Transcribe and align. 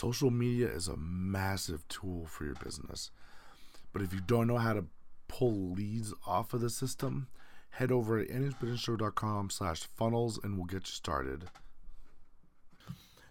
social 0.00 0.30
media 0.30 0.66
is 0.66 0.88
a 0.88 0.96
massive 0.96 1.86
tool 1.88 2.24
for 2.24 2.46
your 2.46 2.54
business. 2.64 3.10
But 3.92 4.00
if 4.00 4.14
you 4.14 4.20
don't 4.26 4.46
know 4.46 4.56
how 4.56 4.72
to 4.72 4.86
pull 5.28 5.72
leads 5.72 6.14
off 6.26 6.54
of 6.54 6.62
the 6.62 6.70
system, 6.70 7.28
head 7.68 7.92
over 7.92 8.24
to 8.24 8.32
nhbusinessshow.com 8.32 9.50
slash 9.50 9.82
funnels 9.82 10.40
and 10.42 10.56
we'll 10.56 10.64
get 10.64 10.88
you 10.88 10.94
started. 10.94 11.50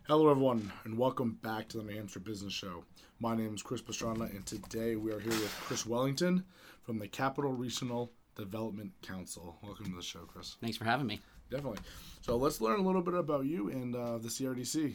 Hello, 0.03 0.29
everyone, 0.29 0.71
and 0.83 0.95
welcome 0.95 1.39
back 1.41 1.69
to 1.69 1.77
the 1.77 1.83
New 1.83 2.07
Business 2.23 2.53
Show. 2.53 2.83
My 3.19 3.35
name 3.35 3.55
is 3.55 3.63
Chris 3.63 3.81
Pastrana, 3.81 4.29
and 4.29 4.45
today 4.45 4.95
we 4.95 5.11
are 5.11 5.19
here 5.19 5.31
with 5.31 5.61
Chris 5.61 5.87
Wellington 5.87 6.43
from 6.83 6.99
the 6.99 7.07
Capital 7.07 7.51
Regional 7.51 8.11
Development 8.35 8.91
Council. 9.01 9.57
Welcome 9.63 9.85
to 9.87 9.95
the 9.95 10.03
show, 10.03 10.19
Chris. 10.19 10.55
Thanks 10.61 10.77
for 10.77 10.85
having 10.85 11.07
me. 11.07 11.19
Definitely. 11.49 11.79
So 12.21 12.37
let's 12.37 12.61
learn 12.61 12.79
a 12.79 12.83
little 12.83 13.01
bit 13.01 13.15
about 13.15 13.45
you 13.45 13.69
and 13.69 13.95
uh, 13.95 14.19
the 14.19 14.27
CRDC. 14.27 14.93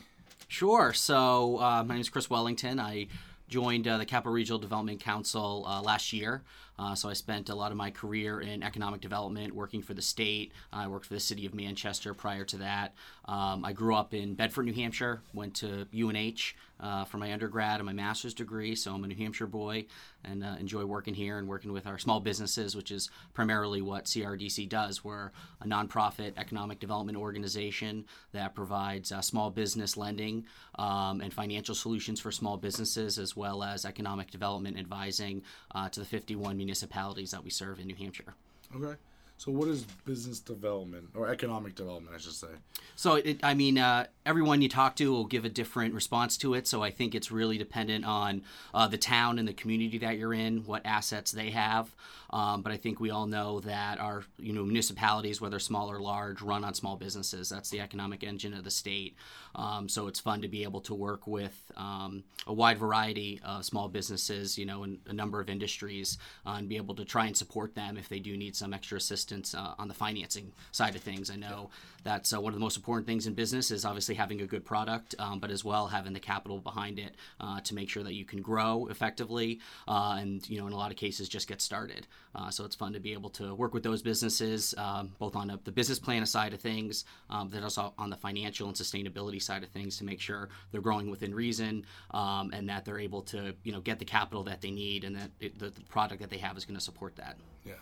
Sure. 0.49 0.93
So 0.93 1.59
uh, 1.61 1.85
my 1.85 1.95
name 1.95 2.01
is 2.01 2.09
Chris 2.09 2.31
Wellington. 2.31 2.79
I 2.79 3.09
joined 3.49 3.87
uh, 3.87 3.99
the 3.99 4.07
Capital 4.07 4.33
Regional 4.33 4.59
Development 4.59 5.01
Council 5.01 5.65
uh, 5.67 5.81
last 5.83 6.13
year. 6.13 6.43
Uh, 6.79 6.95
so 6.95 7.09
I 7.09 7.13
spent 7.13 7.49
a 7.49 7.55
lot 7.55 7.71
of 7.71 7.77
my 7.77 7.91
career 7.91 8.41
in 8.41 8.63
economic 8.63 9.01
development, 9.01 9.55
working 9.55 9.83
for 9.83 9.95
the 9.95 10.03
state. 10.03 10.53
I 10.73 10.87
worked 10.89 11.07
for 11.07 11.15
the 11.15 11.21
city 11.21 11.47
of 11.47 11.55
Manchester 11.55 12.15
prior 12.15 12.45
to 12.47 12.57
that. 12.59 12.95
Um, 13.27 13.65
I 13.65 13.73
grew 13.73 13.95
up 13.95 14.13
in 14.15 14.35
Bedford, 14.35 14.67
New 14.67 14.75
Hampshire. 14.75 15.23
Went 15.33 15.55
to 15.57 15.87
UNH 15.95 16.55
uh, 16.81 17.05
for 17.05 17.19
my 17.19 17.33
undergrad 17.33 17.77
and 17.77 17.87
my 17.87 17.93
master's 17.93 18.35
degree. 18.35 18.75
So 18.75 18.93
I'm 18.93 19.05
a 19.05 19.07
New 19.07 19.17
Hampshire 19.17 19.47
boy 19.47 19.87
and 20.25 20.45
uh, 20.45 20.57
enjoy 20.59 20.85
working 20.85 21.15
here 21.15 21.39
and 21.39 21.49
working 21.49 21.73
with 21.73 21.87
our 21.87 21.99
small 21.99 22.21
businesses, 22.21 22.75
which 22.75 22.91
is 22.91 23.11
primarily 23.33 23.81
what 23.81 24.05
CRDC 24.05 24.69
does. 24.69 25.05
We're 25.05 25.31
a 25.61 25.67
nonprofit 25.67 26.33
economic 26.37 26.81
development 26.81 27.17
organization 27.17 28.05
that 28.33 28.55
provides 28.55 29.13
uh, 29.13 29.21
small 29.21 29.51
business 29.51 29.97
lending 29.97 30.45
um, 30.77 31.21
and 31.21 31.33
financial 31.33 31.75
solutions 31.75 32.21
for 32.21 32.33
small 32.33 32.57
businesses, 32.57 33.19
as 33.19 33.37
well 33.37 33.63
as 33.63 33.85
economic 33.85 34.31
development 34.31 34.79
advising 34.79 35.43
uh, 35.75 35.89
to 35.89 36.01
the 36.01 36.07
51 36.07 36.57
municipalities 36.65 37.31
that 37.33 37.45
we 37.45 37.51
serve 37.51 37.79
in 37.79 37.87
New 37.87 37.95
Hampshire. 37.95 38.35
Okay. 38.75 38.97
So, 39.37 39.51
what 39.51 39.69
is 39.69 39.85
business 40.07 40.39
development 40.41 41.11
or 41.15 41.29
economic 41.29 41.75
development, 41.75 42.15
I 42.15 42.19
should 42.19 42.33
say? 42.33 42.49
So, 42.97 43.17
it, 43.17 43.41
I 43.43 43.55
mean, 43.55 43.79
uh, 43.79 44.07
everyone 44.25 44.63
you 44.63 44.69
talk 44.69 44.97
to 44.97 45.11
will 45.11 45.25
give 45.25 45.45
a 45.45 45.49
different 45.49 45.93
response 45.93 46.37
to 46.39 46.55
it. 46.55 46.67
So, 46.67 46.83
I 46.83 46.91
think 46.91 47.15
it's 47.15 47.31
really 47.31 47.59
dependent 47.59 48.05
on 48.05 48.43
uh, 48.73 48.87
the 48.87 48.97
town 48.97 49.39
and 49.39 49.47
the 49.47 49.53
community 49.53 49.99
that 49.99 50.19
you're 50.19 50.35
in, 50.35 50.65
what 50.65 50.87
assets 50.87 51.33
they 51.33 51.51
have. 51.51 51.95
Um, 52.31 52.63
but 52.63 52.73
I 52.73 52.77
think 52.77 53.01
we 53.01 53.11
all 53.11 53.27
know 53.27 53.61
that 53.61 54.01
our 54.01 54.25
you 54.39 54.53
know 54.53 54.65
municipalities, 54.65 55.41
whether 55.41 55.59
small 55.59 55.91
or 55.91 56.01
large, 56.01 56.41
run 56.41 56.65
on 56.65 56.75
small 56.75 56.97
businesses. 56.97 57.49
That's 57.49 57.71
the 57.71 57.81
economic 57.81 58.25
engine 58.25 58.55
of 58.55 58.65
the 58.65 58.71
state. 58.71 59.17
Um, 59.55 59.89
so 59.89 60.09
it's 60.09 60.19
fun 60.19 60.43
to 60.43 60.49
be 60.49 60.65
able 60.65 60.81
to 60.83 60.95
work 60.95 61.27
with 61.29 61.71
um, 61.77 62.25
a 62.47 62.53
wide 62.53 62.79
variety 62.79 63.41
of 63.45 63.65
small 63.65 63.89
businesses, 63.89 64.59
you 64.59 64.67
know, 64.67 64.83
in 64.83 64.99
a 65.07 65.13
number 65.13 65.41
of 65.41 65.49
industries, 65.49 66.19
uh, 66.45 66.57
and 66.59 66.69
be 66.69 66.77
able 66.77 66.97
to 66.97 67.05
try 67.05 67.27
and 67.27 67.37
support 67.37 67.77
them 67.77 67.97
if 67.97 68.09
they 68.09 68.19
do 68.19 68.37
need 68.37 68.57
some 68.57 68.75
extra 68.75 68.97
assistance 68.97 69.24
uh, 69.33 69.75
on 69.79 69.89
the 69.89 69.95
financing 69.95 70.53
side 70.73 70.95
of 70.95 71.03
things. 71.03 71.31
I 71.31 71.37
know 71.37 71.71
that's 72.03 72.33
uh, 72.33 72.41
one 72.41 72.53
of 72.53 72.59
the 72.59 72.65
most 72.65 72.77
important 72.77 73.07
things 73.07 73.27
in 73.27 73.35
business 73.35 73.71
is 73.71 73.85
obviously 73.85 74.15
having 74.15 74.41
a 74.43 74.47
good 74.47 74.65
product, 74.65 75.15
um, 75.19 75.39
but 75.41 75.51
as 75.51 75.65
well 75.65 75.87
having 75.87 76.13
the 76.13 76.21
capital 76.21 76.59
behind 76.59 76.99
it 76.99 77.17
uh, 77.41 77.61
to 77.61 77.75
make 77.75 77.89
sure 77.89 78.03
that 78.03 78.15
you 78.15 78.25
can 78.25 78.43
grow 78.43 78.87
effectively, 78.91 79.61
uh, 79.89 80.17
and 80.19 80.49
you 80.49 80.59
know, 80.59 80.67
in 80.67 80.73
a 80.73 80.77
lot 80.77 80.91
of 80.91 80.97
cases, 80.97 81.29
just 81.29 81.49
get 81.49 81.61
started. 81.61 82.07
Uh, 82.35 82.51
so 82.51 82.65
it's 82.65 82.75
fun 82.75 82.93
to 82.93 83.01
be 83.01 83.13
able 83.13 83.31
to 83.31 83.55
work 83.55 83.73
with 83.73 83.83
those 83.83 84.03
businesses, 84.03 84.75
um, 84.77 85.13
both 85.19 85.37
on 85.37 85.51
a, 85.51 85.61
the 85.65 85.73
business 85.73 85.99
plan 85.99 86.25
side 86.27 86.53
of 86.53 86.61
things, 86.61 87.05
um, 87.31 87.49
but 87.49 87.63
also 87.63 87.95
on 87.99 88.11
the 88.11 88.17
financial 88.17 88.69
and 88.69 88.77
sustainability 88.77 89.41
side 89.41 89.63
of 89.63 89.69
things 89.71 89.97
to 89.97 90.05
make 90.05 90.21
sure 90.21 90.49
they're 90.73 90.81
growing 90.81 91.11
within 91.11 91.35
reason 91.35 91.85
um, 92.11 92.51
and 92.53 92.69
that 92.69 92.85
they're 92.85 92.99
able 92.99 93.23
to, 93.23 93.55
you 93.63 93.73
know, 93.73 93.81
get 93.81 93.99
the 93.99 94.05
capital 94.05 94.43
that 94.43 94.61
they 94.61 94.71
need 94.71 95.05
and 95.05 95.17
that 95.17 95.31
it, 95.41 95.59
the, 95.59 95.71
the 95.71 95.81
product 95.83 96.21
that 96.21 96.31
they 96.31 96.39
have 96.39 96.57
is 96.57 96.65
going 96.65 96.77
to 96.77 96.85
support 96.85 97.17
that. 97.17 97.37
Yeah, 97.65 97.75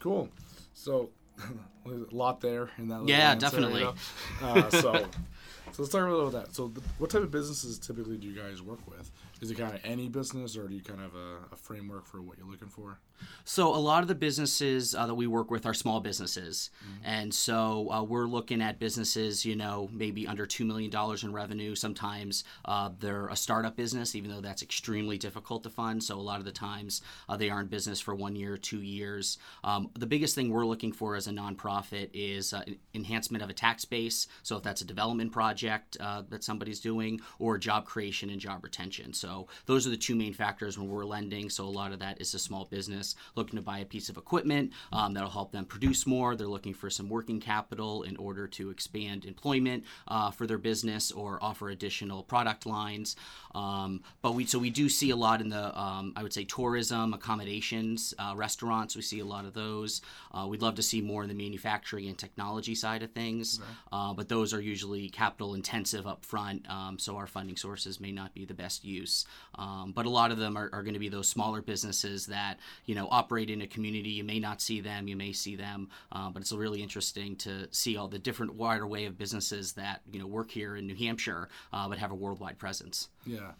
cool. 0.00 0.28
So 0.74 1.10
a 1.86 2.14
lot 2.14 2.40
there 2.40 2.70
in 2.78 2.88
that. 2.88 3.06
Yeah, 3.06 3.32
answer, 3.32 3.46
definitely. 3.46 3.80
You 3.80 3.94
know? 4.42 4.48
uh, 4.48 4.70
so, 4.70 4.80
so 5.72 5.82
let's 5.82 5.92
talk 5.92 6.02
a 6.02 6.04
little 6.04 6.28
about 6.28 6.46
that. 6.46 6.54
So, 6.54 6.68
the, 6.68 6.80
what 6.98 7.10
type 7.10 7.22
of 7.22 7.30
businesses 7.30 7.78
typically 7.78 8.16
do 8.16 8.26
you 8.26 8.34
guys 8.34 8.62
work 8.62 8.80
with? 8.88 9.10
Is 9.40 9.50
it 9.50 9.56
kind 9.56 9.74
of 9.74 9.80
any 9.84 10.08
business, 10.08 10.56
or 10.56 10.68
do 10.68 10.74
you 10.74 10.82
kind 10.82 11.00
of 11.00 11.12
have 11.12 11.14
a, 11.14 11.54
a 11.54 11.56
framework 11.56 12.06
for 12.06 12.20
what 12.20 12.38
you're 12.38 12.46
looking 12.46 12.68
for? 12.68 12.98
So 13.44 13.74
a 13.74 13.76
lot 13.76 14.02
of 14.02 14.08
the 14.08 14.14
businesses 14.14 14.94
uh, 14.94 15.06
that 15.06 15.14
we 15.14 15.26
work 15.26 15.50
with 15.50 15.66
are 15.66 15.74
small 15.74 16.00
businesses, 16.00 16.70
mm-hmm. 16.82 17.04
and 17.04 17.34
so 17.34 17.90
uh, 17.90 18.02
we're 18.02 18.26
looking 18.26 18.62
at 18.62 18.78
businesses, 18.78 19.44
you 19.44 19.56
know, 19.56 19.88
maybe 19.92 20.26
under 20.26 20.46
two 20.46 20.64
million 20.64 20.90
dollars 20.90 21.22
in 21.22 21.32
revenue. 21.32 21.74
Sometimes 21.74 22.44
uh, 22.64 22.90
they're 22.98 23.28
a 23.28 23.36
startup 23.36 23.76
business, 23.76 24.14
even 24.14 24.30
though 24.30 24.40
that's 24.40 24.62
extremely 24.62 25.18
difficult 25.18 25.62
to 25.64 25.70
fund. 25.70 26.02
So 26.02 26.14
a 26.16 26.20
lot 26.30 26.38
of 26.38 26.44
the 26.44 26.52
times 26.52 27.02
uh, 27.28 27.36
they 27.36 27.50
are 27.50 27.60
in 27.60 27.66
business 27.66 28.00
for 28.00 28.14
one 28.14 28.36
year, 28.36 28.56
two 28.56 28.82
years. 28.82 29.38
Um, 29.64 29.90
the 29.98 30.06
biggest 30.06 30.34
thing 30.34 30.50
we're 30.50 30.66
looking 30.66 30.92
for 30.92 31.16
as 31.16 31.26
a 31.26 31.32
nonprofit 31.32 32.10
is 32.14 32.52
uh, 32.52 32.62
enhancement 32.94 33.44
of 33.44 33.50
a 33.50 33.54
tax 33.54 33.84
base. 33.84 34.28
So 34.42 34.56
if 34.56 34.62
that's 34.62 34.80
a 34.80 34.86
development 34.86 35.32
project 35.32 35.96
uh, 36.00 36.22
that 36.30 36.42
somebody's 36.44 36.80
doing, 36.80 37.20
or 37.38 37.58
job 37.58 37.84
creation 37.84 38.30
and 38.30 38.40
job 38.40 38.64
retention. 38.64 39.12
So 39.12 39.29
those 39.66 39.86
are 39.86 39.90
the 39.90 39.96
two 39.96 40.14
main 40.14 40.32
factors 40.32 40.78
when 40.78 40.88
we're 40.88 41.04
lending. 41.04 41.50
So 41.50 41.64
a 41.64 41.66
lot 41.66 41.92
of 41.92 41.98
that 42.00 42.20
is 42.20 42.34
a 42.34 42.38
small 42.38 42.64
business 42.64 43.14
looking 43.36 43.56
to 43.56 43.62
buy 43.62 43.78
a 43.78 43.84
piece 43.84 44.08
of 44.08 44.16
equipment 44.16 44.72
um, 44.92 45.14
that'll 45.14 45.30
help 45.30 45.52
them 45.52 45.64
produce 45.64 46.06
more. 46.06 46.36
They're 46.36 46.46
looking 46.46 46.74
for 46.74 46.90
some 46.90 47.08
working 47.08 47.40
capital 47.40 48.02
in 48.02 48.16
order 48.16 48.46
to 48.48 48.70
expand 48.70 49.24
employment 49.24 49.84
uh, 50.08 50.30
for 50.30 50.46
their 50.46 50.58
business 50.58 51.12
or 51.12 51.38
offer 51.42 51.70
additional 51.70 52.22
product 52.22 52.66
lines. 52.66 53.16
Um, 53.54 54.02
but 54.22 54.34
we 54.34 54.46
so 54.46 54.58
we 54.58 54.70
do 54.70 54.88
see 54.88 55.10
a 55.10 55.16
lot 55.16 55.40
in 55.40 55.48
the 55.48 55.78
um, 55.78 56.12
I 56.16 56.22
would 56.22 56.32
say 56.32 56.44
tourism, 56.44 57.14
accommodations, 57.14 58.14
uh, 58.18 58.34
restaurants. 58.36 58.96
We 58.96 59.02
see 59.02 59.20
a 59.20 59.24
lot 59.24 59.44
of 59.44 59.54
those. 59.54 60.02
Uh, 60.32 60.46
we'd 60.48 60.62
love 60.62 60.76
to 60.76 60.82
see 60.82 61.00
more 61.00 61.22
in 61.22 61.28
the 61.28 61.34
manufacturing 61.34 62.08
and 62.08 62.16
technology 62.16 62.74
side 62.74 63.02
of 63.02 63.12
things. 63.12 63.60
Uh, 63.92 64.12
but 64.12 64.28
those 64.28 64.54
are 64.54 64.60
usually 64.60 65.08
capital 65.08 65.54
intensive 65.54 66.06
up 66.06 66.24
front, 66.24 66.68
um, 66.70 66.98
so 66.98 67.16
our 67.16 67.26
funding 67.26 67.56
sources 67.56 68.00
may 68.00 68.12
not 68.12 68.34
be 68.34 68.44
the 68.44 68.54
best 68.54 68.84
use. 68.84 69.19
Um, 69.56 69.92
but 69.92 70.06
a 70.06 70.10
lot 70.10 70.30
of 70.30 70.38
them 70.38 70.56
are, 70.56 70.70
are 70.72 70.82
going 70.82 70.94
to 70.94 71.00
be 71.00 71.08
those 71.08 71.28
smaller 71.28 71.62
businesses 71.62 72.26
that 72.26 72.58
you 72.86 72.94
know 72.94 73.08
operate 73.10 73.50
in 73.50 73.62
a 73.62 73.66
community. 73.66 74.10
You 74.10 74.24
may 74.24 74.40
not 74.40 74.60
see 74.60 74.80
them, 74.80 75.08
you 75.08 75.16
may 75.16 75.32
see 75.32 75.56
them, 75.56 75.88
uh, 76.12 76.30
but 76.30 76.42
it's 76.42 76.52
really 76.52 76.82
interesting 76.82 77.36
to 77.36 77.68
see 77.70 77.96
all 77.96 78.08
the 78.08 78.18
different 78.18 78.54
wider 78.54 78.86
way 78.86 79.06
of 79.06 79.18
businesses 79.18 79.72
that 79.72 80.02
you 80.12 80.18
know 80.18 80.26
work 80.26 80.50
here 80.50 80.76
in 80.76 80.86
New 80.86 80.96
Hampshire, 80.96 81.48
uh, 81.72 81.88
but 81.88 81.98
have 81.98 82.10
a 82.10 82.16
worldwide 82.16 82.58
presence. 82.58 83.08
Yeah, 83.26 83.52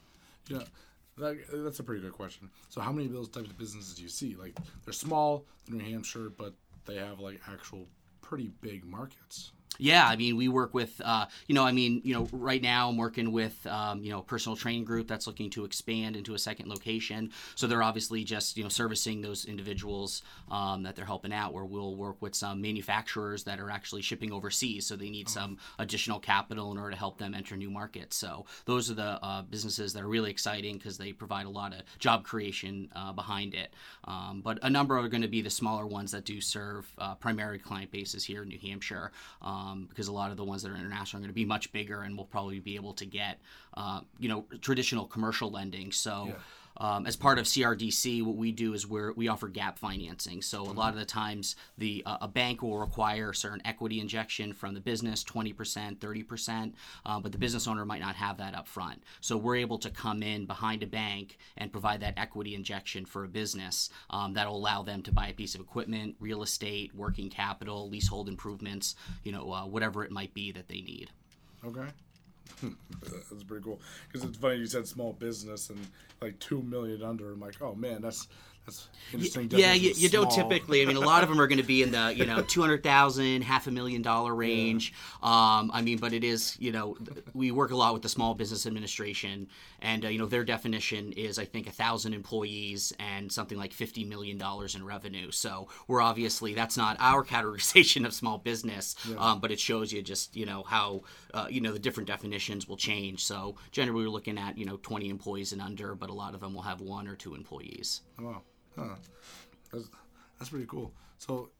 yeah. 0.48 0.62
That, 1.18 1.36
that's 1.52 1.80
a 1.80 1.82
pretty 1.82 2.00
good 2.00 2.12
question. 2.12 2.48
So, 2.70 2.80
how 2.80 2.92
many 2.92 3.06
of 3.06 3.12
those 3.12 3.28
types 3.28 3.50
of 3.50 3.58
businesses 3.58 3.94
do 3.94 4.02
you 4.02 4.08
see? 4.08 4.36
Like, 4.36 4.56
they're 4.84 4.94
small, 4.94 5.44
New 5.68 5.78
Hampshire, 5.78 6.30
but 6.30 6.54
they 6.86 6.96
have 6.96 7.20
like 7.20 7.40
actual 7.50 7.86
pretty 8.22 8.50
big 8.60 8.84
markets. 8.84 9.52
Yeah, 9.78 10.06
I 10.06 10.16
mean, 10.16 10.36
we 10.36 10.48
work 10.48 10.74
with, 10.74 11.00
uh, 11.02 11.26
you 11.46 11.54
know, 11.54 11.64
I 11.64 11.72
mean, 11.72 12.02
you 12.04 12.12
know, 12.12 12.28
right 12.32 12.60
now 12.60 12.90
I'm 12.90 12.98
working 12.98 13.32
with, 13.32 13.66
um, 13.66 14.02
you 14.02 14.10
know, 14.10 14.18
a 14.18 14.22
personal 14.22 14.54
training 14.54 14.84
group 14.84 15.08
that's 15.08 15.26
looking 15.26 15.48
to 15.50 15.64
expand 15.64 16.16
into 16.16 16.34
a 16.34 16.38
second 16.38 16.68
location. 16.68 17.30
So 17.54 17.66
they're 17.66 17.82
obviously 17.82 18.22
just, 18.22 18.58
you 18.58 18.62
know, 18.62 18.68
servicing 18.68 19.22
those 19.22 19.46
individuals 19.46 20.22
um, 20.50 20.82
that 20.82 20.96
they're 20.96 21.06
helping 21.06 21.32
out. 21.32 21.54
Where 21.54 21.64
we'll 21.64 21.96
work 21.96 22.20
with 22.20 22.34
some 22.34 22.60
manufacturers 22.60 23.44
that 23.44 23.58
are 23.58 23.70
actually 23.70 24.02
shipping 24.02 24.32
overseas, 24.32 24.86
so 24.86 24.96
they 24.96 25.08
need 25.08 25.28
uh-huh. 25.28 25.40
some 25.40 25.58
additional 25.78 26.20
capital 26.20 26.72
in 26.72 26.78
order 26.78 26.90
to 26.90 26.98
help 26.98 27.16
them 27.16 27.34
enter 27.34 27.56
new 27.56 27.70
markets. 27.70 28.16
So 28.16 28.44
those 28.66 28.90
are 28.90 28.94
the 28.94 29.24
uh, 29.24 29.42
businesses 29.42 29.94
that 29.94 30.02
are 30.02 30.08
really 30.08 30.30
exciting 30.30 30.76
because 30.76 30.98
they 30.98 31.12
provide 31.12 31.46
a 31.46 31.50
lot 31.50 31.72
of 31.72 31.80
job 31.98 32.24
creation 32.24 32.90
uh, 32.94 33.12
behind 33.12 33.54
it. 33.54 33.72
Um, 34.04 34.42
but 34.44 34.58
a 34.62 34.68
number 34.68 34.98
are 34.98 35.08
going 35.08 35.22
to 35.22 35.28
be 35.28 35.40
the 35.40 35.50
smaller 35.50 35.86
ones 35.86 36.12
that 36.12 36.26
do 36.26 36.40
serve 36.40 36.92
uh, 36.98 37.14
primary 37.14 37.58
client 37.58 37.90
bases 37.90 38.24
here 38.24 38.42
in 38.42 38.48
New 38.48 38.58
Hampshire. 38.58 39.10
Um, 39.40 39.69
um, 39.70 39.86
because 39.88 40.08
a 40.08 40.12
lot 40.12 40.30
of 40.30 40.36
the 40.36 40.44
ones 40.44 40.62
that 40.62 40.70
are 40.70 40.76
international 40.76 41.20
are 41.20 41.22
going 41.22 41.30
to 41.30 41.34
be 41.34 41.44
much 41.44 41.72
bigger 41.72 42.02
and 42.02 42.16
we'll 42.16 42.26
probably 42.26 42.60
be 42.60 42.76
able 42.76 42.92
to 42.94 43.06
get, 43.06 43.38
uh, 43.74 44.00
you 44.18 44.28
know, 44.28 44.44
traditional 44.60 45.06
commercial 45.06 45.50
lending. 45.50 45.92
So. 45.92 46.26
Yeah 46.28 46.34
um, 46.76 47.06
as 47.06 47.16
part 47.16 47.38
of 47.38 47.46
CRDC, 47.46 48.22
what 48.22 48.36
we 48.36 48.52
do 48.52 48.74
is 48.74 48.86
we 48.86 49.10
we 49.12 49.28
offer 49.28 49.48
gap 49.48 49.78
financing. 49.78 50.42
So 50.42 50.62
a 50.62 50.72
lot 50.72 50.92
of 50.92 50.98
the 50.98 51.04
times, 51.04 51.56
the 51.78 52.02
uh, 52.06 52.18
a 52.22 52.28
bank 52.28 52.62
will 52.62 52.78
require 52.78 53.32
certain 53.32 53.60
equity 53.64 54.00
injection 54.00 54.52
from 54.52 54.74
the 54.74 54.80
business, 54.80 55.22
twenty 55.22 55.52
percent, 55.52 56.00
thirty 56.00 56.22
percent, 56.22 56.74
uh, 57.04 57.20
but 57.20 57.32
the 57.32 57.38
business 57.38 57.66
owner 57.66 57.84
might 57.84 58.00
not 58.00 58.16
have 58.16 58.38
that 58.38 58.54
up 58.54 58.66
front. 58.66 59.02
So 59.20 59.36
we're 59.36 59.56
able 59.56 59.78
to 59.78 59.90
come 59.90 60.22
in 60.22 60.46
behind 60.46 60.82
a 60.82 60.86
bank 60.86 61.38
and 61.56 61.72
provide 61.72 62.00
that 62.00 62.14
equity 62.16 62.54
injection 62.54 63.04
for 63.04 63.24
a 63.24 63.28
business 63.28 63.90
um, 64.10 64.34
that'll 64.34 64.56
allow 64.56 64.82
them 64.82 65.02
to 65.02 65.12
buy 65.12 65.28
a 65.28 65.34
piece 65.34 65.54
of 65.54 65.60
equipment, 65.60 66.16
real 66.20 66.42
estate, 66.42 66.94
working 66.94 67.28
capital, 67.28 67.88
leasehold 67.88 68.28
improvements, 68.28 68.94
you 69.24 69.32
know, 69.32 69.52
uh, 69.52 69.66
whatever 69.66 70.04
it 70.04 70.10
might 70.10 70.32
be 70.34 70.52
that 70.52 70.68
they 70.68 70.80
need. 70.80 71.10
Okay. 71.64 71.88
That's 72.62 73.44
pretty 73.44 73.64
cool 73.64 73.80
because 74.10 74.28
it's 74.28 74.38
funny 74.38 74.56
you 74.56 74.66
said 74.66 74.86
small 74.86 75.12
business 75.12 75.70
and 75.70 75.86
like 76.20 76.38
two 76.38 76.62
million 76.62 77.02
under. 77.02 77.32
I'm 77.32 77.40
like, 77.40 77.60
oh 77.62 77.74
man, 77.74 78.02
that's 78.02 78.28
that's 78.66 78.88
interesting. 79.12 79.50
Yeah, 79.50 79.72
you, 79.72 79.92
you 79.96 80.08
don't 80.08 80.30
typically. 80.30 80.82
I 80.82 80.84
mean, 80.84 80.96
a 80.96 81.00
lot 81.00 81.22
of 81.22 81.28
them 81.28 81.40
are 81.40 81.46
going 81.46 81.58
to 81.60 81.66
be 81.66 81.82
in 81.82 81.90
the 81.90 82.14
you 82.14 82.26
know 82.26 82.42
two 82.48 82.60
hundred 82.60 82.82
thousand, 82.82 83.42
half 83.42 83.66
a 83.66 83.70
million 83.70 84.02
dollar 84.02 84.34
range. 84.34 84.92
Um, 85.22 85.70
I 85.72 85.82
mean, 85.82 85.98
but 85.98 86.12
it 86.12 86.24
is 86.24 86.56
you 86.60 86.72
know 86.72 86.96
we 87.34 87.50
work 87.50 87.70
a 87.70 87.76
lot 87.76 87.92
with 87.92 88.02
the 88.02 88.08
Small 88.08 88.34
Business 88.34 88.66
Administration, 88.66 89.48
and 89.80 90.04
uh, 90.04 90.08
you 90.08 90.18
know 90.18 90.26
their 90.26 90.44
definition 90.44 91.12
is 91.12 91.38
I 91.38 91.44
think 91.44 91.66
a 91.66 91.72
thousand 91.72 92.14
employees 92.14 92.92
and 92.98 93.30
something 93.30 93.58
like 93.58 93.72
fifty 93.72 94.04
million 94.04 94.38
dollars 94.38 94.74
in 94.74 94.84
revenue. 94.84 95.30
So 95.30 95.68
we're 95.88 96.02
obviously 96.02 96.54
that's 96.54 96.76
not 96.76 96.96
our 97.00 97.24
categorization 97.30 98.06
of 98.06 98.12
small 98.14 98.38
business, 98.38 98.94
um, 99.18 99.40
but 99.40 99.50
it 99.50 99.60
shows 99.60 99.92
you 99.92 100.02
just 100.02 100.36
you 100.36 100.46
know 100.46 100.62
how 100.62 101.02
uh, 101.34 101.46
you 101.50 101.60
know 101.60 101.72
the 101.72 101.78
different 101.78 102.06
definitions 102.06 102.68
will 102.68 102.76
change. 102.76 103.24
So 103.24 103.56
generally 103.72 104.04
we're 104.04 104.10
looking 104.10 104.38
at 104.38 104.56
you 104.56 104.64
know 104.66 104.76
twenty 104.76 105.08
employees 105.08 105.52
and 105.52 105.60
under, 105.60 105.94
but 105.94 106.10
a 106.10 106.14
lot 106.14 106.34
of 106.34 106.40
them 106.40 106.54
will 106.54 106.62
have 106.62 106.80
one 106.80 107.08
or 107.08 107.16
two 107.16 107.34
employees. 107.34 108.02
Oh, 108.18 108.24
Wow, 108.30 108.42
that's 109.72 109.88
that's 110.38 110.50
pretty 110.50 110.66
cool. 110.66 110.92
So, 111.18 111.50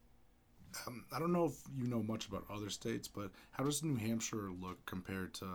um, 0.87 1.05
I 1.13 1.19
don't 1.19 1.33
know 1.33 1.47
if 1.47 1.55
you 1.77 1.87
know 1.87 2.03
much 2.03 2.27
about 2.27 2.45
other 2.53 2.71
states, 2.71 3.09
but 3.09 3.31
how 3.51 3.65
does 3.65 3.83
New 3.83 3.97
Hampshire 3.97 4.51
look 4.61 4.85
compared 4.87 5.35
to, 5.35 5.47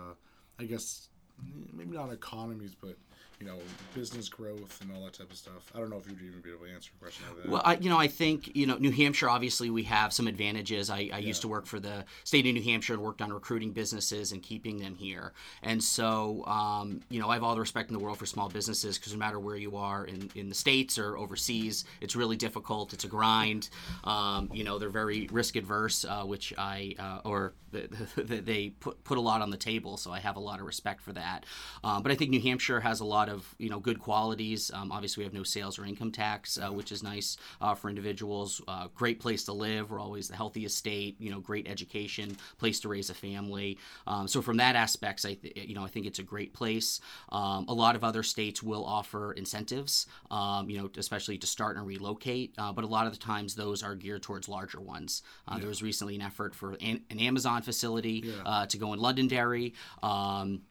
I 0.60 0.66
guess, 0.66 1.10
maybe 1.74 1.96
not 1.96 2.12
economies, 2.12 2.76
but 2.76 2.98
you 3.40 3.46
know, 3.46 3.58
business 3.94 4.30
growth 4.30 4.80
and 4.82 4.92
all 4.92 5.04
that 5.06 5.14
type 5.14 5.32
of 5.32 5.38
stuff? 5.38 5.72
I 5.76 5.80
don't 5.80 5.90
know 5.90 5.98
if 5.98 6.08
you'd 6.08 6.22
even 6.22 6.42
be 6.42 6.52
able 6.52 6.66
to 6.66 6.72
answer 6.72 6.92
a 6.96 7.02
question 7.02 7.26
like 7.28 7.44
that. 7.44 7.52
Well, 7.52 7.62
I, 7.66 7.78
you 7.78 7.90
know, 7.90 7.98
I 7.98 8.08
think 8.08 8.56
you 8.56 8.66
know 8.66 8.78
New 8.78 8.92
Hampshire. 8.92 9.30
Obviously, 9.30 9.70
we 9.70 9.84
have 9.84 10.14
some 10.14 10.28
advantages. 10.28 10.90
I, 10.90 11.10
I 11.14 11.20
used 11.20 11.42
to 11.42 11.48
work 11.48 11.66
for 11.66 11.80
the 11.80 12.06
state 12.24 12.46
of 12.46 12.54
New 12.54 12.64
Hampshire 12.64 12.94
and 12.94 13.02
worked 13.02 13.22
on 13.22 13.32
recruiting 13.32 13.72
businesses 13.72 14.32
and 14.32 14.42
keeping 14.42 14.78
them 14.78 14.96
here. 14.96 15.34
And 15.64 15.84
so, 15.84 16.46
um, 16.46 17.02
you 17.10 17.20
know, 17.20 17.30
I 17.30 17.34
have 17.34 17.44
all 17.44 17.54
the 17.54 17.62
respect 17.62 17.90
in 17.90 17.94
the 17.94 18.04
world 18.04 18.18
for 18.18 18.26
small 18.26 18.50
businesses 18.50 18.98
because 18.98 19.14
no 19.14 19.20
matter 19.20 19.40
where 19.40 19.56
you 19.56 19.78
are 19.78 20.06
in, 20.06 20.30
in 20.36 20.50
the 20.50 20.56
states 20.56 20.98
or 20.98 21.18
overseas, 21.18 21.86
it's 22.02 22.16
really 22.16 22.38
difficult. 22.38 22.94
It's 22.94 23.04
a 23.04 23.08
grind. 23.08 23.70
Um, 24.04 24.50
you 24.54 24.64
know, 24.64 24.80
they're 24.80 24.90
very 24.90 25.28
risk 25.32 25.56
adverse, 25.56 26.06
uh, 26.06 26.24
which 26.24 26.54
I 26.58 26.96
uh, 27.00 27.28
or 27.28 27.54
they, 27.72 27.88
they 28.42 28.70
put 28.70 29.04
put 29.04 29.18
a 29.18 29.22
lot 29.22 29.42
on 29.42 29.50
the 29.50 29.58
table. 29.58 29.98
So 29.98 30.12
I 30.12 30.20
have 30.20 30.36
a 30.36 30.40
lot 30.40 30.60
of 30.60 30.66
respect 30.66 31.02
for 31.02 31.14
that. 31.14 31.46
Um, 31.84 32.04
but 32.04 32.12
I 32.12 32.16
think 32.16 32.32
New 32.32 32.42
Hampshire 32.42 32.80
has 32.80 33.00
a 33.00 33.06
lot 33.06 33.25
of 33.30 33.54
you 33.58 33.70
know 33.70 33.80
good 33.80 34.00
qualities. 34.00 34.72
Um, 34.74 34.92
obviously, 34.92 35.22
we 35.22 35.26
have 35.26 35.34
no 35.34 35.44
sales 35.44 35.78
or 35.80 35.86
income 35.86 36.12
tax, 36.12 36.58
uh, 36.58 36.72
which 36.72 36.92
is 36.92 37.04
nice 37.04 37.38
uh, 37.62 37.76
for 37.76 37.90
individuals. 37.90 38.62
Uh, 38.68 38.88
great 38.96 39.20
place 39.20 39.44
to 39.46 39.54
live. 39.54 39.92
We're 39.92 40.00
always 40.00 40.28
the 40.28 40.36
healthiest 40.36 40.78
state. 40.78 41.16
You 41.20 41.32
know, 41.32 41.40
great 41.40 41.68
education, 41.68 42.36
place 42.58 42.80
to 42.82 42.90
raise 42.90 43.10
a 43.10 43.14
family. 43.14 43.78
Um, 44.08 44.28
so 44.28 44.42
from 44.42 44.58
that 44.58 44.76
aspects, 44.76 45.26
I 45.26 45.34
th- 45.36 45.56
you 45.56 45.76
know 45.76 45.84
I 45.84 45.88
think 45.88 46.06
it's 46.06 46.20
a 46.20 46.24
great 46.24 46.54
place. 46.54 47.00
Um, 47.30 47.66
a 47.68 47.74
lot 47.74 47.96
of 47.96 48.04
other 48.04 48.24
states 48.24 48.62
will 48.64 48.86
offer 48.86 49.34
incentives. 49.34 50.08
Um, 50.32 50.70
you 50.70 50.78
know, 50.78 50.90
especially 50.98 51.38
to 51.40 51.48
start 51.48 51.78
and 51.78 51.86
relocate. 51.86 52.54
Uh, 52.58 52.72
but 52.72 52.84
a 52.84 52.88
lot 52.88 53.08
of 53.08 53.14
the 53.14 53.20
times 53.20 53.56
those 53.56 53.84
are 53.84 53.96
geared 53.96 54.24
towards 54.24 54.48
larger 54.48 54.80
ones. 54.80 55.22
Uh, 55.48 55.58
There 55.60 55.68
was 55.70 55.82
recently 55.82 56.16
an 56.16 56.22
effort 56.22 56.54
for 56.56 56.74
an, 56.82 57.02
an 57.10 57.20
Amazon 57.20 57.62
facility 57.62 58.24
uh, 58.46 58.66
to 58.68 58.78
go 58.78 58.94
in 58.94 59.00
Londonderry. 59.00 59.74
Um, 60.04 60.62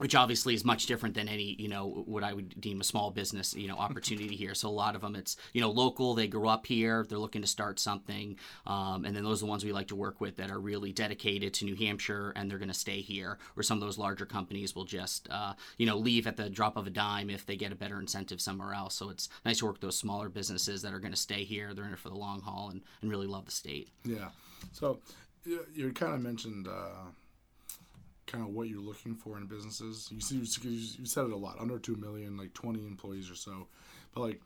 which 0.00 0.14
obviously 0.14 0.54
is 0.54 0.64
much 0.64 0.86
different 0.86 1.14
than 1.14 1.28
any 1.28 1.54
you 1.58 1.68
know 1.68 2.04
what 2.06 2.24
I 2.24 2.32
would 2.32 2.58
deem 2.58 2.80
a 2.80 2.84
small 2.84 3.10
business 3.10 3.54
you 3.54 3.68
know 3.68 3.76
opportunity 3.76 4.34
here. 4.34 4.54
So 4.54 4.68
a 4.68 4.70
lot 4.70 4.94
of 4.94 5.02
them 5.02 5.14
it's 5.14 5.36
you 5.52 5.60
know 5.60 5.70
local. 5.70 6.14
They 6.14 6.26
grew 6.26 6.48
up 6.48 6.64
here. 6.64 7.04
They're 7.06 7.18
looking 7.18 7.42
to 7.42 7.46
start 7.46 7.78
something, 7.78 8.36
um, 8.66 9.04
and 9.04 9.14
then 9.14 9.24
those 9.24 9.42
are 9.42 9.44
the 9.44 9.50
ones 9.50 9.62
we 9.62 9.72
like 9.72 9.88
to 9.88 9.96
work 9.96 10.18
with 10.18 10.36
that 10.36 10.50
are 10.50 10.58
really 10.58 10.90
dedicated 10.90 11.52
to 11.54 11.66
New 11.66 11.76
Hampshire 11.76 12.32
and 12.34 12.50
they're 12.50 12.58
going 12.58 12.68
to 12.68 12.74
stay 12.74 13.02
here. 13.02 13.38
Or 13.58 13.62
some 13.62 13.76
of 13.76 13.82
those 13.82 13.98
larger 13.98 14.24
companies 14.24 14.74
will 14.74 14.86
just 14.86 15.28
uh, 15.30 15.52
you 15.76 15.84
know 15.84 15.98
leave 15.98 16.26
at 16.26 16.38
the 16.38 16.48
drop 16.48 16.78
of 16.78 16.86
a 16.86 16.90
dime 16.90 17.28
if 17.28 17.44
they 17.44 17.56
get 17.56 17.70
a 17.70 17.76
better 17.76 18.00
incentive 18.00 18.40
somewhere 18.40 18.72
else. 18.72 18.94
So 18.94 19.10
it's 19.10 19.28
nice 19.44 19.58
to 19.58 19.66
work 19.66 19.74
with 19.74 19.82
those 19.82 19.98
smaller 19.98 20.30
businesses 20.30 20.80
that 20.80 20.94
are 20.94 20.98
going 20.98 21.12
to 21.12 21.18
stay 21.18 21.44
here. 21.44 21.74
They're 21.74 21.84
in 21.84 21.92
it 21.92 21.98
for 21.98 22.08
the 22.08 22.14
long 22.16 22.40
haul 22.40 22.70
and, 22.70 22.80
and 23.02 23.10
really 23.10 23.26
love 23.26 23.44
the 23.44 23.52
state. 23.52 23.90
Yeah. 24.04 24.30
So 24.72 25.00
you, 25.44 25.66
you 25.74 25.92
kind 25.92 26.14
of 26.14 26.22
mentioned 26.22 26.68
uh, 26.68 27.10
kind 28.30 28.44
of 28.44 28.50
what 28.50 28.68
you're 28.68 28.80
looking 28.80 29.14
for 29.14 29.36
in 29.36 29.46
businesses. 29.46 30.08
You 30.10 30.20
see, 30.20 30.36
you, 30.36 31.06
said 31.06 31.24
it 31.24 31.32
a 31.32 31.36
lot. 31.36 31.56
Under 31.60 31.78
two 31.78 31.96
million, 31.96 32.36
like 32.36 32.54
20 32.54 32.86
employees 32.86 33.30
or 33.30 33.34
so. 33.34 33.66
But 34.14 34.20
like 34.20 34.40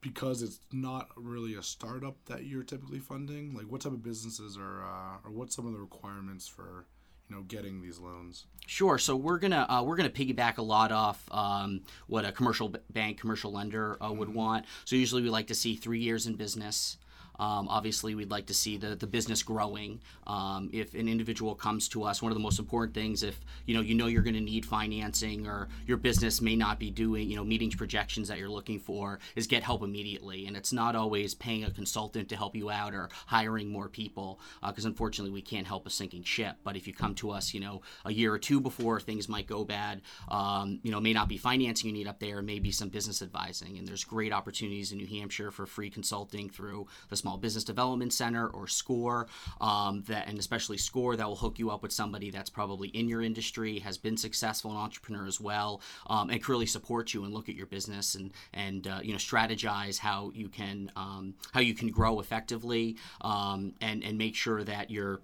because 0.00 0.42
it's 0.42 0.60
not 0.70 1.08
really 1.16 1.54
a 1.54 1.62
startup 1.62 2.16
that 2.26 2.44
you're 2.44 2.62
typically 2.62 2.98
funding. 2.98 3.54
Like 3.54 3.64
what 3.64 3.80
type 3.80 3.92
of 3.92 4.02
businesses 4.02 4.58
are 4.58 4.84
uh, 4.84 5.16
or 5.24 5.30
what's 5.30 5.56
some 5.56 5.66
of 5.66 5.72
the 5.72 5.78
requirements 5.78 6.46
for 6.46 6.86
you 7.28 7.34
know 7.34 7.42
getting 7.42 7.80
these 7.80 7.98
loans? 7.98 8.44
Sure. 8.66 8.98
So 8.98 9.16
we're 9.16 9.38
gonna 9.38 9.66
uh, 9.68 9.82
we're 9.82 9.96
gonna 9.96 10.10
piggyback 10.10 10.58
a 10.58 10.62
lot 10.62 10.92
off 10.92 11.26
um, 11.30 11.82
what 12.06 12.24
a 12.24 12.32
commercial 12.32 12.68
b- 12.68 12.80
bank, 12.90 13.18
commercial 13.18 13.52
lender 13.52 13.96
uh, 14.04 14.12
would 14.12 14.32
want. 14.32 14.66
So 14.84 14.94
usually 14.96 15.22
we 15.22 15.30
like 15.30 15.46
to 15.46 15.54
see 15.54 15.74
three 15.74 16.00
years 16.00 16.26
in 16.26 16.34
business. 16.34 16.98
Um, 17.38 17.68
obviously, 17.68 18.14
we'd 18.14 18.30
like 18.30 18.46
to 18.46 18.54
see 18.54 18.76
the, 18.76 18.94
the 18.94 19.06
business 19.06 19.42
growing. 19.42 20.00
Um, 20.26 20.70
if 20.72 20.94
an 20.94 21.08
individual 21.08 21.54
comes 21.54 21.88
to 21.90 22.04
us, 22.04 22.22
one 22.22 22.30
of 22.30 22.36
the 22.36 22.42
most 22.42 22.58
important 22.58 22.94
things, 22.94 23.22
if 23.22 23.38
you 23.66 23.74
know 23.74 23.80
you 23.80 23.94
know 23.94 24.06
you're 24.06 24.22
going 24.22 24.34
to 24.34 24.40
need 24.40 24.64
financing 24.64 25.46
or 25.46 25.68
your 25.86 25.96
business 25.96 26.40
may 26.40 26.56
not 26.56 26.78
be 26.78 26.90
doing 26.90 27.28
you 27.28 27.36
know 27.36 27.44
meeting 27.44 27.70
projections 27.70 28.28
that 28.28 28.38
you're 28.38 28.48
looking 28.48 28.78
for, 28.78 29.18
is 29.36 29.46
get 29.46 29.62
help 29.62 29.82
immediately. 29.82 30.46
And 30.46 30.56
it's 30.56 30.72
not 30.72 30.96
always 30.96 31.34
paying 31.34 31.64
a 31.64 31.70
consultant 31.70 32.28
to 32.28 32.36
help 32.36 32.54
you 32.54 32.70
out 32.70 32.94
or 32.94 33.08
hiring 33.26 33.68
more 33.68 33.88
people, 33.88 34.40
because 34.64 34.84
unfortunately 34.84 35.32
we 35.32 35.42
can't 35.42 35.66
help 35.66 35.86
a 35.86 35.90
sinking 35.90 36.22
ship. 36.22 36.56
But 36.62 36.76
if 36.76 36.86
you 36.86 36.94
come 36.94 37.14
to 37.16 37.30
us, 37.30 37.52
you 37.52 37.60
know 37.60 37.82
a 38.04 38.12
year 38.12 38.32
or 38.32 38.38
two 38.38 38.60
before 38.60 39.00
things 39.00 39.28
might 39.28 39.46
go 39.46 39.64
bad, 39.64 40.02
um, 40.28 40.80
you 40.82 40.90
know 40.90 41.00
may 41.00 41.12
not 41.12 41.28
be 41.28 41.36
financing 41.36 41.88
you 41.90 41.94
need 41.94 42.06
up 42.06 42.20
there, 42.20 42.42
maybe 42.42 42.70
some 42.70 42.88
business 42.88 43.22
advising. 43.22 43.78
And 43.78 43.88
there's 43.88 44.04
great 44.04 44.32
opportunities 44.32 44.92
in 44.92 44.98
New 44.98 45.06
Hampshire 45.06 45.50
for 45.50 45.66
free 45.66 45.90
consulting 45.90 46.48
through 46.48 46.86
the 47.08 47.16
Small 47.24 47.38
Business 47.38 47.64
Development 47.64 48.12
Center 48.12 48.48
or 48.48 48.66
SCORE, 48.66 49.26
um, 49.58 50.02
that 50.08 50.28
and 50.28 50.38
especially 50.38 50.76
SCORE 50.76 51.16
that 51.16 51.26
will 51.26 51.36
hook 51.36 51.58
you 51.58 51.70
up 51.70 51.82
with 51.82 51.90
somebody 51.90 52.30
that's 52.30 52.50
probably 52.50 52.88
in 52.88 53.08
your 53.08 53.22
industry, 53.22 53.78
has 53.78 53.96
been 53.96 54.18
successful, 54.18 54.70
an 54.72 54.76
entrepreneur 54.76 55.26
as 55.26 55.40
well, 55.40 55.80
um, 56.08 56.28
and 56.28 56.44
can 56.44 56.52
really 56.52 56.66
support 56.66 57.14
you 57.14 57.24
and 57.24 57.32
look 57.32 57.48
at 57.48 57.54
your 57.54 57.64
business 57.64 58.14
and 58.14 58.30
and 58.52 58.86
uh, 58.86 59.00
you 59.02 59.12
know 59.12 59.18
strategize 59.18 59.96
how 59.96 60.32
you 60.34 60.50
can 60.50 60.92
um, 60.96 61.32
how 61.54 61.60
you 61.60 61.72
can 61.72 61.88
grow 61.88 62.20
effectively 62.20 62.98
um, 63.22 63.72
and 63.80 64.04
and 64.04 64.18
make 64.18 64.34
sure 64.34 64.62
that 64.62 64.90
you're 64.90 65.22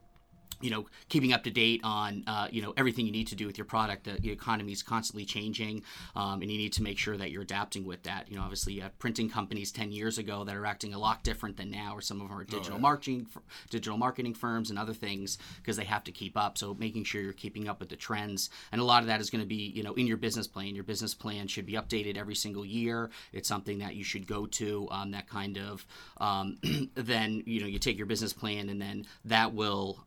you 0.60 0.70
know, 0.70 0.86
keeping 1.08 1.32
up 1.32 1.44
to 1.44 1.50
date 1.50 1.80
on 1.84 2.24
uh, 2.26 2.48
you 2.50 2.62
know 2.62 2.72
everything 2.76 3.06
you 3.06 3.12
need 3.12 3.28
to 3.28 3.34
do 3.34 3.46
with 3.46 3.58
your 3.58 3.64
product. 3.64 4.04
The, 4.04 4.12
the 4.20 4.30
economy 4.30 4.72
is 4.72 4.82
constantly 4.82 5.24
changing, 5.24 5.82
um, 6.14 6.42
and 6.42 6.50
you 6.50 6.58
need 6.58 6.72
to 6.74 6.82
make 6.82 6.98
sure 6.98 7.16
that 7.16 7.30
you're 7.30 7.42
adapting 7.42 7.84
with 7.84 8.02
that. 8.04 8.30
You 8.30 8.36
know, 8.36 8.42
obviously, 8.42 8.74
you 8.74 8.82
have 8.82 8.98
printing 8.98 9.28
companies 9.28 9.72
ten 9.72 9.92
years 9.92 10.18
ago 10.18 10.44
that 10.44 10.54
are 10.54 10.66
acting 10.66 10.94
a 10.94 10.98
lot 10.98 11.22
different 11.22 11.56
than 11.56 11.70
now, 11.70 11.94
or 11.94 12.00
some 12.00 12.20
of 12.20 12.28
them 12.28 12.38
are 12.38 12.44
digital 12.44 12.78
marketing, 12.78 13.26
digital 13.70 13.98
marketing 13.98 14.34
firms, 14.34 14.70
and 14.70 14.78
other 14.78 14.94
things 14.94 15.38
because 15.56 15.76
they 15.76 15.84
have 15.84 16.04
to 16.04 16.12
keep 16.12 16.36
up. 16.36 16.58
So 16.58 16.74
making 16.78 17.04
sure 17.04 17.22
you're 17.22 17.32
keeping 17.32 17.68
up 17.68 17.80
with 17.80 17.88
the 17.88 17.96
trends, 17.96 18.50
and 18.72 18.80
a 18.80 18.84
lot 18.84 19.02
of 19.02 19.06
that 19.08 19.20
is 19.20 19.30
going 19.30 19.42
to 19.42 19.48
be 19.48 19.72
you 19.74 19.82
know 19.82 19.94
in 19.94 20.06
your 20.06 20.16
business 20.16 20.46
plan. 20.46 20.74
Your 20.74 20.84
business 20.84 21.14
plan 21.14 21.46
should 21.46 21.66
be 21.66 21.74
updated 21.74 22.16
every 22.16 22.34
single 22.34 22.64
year. 22.64 23.10
It's 23.32 23.48
something 23.48 23.78
that 23.78 23.94
you 23.94 24.04
should 24.04 24.26
go 24.26 24.46
to. 24.46 24.88
Um, 24.90 25.10
that 25.12 25.28
kind 25.28 25.58
of 25.58 25.86
um, 26.18 26.58
then 26.94 27.42
you 27.46 27.60
know 27.60 27.66
you 27.66 27.78
take 27.78 27.96
your 27.96 28.06
business 28.06 28.32
plan, 28.32 28.68
and 28.68 28.80
then 28.80 29.06
that 29.24 29.54
will. 29.54 30.02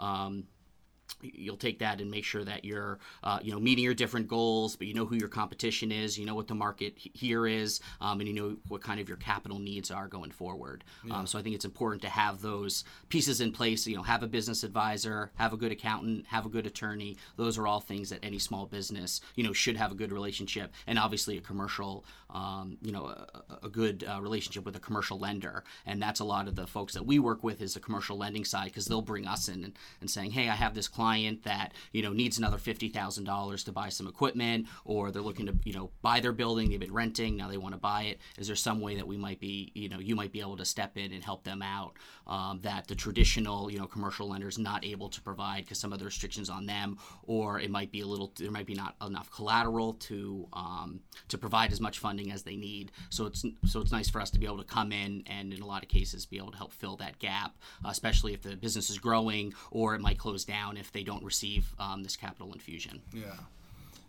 You'll 1.22 1.58
take 1.58 1.80
that 1.80 2.02
and 2.02 2.12
make 2.12 2.26
sure 2.26 2.44
that 2.44 2.66
you're 2.66 3.00
uh, 3.24 3.40
you 3.42 3.52
know 3.52 3.60
meeting 3.60 3.84
your 3.84 3.94
different 3.94 4.28
goals 4.28 4.76
but 4.76 4.88
you 4.88 4.94
know 4.94 5.06
who 5.06 5.16
your 5.16 5.30
competition 5.30 5.92
is 5.92 6.18
you 6.18 6.26
know 6.26 6.36
what 6.36 6.48
the 6.48 6.56
market 6.56 6.94
here 6.98 7.48
is 7.48 7.80
um, 8.02 8.20
and 8.20 8.28
you 8.28 8.36
know 8.36 8.58
what 8.68 8.82
kind 8.82 9.00
of 9.00 9.08
your 9.08 9.18
capital 9.18 9.60
needs 9.60 9.92
are 9.92 10.08
going 10.08 10.32
forward. 10.32 10.84
Um, 11.12 11.28
so 11.28 11.38
i 11.40 11.42
think 11.42 11.56
it's 11.56 11.66
important 11.66 12.02
to 12.02 12.10
have 12.10 12.42
those 12.42 12.84
pieces 13.10 13.42
in 13.42 13.52
place 13.52 13.88
you 13.88 13.96
know 13.96 14.04
have 14.04 14.24
a 14.24 14.28
business 14.28 14.64
advisor 14.64 15.32
have 15.36 15.54
a 15.54 15.58
good 15.58 15.72
accountant 15.72 16.26
have 16.28 16.46
a 16.46 16.50
good 16.50 16.66
attorney. 16.66 17.18
Those 17.38 17.58
are 17.58 17.68
all 17.68 17.80
things 17.80 18.10
that 18.10 18.20
any 18.24 18.40
small 18.40 18.66
business 18.66 19.22
you 19.36 19.44
know 19.44 19.54
should 19.54 19.78
have 19.78 19.92
a 19.92 19.96
good 19.96 20.12
relationship 20.12 20.74
and 20.88 21.00
obviously 21.00 21.38
a 21.38 21.42
commercial 21.42 22.06
um, 22.34 22.78
you 22.82 22.92
know 22.92 23.06
a, 23.06 23.66
a 23.66 23.70
good 23.70 24.04
uh, 24.04 24.22
relationship 24.22 24.66
with 24.66 24.76
a 24.76 24.80
commercial 24.80 25.20
lender 25.20 25.64
and 25.86 26.02
that's 26.02 26.20
a 26.20 26.26
lot 26.26 26.48
of 26.48 26.56
the 26.56 26.68
folks 26.68 26.94
that 26.94 27.06
we 27.06 27.20
work 27.20 27.44
with 27.44 27.62
is 27.62 27.74
the 27.76 27.80
commercial 27.80 28.18
lending 28.18 28.44
side 28.44 28.66
because 28.66 28.86
they'll 28.86 29.02
bring 29.02 29.28
us 29.28 29.48
in 29.48 29.64
and, 29.64 29.74
and 30.02 30.10
saying 30.10 30.32
hey 30.32 30.50
i 30.50 30.56
have 30.56 30.74
this 30.74 30.88
client 30.88 31.44
that 31.44 31.74
you 31.92 32.02
know 32.02 32.12
needs 32.12 32.38
another 32.38 32.58
fifty 32.58 32.90
thousand 32.90 33.24
dollars 33.24 33.64
to 33.64 33.72
buy 33.72 33.90
some 33.90 34.08
equipment, 34.08 34.68
or 34.86 35.12
they're 35.12 35.22
looking 35.22 35.46
to 35.46 35.56
you 35.64 35.74
know 35.74 35.92
buy 36.02 36.20
their 36.20 36.32
building. 36.32 36.70
They've 36.70 36.80
been 36.80 36.94
renting 36.94 37.36
now 37.38 37.48
they 37.48 37.58
want 37.58 37.74
to 37.74 37.80
buy 37.80 38.04
it. 38.04 38.20
Is 38.38 38.48
there 38.48 38.56
some 38.56 38.82
way 38.82 38.96
that 38.96 39.08
we 39.08 39.18
might 39.18 39.40
be 39.40 39.72
you 39.74 39.90
know 39.90 40.00
you 40.00 40.16
might 40.16 40.32
be 40.32 40.42
able 40.42 40.58
to 40.58 40.66
step 40.66 40.98
in 40.98 41.12
and 41.12 41.24
help 41.24 41.44
them 41.44 41.62
out 41.62 41.94
um, 42.28 42.60
that 42.64 42.88
the 42.88 42.96
traditional 42.96 43.72
you 43.72 43.80
know 43.80 43.86
commercial 43.86 44.30
lender 44.30 44.48
is 44.48 44.58
not 44.58 44.86
able 44.86 45.10
to 45.10 45.22
provide 45.22 45.64
because 45.64 45.80
some 45.80 45.94
of 45.94 46.00
the 46.00 46.06
restrictions 46.06 46.50
on 46.50 46.66
them, 46.66 46.98
or 47.24 47.60
it 47.60 47.70
might 47.70 47.92
be 47.92 48.02
a 48.02 48.08
little 48.08 48.32
there 48.38 48.52
might 48.52 48.66
be 48.66 48.76
not 48.76 48.96
enough 49.06 49.30
collateral 49.32 49.94
to 49.94 50.48
um, 50.54 51.00
to 51.28 51.38
provide 51.38 51.72
as 51.72 51.82
much 51.82 52.00
funding 52.00 52.23
as 52.32 52.44
they 52.44 52.56
need. 52.56 52.92
So 53.10 53.26
it's 53.26 53.46
so 53.66 53.82
it's 53.82 53.92
nice 53.92 54.10
for 54.10 54.22
us 54.22 54.30
to 54.32 54.40
be 54.40 54.46
able 54.46 54.60
to 54.60 54.64
come 54.64 54.92
in 54.92 55.24
and 55.28 55.54
in 55.54 55.62
a 55.62 55.66
lot 55.66 55.84
of 55.84 55.90
cases 55.90 56.26
be 56.26 56.38
able 56.38 56.52
to 56.52 56.58
help 56.58 56.74
fill 56.74 56.96
that 56.98 57.20
gap, 57.20 57.56
especially 57.86 58.34
if 58.34 58.42
the 58.42 58.56
business 58.56 58.90
is 58.90 58.98
growing 58.98 59.54
or 59.72 59.96
it 59.96 60.02
might 60.02 60.18
close 60.18 60.44
down 60.44 60.78
if 60.78 60.92
they 60.92 61.04
don't 61.04 61.24
receive 61.24 61.74
um, 61.80 62.04
this 62.04 62.16
capital 62.16 62.54
infusion. 62.54 63.02
Yeah, 63.14 63.24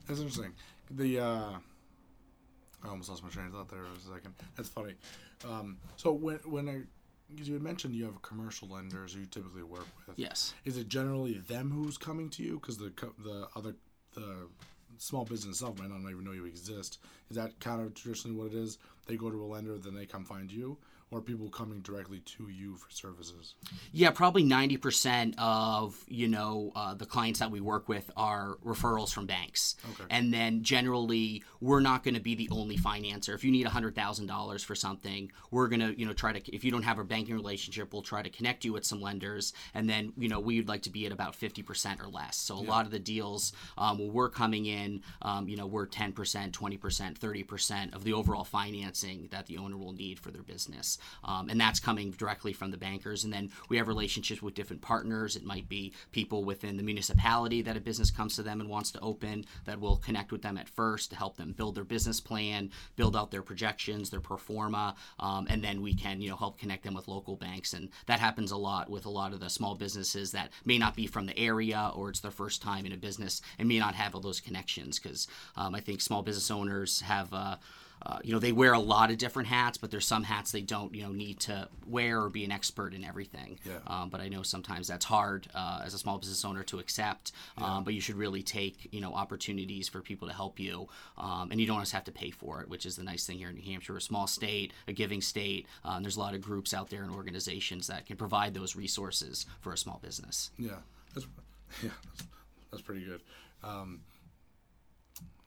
that's 0.07 0.21
interesting. 0.21 0.53
The 0.91 1.21
uh, 1.21 1.51
I 2.85 2.89
almost 2.89 3.09
lost 3.09 3.23
my 3.23 3.31
train 3.31 3.47
of 3.47 3.53
thought 3.53 3.69
there 3.69 3.85
for 3.85 4.13
a 4.13 4.15
second. 4.15 4.35
That's 4.57 4.69
funny. 4.69 4.95
Um, 5.49 5.79
so 5.97 6.13
when 6.13 6.37
when 6.45 6.69
I 6.69 6.83
because 7.31 7.49
you 7.49 7.55
had 7.55 7.63
mentioned 7.63 7.95
you 7.95 8.05
have 8.05 8.21
commercial 8.23 8.69
lenders 8.69 9.15
who 9.15 9.21
you 9.21 9.27
typically 9.27 9.63
work 9.63 9.87
with. 10.07 10.19
Yes. 10.19 10.55
Is 10.65 10.77
it 10.77 10.89
generally 10.89 11.35
them 11.35 11.71
who's 11.71 11.99
coming 11.99 12.31
to 12.31 12.43
you? 12.43 12.55
Because 12.55 12.79
the 12.79 12.93
the 13.19 13.49
other 13.57 13.75
the 14.15 14.49
small 14.99 15.25
business 15.25 15.57
itself 15.57 15.79
might 15.79 15.91
not 15.91 16.11
even 16.11 16.25
know 16.25 16.33
you 16.33 16.47
exist. 16.47 16.99
Is 17.31 17.37
that 17.37 17.59
kind 17.61 17.81
of 17.81 17.95
traditionally 17.95 18.37
what 18.37 18.53
it 18.53 18.55
is? 18.55 18.79
They 19.07 19.17
go 19.17 19.31
to 19.31 19.43
a 19.43 19.47
lender, 19.47 19.77
then 19.79 19.95
they 19.95 20.07
come 20.07 20.25
find 20.25 20.51
you, 20.51 20.79
or 21.15 21.21
people 21.21 21.49
coming 21.49 21.79
directly 21.81 22.19
to 22.21 22.49
you 22.49 22.75
for 22.75 22.91
services? 22.91 23.55
Yeah, 23.93 24.11
probably 24.11 24.43
ninety 24.43 24.77
percent 24.77 25.37
of 25.39 26.05
you 26.09 26.27
know 26.27 26.73
uh, 26.75 26.95
the 26.95 27.07
clients 27.07 27.39
that 27.39 27.51
we 27.53 27.61
work 27.61 27.89
with 27.89 28.11
are 28.17 28.59
referrals 28.65 29.13
from 29.13 29.27
banks, 29.27 29.77
Okay. 29.93 30.05
and 30.11 30.35
then 30.35 30.63
generally 30.65 31.45
we're 31.61 31.81
not 31.81 32.03
going 32.03 32.15
to 32.15 32.21
be 32.21 32.35
the 32.35 32.49
only 32.51 32.77
financer. 32.77 33.33
If 33.33 33.45
you 33.45 33.53
need 33.53 33.67
hundred 33.69 33.95
thousand 33.95 34.27
dollars 34.27 34.65
for 34.65 34.75
something, 34.75 35.31
we're 35.53 35.69
going 35.69 35.81
to 35.81 35.99
you 35.99 36.05
know 36.05 36.13
try 36.13 36.33
to. 36.33 36.55
If 36.55 36.65
you 36.65 36.73
don't 36.73 36.83
have 36.83 36.99
a 36.99 37.05
banking 37.05 37.37
relationship, 37.37 37.93
we'll 37.93 38.03
try 38.03 38.23
to 38.23 38.31
connect 38.31 38.65
you 38.65 38.73
with 38.73 38.85
some 38.85 39.01
lenders, 39.01 39.53
and 39.73 39.89
then 39.89 40.13
you 40.17 40.29
know 40.29 40.41
we'd 40.41 40.69
like 40.69 40.83
to 40.83 40.91
be 40.91 41.07
at 41.07 41.13
about 41.13 41.37
fifty 41.37 41.63
percent 41.63 42.01
or 42.01 42.09
less. 42.09 42.37
So 42.37 42.57
a 42.57 42.67
lot 42.75 42.87
of 42.87 42.91
the 42.91 42.99
deals 42.99 43.53
um, 43.79 43.99
when 43.99 44.13
we're 44.13 44.29
coming 44.31 44.67
in, 44.67 45.03
um, 45.23 45.49
you 45.49 45.57
know, 45.57 45.67
we're 45.67 45.87
ten 45.87 46.13
percent, 46.13 46.53
twenty 46.53 46.77
percent, 46.77 47.17
thirty 47.19 47.45
percent 47.45 47.95
of 47.95 48.03
the 48.03 48.13
overall 48.13 48.45
financing 48.45 49.29
that 49.31 49.47
the 49.47 49.59
owner 49.59 49.77
will 49.77 49.93
need 49.93 50.19
for 50.19 50.31
their 50.33 50.43
business, 50.43 50.99
um, 51.25 51.49
and 51.49 51.61
that's 51.61 51.81
coming 51.81 52.11
directly 52.13 52.53
from 52.53 52.71
the 52.71 52.77
bankers. 52.77 53.25
And 53.25 53.33
then 53.33 53.51
we 53.69 53.77
have 53.77 53.89
relationships 53.89 54.43
with 54.43 54.55
different 54.55 54.83
partners. 54.83 55.37
It 55.37 55.45
might 55.45 55.69
be 55.69 55.93
people 56.13 56.45
within 56.45 56.77
the 56.77 56.83
municipality 56.83 57.63
that 57.63 57.77
a 57.77 57.81
business 57.81 58.11
comes 58.11 58.37
to 58.37 58.43
them 58.43 58.61
and 58.61 58.69
wants 58.69 58.91
to 58.93 59.01
open 59.01 59.45
that 59.65 59.81
will 59.81 59.97
connect 59.97 60.33
with 60.33 60.43
them 60.43 60.57
at 60.57 60.69
first 60.69 61.11
to 61.11 61.17
help 61.17 61.37
them 61.37 61.53
build 61.53 61.75
their 61.75 61.85
business 61.85 62.21
plan, 62.21 62.71
build 62.97 63.17
out 63.17 63.31
their 63.31 63.43
projections, 63.43 64.11
their 64.11 64.21
pro 64.21 64.37
forma, 64.37 64.95
um, 65.19 65.47
and 65.49 65.63
then 65.63 65.83
we 65.83 65.95
can 65.95 66.21
you 66.21 66.31
know 66.31 66.37
help 66.37 66.59
connect 66.59 66.85
them 66.85 66.95
with 66.95 67.09
local 67.09 67.37
banks. 67.37 67.73
And 67.73 67.89
that 68.07 68.21
happens 68.21 68.51
a 68.51 68.57
lot 68.57 68.91
with 68.91 69.07
a 69.07 69.11
lot 69.11 69.33
of 69.33 69.41
the 69.41 69.51
small 69.51 69.75
businesses 69.75 70.33
that 70.33 70.51
may 70.65 70.79
not 70.79 70.95
be 70.97 71.07
from 71.07 71.27
the 71.27 71.39
area 71.39 71.93
or 71.95 72.11
it's 72.11 72.21
their 72.21 72.31
first 72.31 72.63
time 72.63 72.87
in 72.87 72.93
a 72.93 72.97
business 72.97 73.41
and 73.59 73.69
may 73.69 73.79
not 73.79 73.95
have 73.95 74.15
all 74.15 74.21
those 74.21 74.41
connections 74.41 74.99
because 74.99 75.27
um, 75.57 75.75
I 75.75 75.81
think 75.81 76.01
small 76.01 76.23
business 76.23 76.51
owners 76.51 77.01
have. 77.03 77.33
Uh, 77.33 77.57
uh, 78.07 78.19
you 78.23 78.33
know 78.33 78.39
they 78.39 78.53
wear 78.53 78.73
a 78.73 78.79
lot 78.79 79.11
of 79.11 79.19
different 79.19 79.49
hats, 79.49 79.79
but 79.79 79.91
there's 79.91 80.07
some 80.07 80.25
hats 80.25 80.53
they 80.53 80.61
don't 80.61 80.95
you 80.95 81.03
know 81.03 81.13
need 81.13 81.41
to 81.41 81.69
wear 81.87 82.23
or 82.23 82.29
be 82.29 82.45
an 82.45 82.53
expert 82.53 82.95
in 82.95 83.05
everything. 83.05 83.59
Yeah. 83.65 83.79
Um, 83.87 84.11
but 84.11 84.21
I 84.21 84.29
know 84.29 84.43
sometimes 84.43 84.89
that's 84.89 85.05
hard 85.05 85.49
uh, 85.55 85.83
as 85.85 85.95
a 85.95 85.99
small 85.99 86.19
business 86.19 86.45
owner 86.45 86.63
to 86.65 86.79
accept. 86.79 87.33
Um, 87.59 87.85
but 87.85 87.95
you 87.95 88.01
should 88.01 88.17
really 88.17 88.43
take 88.43 88.89
you 88.93 89.01
know 89.01 89.15
opportunities 89.15 89.89
for 89.89 90.01
people 90.01 90.29
to 90.29 90.35
help 90.35 90.59
you, 90.61 90.89
um, 91.17 91.51
and 91.51 91.61
you 91.61 91.67
don't 91.67 91.77
always 91.77 91.93
have 91.93 92.05
to 92.05 92.13
pay 92.13 92.31
for 92.31 92.61
it, 92.61 92.69
which 92.69 92.87
is 92.87 92.97
the 92.97 93.05
nice 93.05 93.27
thing 93.27 93.39
here 93.39 93.49
in 93.49 93.57
New 93.57 93.63
Hampshire. 93.63 93.97
A 93.97 94.01
small 94.01 94.27
state, 94.27 94.73
a 94.89 94.93
giving 94.93 95.21
state. 95.21 95.67
Um, 95.85 96.03
there's 96.03 96.17
a 96.17 96.21
lot 96.21 96.35
of 96.35 96.41
groups 96.41 96.75
out 96.75 96.91
there 96.91 97.03
and 97.03 97.13
organizations 97.13 97.87
that 97.87 98.07
can 98.07 98.17
provide 98.17 98.55
those 98.55 98.77
resources 98.77 99.47
for 99.61 99.73
a 99.73 99.79
small 99.79 100.01
business. 100.03 100.51
Yeah, 100.59 100.73
that's 101.15 101.27
yeah, 101.83 101.91
that's, 102.07 102.29
that's 102.71 102.83
pretty 102.83 103.05
good. 103.05 103.21
Um, 103.63 104.01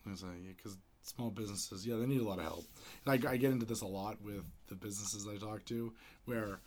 because 0.04 0.24
yeah, 0.24 0.87
small 1.08 1.30
businesses, 1.30 1.86
yeah, 1.88 1.96
they 1.96 2.06
need 2.06 2.22
a 2.22 2.24
lot 2.24 2.40
of 2.40 2.46
help. 2.46 2.66
And 3.06 3.26
I, 3.28 3.32
I 3.32 3.38
get 3.38 3.52
into 3.52 3.66
this 3.66 3.82
a 3.82 3.88
lot 3.88 4.22
with 4.22 4.44
the 4.68 4.76
businesses 4.76 5.28
I 5.28 5.38
talk 5.38 5.66
to, 5.66 5.94
where 6.26 6.60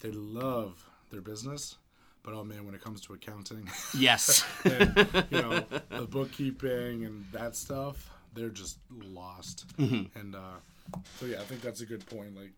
they 0.00 0.10
love 0.10 0.84
their 1.10 1.20
business, 1.20 1.76
but 2.22 2.34
oh 2.34 2.42
man, 2.44 2.64
when 2.66 2.74
it 2.74 2.82
comes 2.82 3.00
to 3.02 3.12
accounting, 3.14 3.68
Yes. 3.98 4.44
and, 4.64 4.96
you 5.30 5.42
know, 5.42 5.64
the 5.90 6.06
bookkeeping 6.08 7.04
and 7.04 7.24
that 7.32 7.54
stuff, 7.56 8.10
they're 8.34 8.48
just 8.48 8.78
lost. 8.90 9.64
And 9.78 10.34
uh, 10.34 10.58
so 11.20 11.26
yeah, 11.26 11.40
I 11.40 11.44
think 11.44 11.60
that's 11.60 11.80
a 11.80 11.86
good 11.86 12.04
point. 12.06 12.36
Like, 12.36 12.52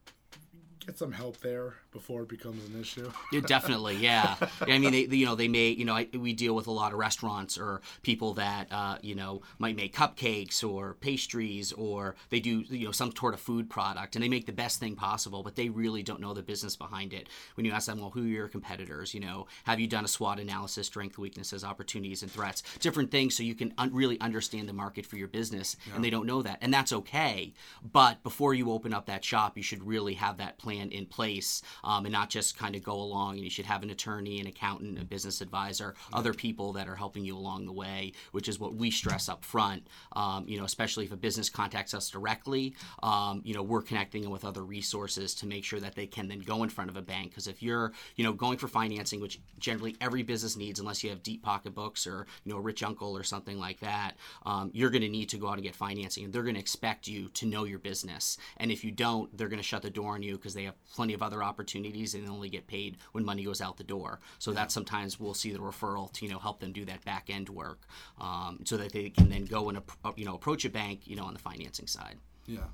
get 0.88 0.98
some 0.98 1.12
help 1.12 1.36
there 1.40 1.74
before 1.92 2.22
it 2.22 2.28
becomes 2.28 2.66
an 2.68 2.80
issue. 2.80 3.10
Yeah, 3.30 3.40
definitely, 3.40 3.96
yeah. 3.96 4.36
I 4.62 4.78
mean, 4.78 4.92
they, 4.92 5.02
you 5.02 5.26
know, 5.26 5.34
they 5.34 5.48
may, 5.48 5.68
you 5.68 5.84
know, 5.84 5.94
I, 5.94 6.08
we 6.14 6.32
deal 6.32 6.54
with 6.54 6.66
a 6.66 6.70
lot 6.70 6.92
of 6.92 6.98
restaurants 6.98 7.58
or 7.58 7.82
people 8.02 8.32
that, 8.34 8.68
uh, 8.72 8.96
you 9.02 9.14
know, 9.14 9.42
might 9.58 9.76
make 9.76 9.94
cupcakes 9.94 10.66
or 10.66 10.94
pastries 10.94 11.72
or 11.74 12.16
they 12.30 12.40
do, 12.40 12.64
you 12.70 12.86
know, 12.86 12.92
some 12.92 13.14
sort 13.14 13.34
of 13.34 13.40
food 13.40 13.68
product 13.68 14.16
and 14.16 14.24
they 14.24 14.30
make 14.30 14.46
the 14.46 14.52
best 14.52 14.80
thing 14.80 14.96
possible, 14.96 15.42
but 15.42 15.56
they 15.56 15.68
really 15.68 16.02
don't 16.02 16.20
know 16.20 16.32
the 16.32 16.42
business 16.42 16.74
behind 16.74 17.12
it. 17.12 17.28
When 17.54 17.66
you 17.66 17.72
ask 17.72 17.86
them, 17.86 18.00
well, 18.00 18.08
who 18.08 18.22
are 18.22 18.26
your 18.26 18.48
competitors? 18.48 19.12
You 19.12 19.20
know, 19.20 19.46
have 19.64 19.78
you 19.78 19.86
done 19.86 20.06
a 20.06 20.08
SWOT 20.08 20.40
analysis, 20.40 20.86
strength, 20.86 21.18
weaknesses, 21.18 21.64
opportunities, 21.64 22.22
and 22.22 22.32
threats, 22.32 22.62
different 22.78 23.10
things, 23.10 23.36
so 23.36 23.42
you 23.42 23.54
can 23.54 23.74
un- 23.76 23.92
really 23.92 24.18
understand 24.20 24.66
the 24.66 24.72
market 24.72 25.04
for 25.04 25.16
your 25.16 25.28
business, 25.28 25.76
and 25.94 26.02
they 26.02 26.10
don't 26.10 26.26
know 26.26 26.40
that, 26.40 26.58
and 26.62 26.72
that's 26.72 26.94
okay. 26.94 27.52
But 27.92 28.22
before 28.22 28.54
you 28.54 28.72
open 28.72 28.94
up 28.94 29.04
that 29.06 29.22
shop, 29.22 29.58
you 29.58 29.62
should 29.62 29.86
really 29.86 30.14
have 30.14 30.38
that 30.38 30.56
plan 30.56 30.77
in 30.80 31.06
place 31.06 31.62
um, 31.84 32.06
and 32.06 32.12
not 32.12 32.30
just 32.30 32.56
kind 32.56 32.74
of 32.74 32.82
go 32.82 32.94
along. 32.94 33.34
And 33.34 33.44
you 33.44 33.50
should 33.50 33.66
have 33.66 33.82
an 33.82 33.90
attorney, 33.90 34.40
an 34.40 34.46
accountant, 34.46 34.98
a 34.98 35.04
business 35.04 35.40
advisor, 35.40 35.94
other 36.12 36.32
people 36.32 36.72
that 36.74 36.88
are 36.88 36.94
helping 36.96 37.24
you 37.24 37.36
along 37.36 37.66
the 37.66 37.72
way, 37.72 38.12
which 38.32 38.48
is 38.48 38.58
what 38.58 38.74
we 38.74 38.90
stress 38.90 39.28
up 39.28 39.44
front. 39.44 39.86
Um, 40.12 40.44
you 40.46 40.58
know, 40.58 40.64
especially 40.64 41.04
if 41.04 41.12
a 41.12 41.16
business 41.16 41.50
contacts 41.50 41.94
us 41.94 42.10
directly, 42.10 42.74
um, 43.02 43.42
you 43.44 43.54
know, 43.54 43.62
we're 43.62 43.82
connecting 43.82 44.22
them 44.22 44.30
with 44.30 44.44
other 44.44 44.62
resources 44.62 45.34
to 45.36 45.46
make 45.46 45.64
sure 45.64 45.80
that 45.80 45.94
they 45.94 46.06
can 46.06 46.28
then 46.28 46.40
go 46.40 46.62
in 46.62 46.68
front 46.68 46.90
of 46.90 46.96
a 46.96 47.02
bank. 47.02 47.30
Because 47.30 47.46
if 47.46 47.62
you're, 47.62 47.92
you 48.16 48.24
know, 48.24 48.32
going 48.32 48.58
for 48.58 48.68
financing, 48.68 49.20
which 49.20 49.40
generally 49.58 49.96
every 50.00 50.22
business 50.22 50.56
needs, 50.56 50.80
unless 50.80 51.02
you 51.02 51.10
have 51.10 51.22
deep 51.22 51.42
pocketbooks 51.42 52.06
or 52.06 52.26
you 52.44 52.52
know 52.52 52.58
a 52.58 52.60
rich 52.60 52.82
uncle 52.82 53.16
or 53.16 53.22
something 53.22 53.58
like 53.58 53.80
that, 53.80 54.16
um, 54.46 54.70
you're 54.72 54.90
going 54.90 55.02
to 55.02 55.08
need 55.08 55.28
to 55.30 55.38
go 55.38 55.48
out 55.48 55.54
and 55.54 55.62
get 55.62 55.74
financing, 55.74 56.24
and 56.24 56.32
they're 56.32 56.42
going 56.42 56.54
to 56.54 56.60
expect 56.60 57.08
you 57.08 57.28
to 57.30 57.46
know 57.46 57.64
your 57.64 57.78
business. 57.78 58.38
And 58.58 58.70
if 58.70 58.84
you 58.84 58.90
don't, 58.90 59.36
they're 59.36 59.48
going 59.48 59.62
to 59.62 59.66
shut 59.66 59.82
the 59.82 59.90
door 59.90 60.14
on 60.14 60.22
you 60.22 60.34
because 60.36 60.54
they 60.58 60.64
have 60.64 60.74
plenty 60.92 61.14
of 61.14 61.22
other 61.22 61.42
opportunities 61.42 62.14
and 62.14 62.26
they 62.26 62.30
only 62.30 62.48
get 62.48 62.66
paid 62.66 62.96
when 63.12 63.24
money 63.24 63.44
goes 63.44 63.60
out 63.60 63.76
the 63.76 63.84
door. 63.84 64.20
So 64.38 64.52
that 64.52 64.72
sometimes 64.72 65.20
we'll 65.20 65.34
see 65.34 65.52
the 65.52 65.58
referral 65.58 66.12
to 66.14 66.26
you 66.26 66.32
know 66.32 66.38
help 66.38 66.60
them 66.60 66.72
do 66.72 66.84
that 66.86 67.04
back 67.04 67.30
end 67.30 67.48
work, 67.48 67.82
um, 68.20 68.60
so 68.64 68.76
that 68.76 68.92
they 68.92 69.10
can 69.10 69.28
then 69.28 69.44
go 69.44 69.68
and 69.68 69.80
you 70.16 70.24
know 70.24 70.34
approach 70.34 70.64
a 70.64 70.70
bank 70.70 71.06
you 71.06 71.16
know 71.16 71.24
on 71.24 71.32
the 71.32 71.40
financing 71.40 71.86
side. 71.86 72.16
Yeah. 72.46 72.66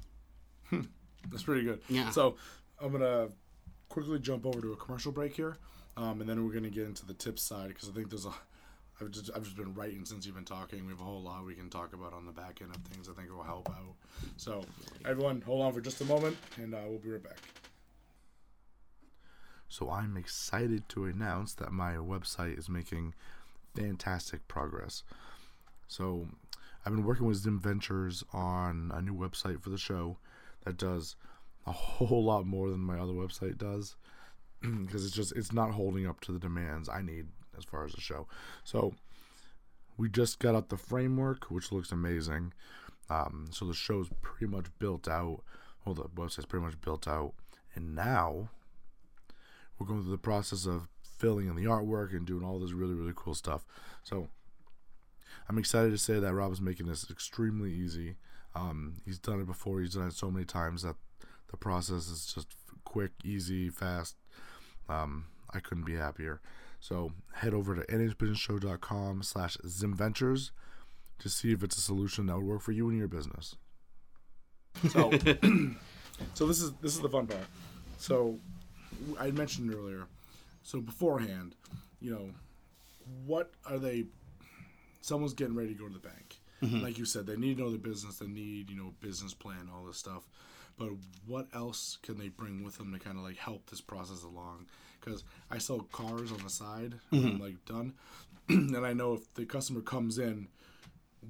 Hmm. 0.71 0.83
That's 1.31 1.43
pretty 1.43 1.62
good. 1.62 1.81
Yeah. 1.88 2.11
So 2.11 2.37
I'm 2.81 2.91
going 2.91 3.03
to 3.03 3.33
quickly 3.88 4.19
jump 4.19 4.47
over 4.47 4.61
to 4.61 4.73
a 4.73 4.76
commercial 4.76 5.12
break 5.12 5.35
here. 5.35 5.57
Um, 5.97 6.21
and 6.21 6.29
then 6.29 6.45
we're 6.45 6.53
going 6.53 6.64
to 6.64 6.71
get 6.71 6.87
into 6.87 7.07
the 7.07 7.14
tips 7.14 7.43
side 7.43 7.69
because 7.69 7.88
I 7.88 7.93
think 7.93 8.11
there's 8.11 8.26
a. 8.26 8.33
I've 9.00 9.11
just, 9.11 9.31
I've 9.35 9.43
just 9.43 9.57
been 9.57 9.75
writing 9.75 10.05
since 10.05 10.25
you've 10.25 10.37
been 10.37 10.45
talking. 10.45 10.85
We 10.87 10.93
have 10.93 11.00
a 11.00 11.05
whole 11.05 11.21
lot 11.21 11.45
we 11.45 11.55
can 11.55 11.69
talk 11.69 11.95
about 11.95 12.12
on 12.12 12.26
the 12.26 12.33
back 12.33 12.61
end 12.62 12.71
of 12.75 12.81
things. 12.83 13.09
I 13.09 13.12
think 13.12 13.29
it 13.29 13.35
will 13.35 13.43
help 13.43 13.69
out. 13.71 13.95
So, 14.37 14.64
everyone, 15.05 15.41
hold 15.41 15.62
on 15.62 15.73
for 15.73 15.81
just 15.81 16.00
a 16.00 16.05
moment, 16.05 16.37
and 16.59 16.75
uh, 16.75 16.79
we'll 16.87 17.00
be 17.00 17.11
right 17.11 17.23
back. 17.23 17.38
So, 19.68 19.90
I'm 19.90 20.16
excited 20.16 20.88
to 20.90 21.04
announce 21.04 21.54
that 21.54 21.73
my 21.73 21.94
website 21.94 22.59
is 22.59 22.68
making 22.68 23.14
fantastic 23.75 24.47
progress. 24.49 25.02
So, 25.88 26.28
I've 26.85 26.92
been 26.92 27.04
working 27.04 27.26
with 27.26 27.38
Zim 27.38 27.59
Ventures 27.59 28.25
on 28.33 28.92
a 28.94 29.00
new 29.00 29.14
website 29.14 29.62
for 29.62 29.71
the 29.71 29.78
show 29.78 30.18
that 30.64 30.76
does 30.76 31.16
a 31.66 31.73
whole 31.73 32.25
lot 32.25 32.47
more 32.47 32.71
than 32.71 32.80
my 32.80 32.99
other 32.99 33.12
website 33.12 33.59
does 33.59 33.97
because 34.61 35.04
it's 35.04 35.14
just 35.14 35.33
it's 35.33 35.52
not 35.52 35.73
holding 35.73 36.06
up 36.06 36.21
to 36.21 36.33
the 36.33 36.38
demands 36.38 36.88
I 36.88 37.02
need 37.02 37.26
as 37.56 37.64
far 37.64 37.85
as 37.85 37.92
the 37.92 38.00
show. 38.00 38.26
So 38.64 38.94
we 39.97 40.09
just 40.09 40.38
got 40.38 40.54
out 40.54 40.68
the 40.68 40.76
framework, 40.76 41.50
which 41.50 41.73
looks 41.73 41.92
amazing. 41.92 42.52
Um, 43.09 43.47
so 43.50 43.64
the 43.64 43.75
show's 43.75 44.09
pretty 44.23 44.50
much 44.50 44.66
built 44.78 45.09
out. 45.09 45.42
Well, 45.85 45.94
the 45.94 46.04
website's 46.04 46.47
pretty 46.47 46.64
much 46.64 46.80
built 46.80 47.06
out, 47.06 47.35
and 47.75 47.94
now 47.94 48.49
we're 49.78 49.87
going 49.87 50.02
through 50.02 50.11
the 50.12 50.19
process 50.19 50.66
of 50.66 50.88
filling 51.02 51.49
in 51.49 51.57
the 51.57 51.64
artwork 51.64 52.12
and 52.12 52.26
doing 52.26 52.45
all 52.45 52.59
this 52.59 52.73
really 52.73 52.95
really 52.95 53.12
cool 53.14 53.35
stuff. 53.35 53.64
So 54.02 54.28
I'm 55.49 55.59
excited 55.59 55.90
to 55.90 55.99
say 55.99 56.19
that 56.19 56.35
Rob 56.35 56.52
is 56.52 56.61
making 56.61 56.87
this 56.87 57.11
extremely 57.11 57.73
easy. 57.73 58.16
Um, 58.54 58.95
he's 59.04 59.19
done 59.19 59.40
it 59.40 59.47
before. 59.47 59.81
He's 59.81 59.95
done 59.95 60.07
it 60.07 60.14
so 60.14 60.31
many 60.31 60.45
times 60.45 60.83
that 60.83 60.97
the 61.50 61.57
process 61.57 62.09
is 62.09 62.33
just 62.33 62.57
quick, 62.85 63.12
easy, 63.25 63.69
fast. 63.69 64.16
Um, 64.88 65.26
I 65.52 65.61
couldn't 65.61 65.85
be 65.85 65.95
happier. 65.95 66.40
So 66.81 67.12
head 67.33 67.54
over 67.54 67.75
to 67.75 67.83
nhbusinessshow.com 67.83 69.23
slash 69.23 69.57
zimventures 69.64 70.50
to 71.19 71.28
see 71.28 71.52
if 71.52 71.62
it's 71.62 71.76
a 71.76 71.81
solution 71.81 72.26
that 72.26 72.37
would 72.37 72.45
work 72.45 72.61
for 72.61 72.73
you 72.73 72.88
and 72.88 72.99
your 72.99 73.09
business. 73.09 73.57
So, 74.90 75.11
so 76.35 76.47
this 76.47 76.61
is 76.61 76.73
this 76.83 76.95
is 76.95 77.00
the 77.00 77.09
fun 77.09 77.26
part. 77.26 77.47
So 77.99 78.38
I 79.19 79.31
mentioned 79.31 79.73
earlier. 79.73 80.07
So 80.63 80.81
beforehand, 80.81 81.55
you 82.01 82.11
know, 82.11 82.31
what 83.27 83.53
are 83.67 83.79
they? 83.79 84.07
Someone's 85.01 85.35
getting 85.35 85.55
ready 85.55 85.75
to 85.75 85.79
go 85.79 85.87
to 85.87 85.93
the 85.93 85.99
bank. 85.99 86.41
Mm-hmm. 86.63 86.83
Like 86.83 86.99
you 86.99 87.05
said, 87.05 87.27
they 87.27 87.37
need 87.37 87.59
to 87.59 87.65
know 87.65 87.71
the 87.71 87.79
business. 87.79 88.19
They 88.19 88.27
need 88.27 88.71
you 88.71 88.77
know 88.77 88.95
business 89.01 89.35
plan, 89.35 89.69
all 89.75 89.85
this 89.85 89.99
stuff. 89.99 90.27
But 90.77 90.91
what 91.27 91.47
else 91.55 91.99
can 92.03 92.19
they 92.19 92.29
bring 92.29 92.65
with 92.65 92.79
them 92.79 92.93
to 92.93 92.99
kind 92.99 93.17
of 93.17 93.25
like 93.25 93.37
help 93.37 93.71
this 93.71 93.81
process 93.81 94.25
along? 94.25 94.67
Because 95.01 95.23
I 95.51 95.59
sell 95.59 95.81
cars 95.93 96.33
on 96.33 96.43
the 96.43 96.51
side, 96.51 96.95
when 97.11 97.25
I'm 97.25 97.31
mm-hmm. 97.33 97.43
like 97.43 97.65
done, 97.67 97.95
and 98.49 98.77
I 98.77 98.93
know 98.93 99.15
if 99.15 99.33
the 99.35 99.45
customer 99.45 99.83
comes 99.83 100.19
in 100.19 100.49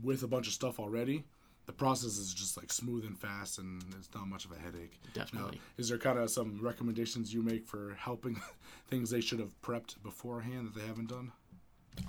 with 0.02 0.22
a 0.22 0.28
bunch 0.28 0.46
of 0.46 0.52
stuff 0.52 0.78
already, 0.78 1.24
the 1.66 1.72
process 1.72 2.18
is 2.18 2.34
just 2.34 2.56
like 2.56 2.70
smooth 2.72 3.04
and 3.04 3.18
fast, 3.18 3.58
and 3.58 3.82
it's 3.98 4.08
not 4.14 4.28
much 4.28 4.44
of 4.44 4.52
a 4.52 4.56
headache. 4.56 4.98
Definitely. 5.14 5.56
Now, 5.56 5.62
is 5.78 5.88
there 5.88 5.98
kind 5.98 6.18
of 6.18 6.30
some 6.30 6.58
recommendations 6.60 7.32
you 7.32 7.42
make 7.42 7.66
for 7.66 7.96
helping 7.98 8.40
things 8.88 9.10
they 9.10 9.20
should 9.20 9.38
have 9.40 9.60
prepped 9.62 10.02
beforehand 10.02 10.66
that 10.66 10.78
they 10.78 10.86
haven't 10.86 11.08
done? 11.08 11.32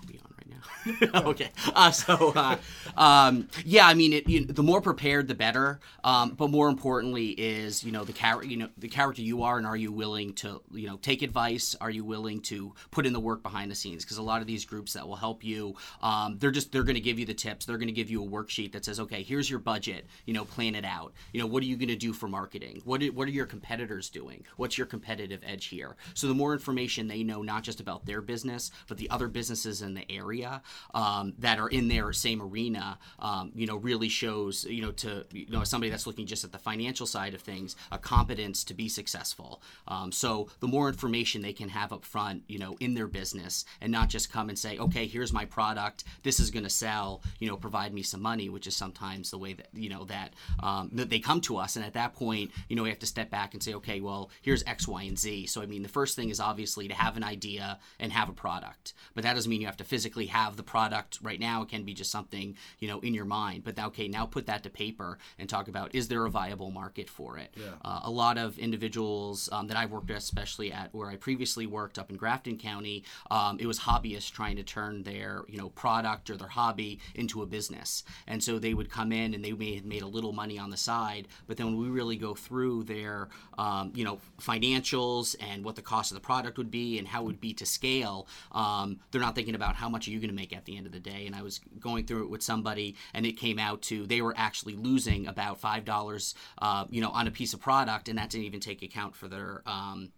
We 0.07 0.19
on 0.19 0.33
right 0.37 1.11
now? 1.11 1.21
okay. 1.29 1.49
Uh, 1.73 1.91
so, 1.91 2.33
uh, 2.35 2.57
um, 2.97 3.47
yeah, 3.63 3.87
I 3.87 3.93
mean, 3.93 4.13
it, 4.13 4.29
you, 4.29 4.45
the 4.45 4.63
more 4.63 4.81
prepared, 4.81 5.27
the 5.27 5.35
better. 5.35 5.79
Um, 6.03 6.31
but 6.31 6.49
more 6.49 6.69
importantly, 6.69 7.29
is 7.29 7.83
you 7.83 7.91
know 7.91 8.03
the 8.03 8.13
character, 8.13 8.47
you 8.47 8.57
know 8.57 8.69
the 8.77 8.87
character 8.87 9.21
you 9.21 9.43
are, 9.43 9.57
and 9.57 9.65
are 9.65 9.77
you 9.77 9.91
willing 9.91 10.33
to 10.35 10.61
you 10.71 10.87
know 10.87 10.97
take 10.97 11.21
advice? 11.21 11.75
Are 11.81 11.89
you 11.89 12.03
willing 12.03 12.41
to 12.41 12.73
put 12.91 13.05
in 13.05 13.13
the 13.13 13.19
work 13.19 13.43
behind 13.43 13.71
the 13.71 13.75
scenes? 13.75 14.03
Because 14.03 14.17
a 14.17 14.23
lot 14.23 14.41
of 14.41 14.47
these 14.47 14.65
groups 14.65 14.93
that 14.93 15.07
will 15.07 15.15
help 15.15 15.43
you, 15.43 15.75
um, 16.01 16.37
they're 16.39 16.51
just 16.51 16.71
they're 16.71 16.83
going 16.83 16.95
to 16.95 17.01
give 17.01 17.19
you 17.19 17.25
the 17.25 17.33
tips. 17.33 17.65
They're 17.65 17.77
going 17.77 17.87
to 17.87 17.93
give 17.93 18.09
you 18.09 18.23
a 18.23 18.27
worksheet 18.27 18.71
that 18.73 18.85
says, 18.85 18.99
okay, 18.99 19.23
here's 19.23 19.49
your 19.49 19.59
budget. 19.59 20.05
You 20.25 20.33
know, 20.33 20.45
plan 20.45 20.75
it 20.75 20.85
out. 20.85 21.13
You 21.33 21.41
know, 21.41 21.47
what 21.47 21.63
are 21.63 21.65
you 21.65 21.77
going 21.77 21.89
to 21.89 21.95
do 21.95 22.13
for 22.13 22.27
marketing? 22.27 22.81
What 22.85 23.01
are, 23.01 23.07
what 23.07 23.27
are 23.27 23.31
your 23.31 23.45
competitors 23.45 24.09
doing? 24.09 24.45
What's 24.57 24.77
your 24.77 24.87
competitive 24.87 25.41
edge 25.45 25.65
here? 25.65 25.95
So 26.13 26.27
the 26.27 26.33
more 26.33 26.53
information 26.53 27.07
they 27.07 27.23
know, 27.23 27.41
not 27.41 27.63
just 27.63 27.79
about 27.79 28.05
their 28.05 28.21
business, 28.21 28.71
but 28.87 28.97
the 28.97 29.09
other 29.09 29.27
businesses 29.27 29.74
in 29.81 29.93
the 29.93 30.09
area 30.11 30.61
um, 30.93 31.33
that 31.39 31.59
are 31.59 31.69
in 31.69 31.87
their 31.87 32.13
same 32.13 32.41
arena, 32.41 32.97
um, 33.19 33.51
you 33.55 33.67
know, 33.67 33.77
really 33.77 34.09
shows, 34.09 34.65
you 34.65 34.81
know, 34.81 34.91
to 34.91 35.25
you 35.31 35.47
know 35.49 35.63
somebody 35.63 35.89
that's 35.89 36.07
looking 36.07 36.25
just 36.25 36.43
at 36.43 36.51
the 36.51 36.57
financial 36.57 37.05
side 37.05 37.33
of 37.33 37.41
things, 37.41 37.75
a 37.91 37.97
competence 37.97 38.63
to 38.63 38.73
be 38.73 38.89
successful. 38.89 39.61
Um, 39.87 40.11
so 40.11 40.49
the 40.59 40.67
more 40.67 40.87
information 40.87 41.41
they 41.41 41.53
can 41.53 41.69
have 41.69 41.93
up 41.93 42.05
front, 42.05 42.43
you 42.47 42.59
know, 42.59 42.75
in 42.79 42.93
their 42.93 43.07
business, 43.07 43.65
and 43.81 43.91
not 43.91 44.09
just 44.09 44.31
come 44.31 44.49
and 44.49 44.57
say, 44.57 44.77
okay, 44.77 45.05
here's 45.07 45.33
my 45.33 45.45
product, 45.45 46.03
this 46.23 46.39
is 46.39 46.51
going 46.51 46.63
to 46.63 46.69
sell, 46.69 47.21
you 47.39 47.47
know, 47.47 47.57
provide 47.57 47.93
me 47.93 48.01
some 48.01 48.21
money, 48.21 48.49
which 48.49 48.67
is 48.67 48.75
sometimes 48.75 49.31
the 49.31 49.37
way 49.37 49.53
that 49.53 49.67
you 49.73 49.89
know 49.89 50.05
that 50.05 50.33
um, 50.61 50.89
that 50.93 51.09
they 51.09 51.19
come 51.19 51.41
to 51.41 51.57
us, 51.57 51.75
and 51.75 51.85
at 51.85 51.93
that 51.93 52.13
point, 52.13 52.51
you 52.69 52.75
know, 52.75 52.83
we 52.83 52.89
have 52.89 52.99
to 52.99 53.05
step 53.05 53.29
back 53.29 53.53
and 53.53 53.61
say, 53.61 53.73
okay, 53.73 53.99
well, 53.99 54.29
here's 54.41 54.63
X, 54.63 54.87
Y, 54.87 55.03
and 55.03 55.17
Z. 55.17 55.47
So 55.47 55.61
I 55.61 55.65
mean, 55.65 55.83
the 55.83 55.89
first 55.89 56.15
thing 56.15 56.29
is 56.29 56.39
obviously 56.39 56.87
to 56.87 56.93
have 56.93 57.17
an 57.17 57.23
idea 57.23 57.79
and 57.99 58.11
have 58.11 58.29
a 58.29 58.33
product, 58.33 58.93
but 59.13 59.23
that 59.23 59.33
doesn't 59.33 59.49
mean 59.49 59.61
you 59.65 59.67
have 59.67 59.77
to 59.77 59.83
physically 59.83 60.27
have 60.27 60.57
the 60.57 60.63
product 60.63 61.17
right 61.23 61.39
now. 61.39 61.63
It 61.63 61.69
can 61.69 61.83
be 61.83 61.95
just 61.95 62.11
something 62.11 62.55
you 62.79 62.87
know 62.87 62.99
in 62.99 63.15
your 63.15 63.25
mind. 63.25 63.63
But 63.63 63.79
okay, 63.79 64.07
now 64.07 64.27
put 64.27 64.45
that 64.45 64.61
to 64.63 64.69
paper 64.69 65.17
and 65.39 65.49
talk 65.49 65.67
about 65.67 65.95
is 65.95 66.07
there 66.07 66.23
a 66.25 66.29
viable 66.29 66.69
market 66.69 67.09
for 67.09 67.39
it? 67.39 67.51
Yeah. 67.57 67.71
Uh, 67.83 68.01
a 68.03 68.11
lot 68.11 68.37
of 68.37 68.59
individuals 68.59 69.49
um, 69.51 69.67
that 69.67 69.77
I've 69.77 69.91
worked 69.91 70.07
with, 70.09 70.17
especially 70.17 70.71
at 70.71 70.93
where 70.93 71.09
I 71.09 71.15
previously 71.15 71.65
worked 71.65 71.97
up 71.97 72.11
in 72.11 72.15
Grafton 72.15 72.59
County, 72.59 73.03
um, 73.31 73.57
it 73.59 73.65
was 73.65 73.79
hobbyists 73.79 74.31
trying 74.31 74.55
to 74.57 74.63
turn 74.63 75.01
their 75.01 75.43
you 75.47 75.57
know 75.57 75.69
product 75.69 76.29
or 76.29 76.37
their 76.37 76.47
hobby 76.47 76.99
into 77.15 77.41
a 77.41 77.47
business, 77.47 78.03
and 78.27 78.43
so 78.43 78.59
they 78.59 78.75
would 78.75 78.91
come 78.91 79.11
in 79.11 79.33
and 79.33 79.43
they 79.43 79.51
may 79.51 79.73
have 79.75 79.85
made 79.85 80.03
a 80.03 80.07
little 80.07 80.31
money 80.31 80.59
on 80.59 80.69
the 80.69 80.77
side, 80.77 81.27
but 81.47 81.57
then 81.57 81.65
when 81.65 81.77
we 81.77 81.89
really 81.89 82.17
go 82.17 82.35
through 82.35 82.83
their 82.83 83.29
um, 83.57 83.91
you 83.95 84.03
know 84.03 84.19
financials 84.39 85.35
and 85.39 85.65
what 85.65 85.75
the 85.75 85.81
cost 85.81 86.11
of 86.11 86.15
the 86.15 86.21
product 86.21 86.59
would 86.59 86.69
be 86.69 86.99
and 86.99 87.07
how 87.07 87.23
it 87.23 87.25
would 87.25 87.41
be 87.41 87.53
to 87.53 87.65
scale, 87.65 88.27
um, 88.51 88.99
they're 89.09 89.21
not 89.21 89.33
thinking 89.33 89.54
about 89.55 89.75
how 89.75 89.89
much 89.89 90.07
are 90.07 90.11
you 90.11 90.19
going 90.19 90.29
to 90.29 90.35
make 90.35 90.55
at 90.55 90.65
the 90.65 90.77
end 90.77 90.85
of 90.85 90.91
the 90.91 90.99
day. 90.99 91.25
And 91.25 91.35
I 91.35 91.41
was 91.41 91.59
going 91.79 92.05
through 92.05 92.23
it 92.23 92.29
with 92.29 92.43
somebody, 92.43 92.95
and 93.13 93.25
it 93.25 93.33
came 93.33 93.59
out 93.59 93.81
to 93.83 94.05
they 94.05 94.21
were 94.21 94.33
actually 94.37 94.75
losing 94.75 95.27
about 95.27 95.59
five 95.59 95.85
dollars, 95.85 96.35
uh, 96.59 96.85
you 96.89 97.01
know, 97.01 97.09
on 97.09 97.27
a 97.27 97.31
piece 97.31 97.53
of 97.53 97.59
product, 97.59 98.09
and 98.09 98.17
that 98.17 98.29
didn't 98.29 98.45
even 98.45 98.59
take 98.59 98.81
account 98.83 99.15
for 99.15 99.27
their. 99.27 99.63
Um, 99.65 100.11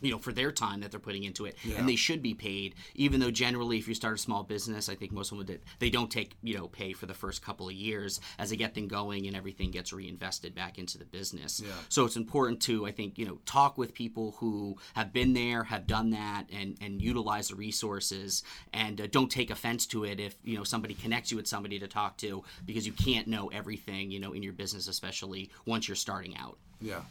you 0.00 0.10
know, 0.10 0.18
for 0.18 0.32
their 0.32 0.52
time 0.52 0.80
that 0.80 0.90
they're 0.90 1.00
putting 1.00 1.24
into 1.24 1.44
it, 1.44 1.56
Yeah. 1.64 1.76
and 1.78 1.88
they 1.88 1.96
should 1.96 2.22
be 2.22 2.34
paid. 2.34 2.74
Even 2.94 3.20
though 3.20 3.30
generally, 3.30 3.78
if 3.78 3.88
you 3.88 3.94
start 3.94 4.14
a 4.14 4.18
small 4.18 4.42
business, 4.42 4.88
I 4.88 4.94
think 4.94 5.12
most 5.12 5.32
of 5.32 5.38
them 5.38 5.46
would, 5.46 5.60
they 5.78 5.90
don't 5.90 6.10
take 6.10 6.36
you 6.42 6.56
know 6.56 6.68
pay 6.68 6.92
for 6.92 7.06
the 7.06 7.14
first 7.14 7.42
couple 7.42 7.68
of 7.68 7.74
years 7.74 8.20
as 8.38 8.50
they 8.50 8.56
get 8.56 8.74
things 8.74 8.90
going 8.90 9.26
and 9.26 9.36
everything 9.36 9.70
gets 9.70 9.92
reinvested 9.92 10.54
back 10.54 10.78
into 10.78 10.98
the 10.98 11.04
business. 11.04 11.60
Yeah. 11.64 11.72
So 11.88 12.04
it's 12.04 12.16
important 12.16 12.60
to 12.62 12.86
I 12.86 12.92
think 12.92 13.18
you 13.18 13.26
know 13.26 13.38
talk 13.46 13.76
with 13.78 13.94
people 13.94 14.36
who 14.38 14.76
have 14.94 15.12
been 15.12 15.32
there, 15.34 15.64
have 15.64 15.86
done 15.86 16.10
that, 16.10 16.44
and 16.52 16.76
and 16.80 17.00
utilize 17.02 17.48
the 17.48 17.54
resources, 17.56 18.42
and 18.72 19.00
uh, 19.00 19.06
don't 19.06 19.30
take 19.30 19.50
offense 19.50 19.86
to 19.86 20.04
it 20.04 20.20
if 20.20 20.36
you 20.44 20.56
know 20.56 20.64
somebody 20.64 20.94
connects 20.94 21.30
you 21.30 21.36
with 21.36 21.46
somebody 21.46 21.78
to 21.78 21.88
talk 21.88 22.16
to 22.18 22.44
because 22.66 22.86
you 22.86 22.92
can't 22.92 23.26
know 23.26 23.48
everything 23.48 24.10
you 24.10 24.20
know 24.20 24.32
in 24.32 24.42
your 24.42 24.52
business, 24.52 24.88
especially 24.88 25.50
once 25.66 25.88
you're 25.88 25.96
starting 25.96 26.36
out. 26.36 26.58
Yeah, 26.80 27.02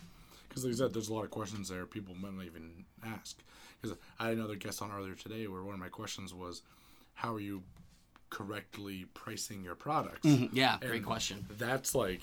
because 0.58 0.80
like 0.80 0.86
I 0.86 0.88
said, 0.88 0.94
there's 0.94 1.10
a 1.10 1.14
lot 1.14 1.24
of 1.24 1.32
questions 1.32 1.70
there 1.70 1.86
people 1.86 2.16
might 2.16 2.34
not 2.34 2.46
even 2.46 2.86
ask. 3.06 3.38
Because 3.82 3.98
I 4.20 4.30
had 4.30 4.38
another 4.38 4.56
guest 4.56 4.82
on 4.82 4.92
earlier 4.92 5.14
today 5.14 5.48
where 5.48 5.64
one 5.64 5.74
of 5.74 5.80
my 5.80 5.90
questions 5.90 6.34
was, 6.34 6.64
how 7.14 7.36
are 7.36 7.40
you 7.40 7.64
correctly 8.30 9.06
pricing 9.14 9.64
your 9.64 9.76
products? 9.76 10.26
Yeah, 10.26 10.78
great 10.82 11.06
question. 11.06 11.46
That's 11.58 11.94
like 11.96 12.22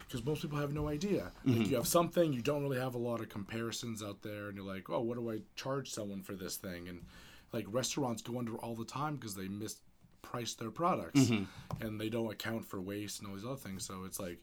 because 0.00 0.24
most 0.24 0.42
people 0.42 0.58
have 0.58 0.72
no 0.72 0.88
idea. 0.88 1.32
Mm-hmm. 1.46 1.58
Like 1.58 1.70
you 1.70 1.76
have 1.76 1.88
something, 1.88 2.32
you 2.32 2.42
don't 2.42 2.62
really 2.62 2.78
have 2.78 2.94
a 2.94 2.98
lot 2.98 3.20
of 3.20 3.28
comparisons 3.28 4.02
out 4.02 4.22
there, 4.22 4.48
and 4.48 4.56
you're 4.56 4.66
like, 4.66 4.88
oh, 4.90 5.00
what 5.00 5.16
do 5.16 5.30
I 5.30 5.40
charge 5.56 5.90
someone 5.90 6.22
for 6.22 6.34
this 6.34 6.56
thing? 6.56 6.88
And 6.88 7.02
like 7.52 7.64
restaurants 7.68 8.22
go 8.22 8.38
under 8.38 8.56
all 8.56 8.74
the 8.74 8.84
time 8.84 9.16
because 9.16 9.34
they 9.34 9.46
misprice 9.48 10.56
their 10.56 10.70
products 10.70 11.20
Mm-hmm. 11.20 11.84
and 11.84 12.00
they 12.00 12.08
don't 12.08 12.30
account 12.30 12.64
for 12.64 12.80
waste 12.80 13.20
and 13.20 13.28
all 13.28 13.36
these 13.36 13.44
other 13.44 13.56
things. 13.56 13.84
So 13.84 14.04
it's 14.04 14.20
like 14.20 14.38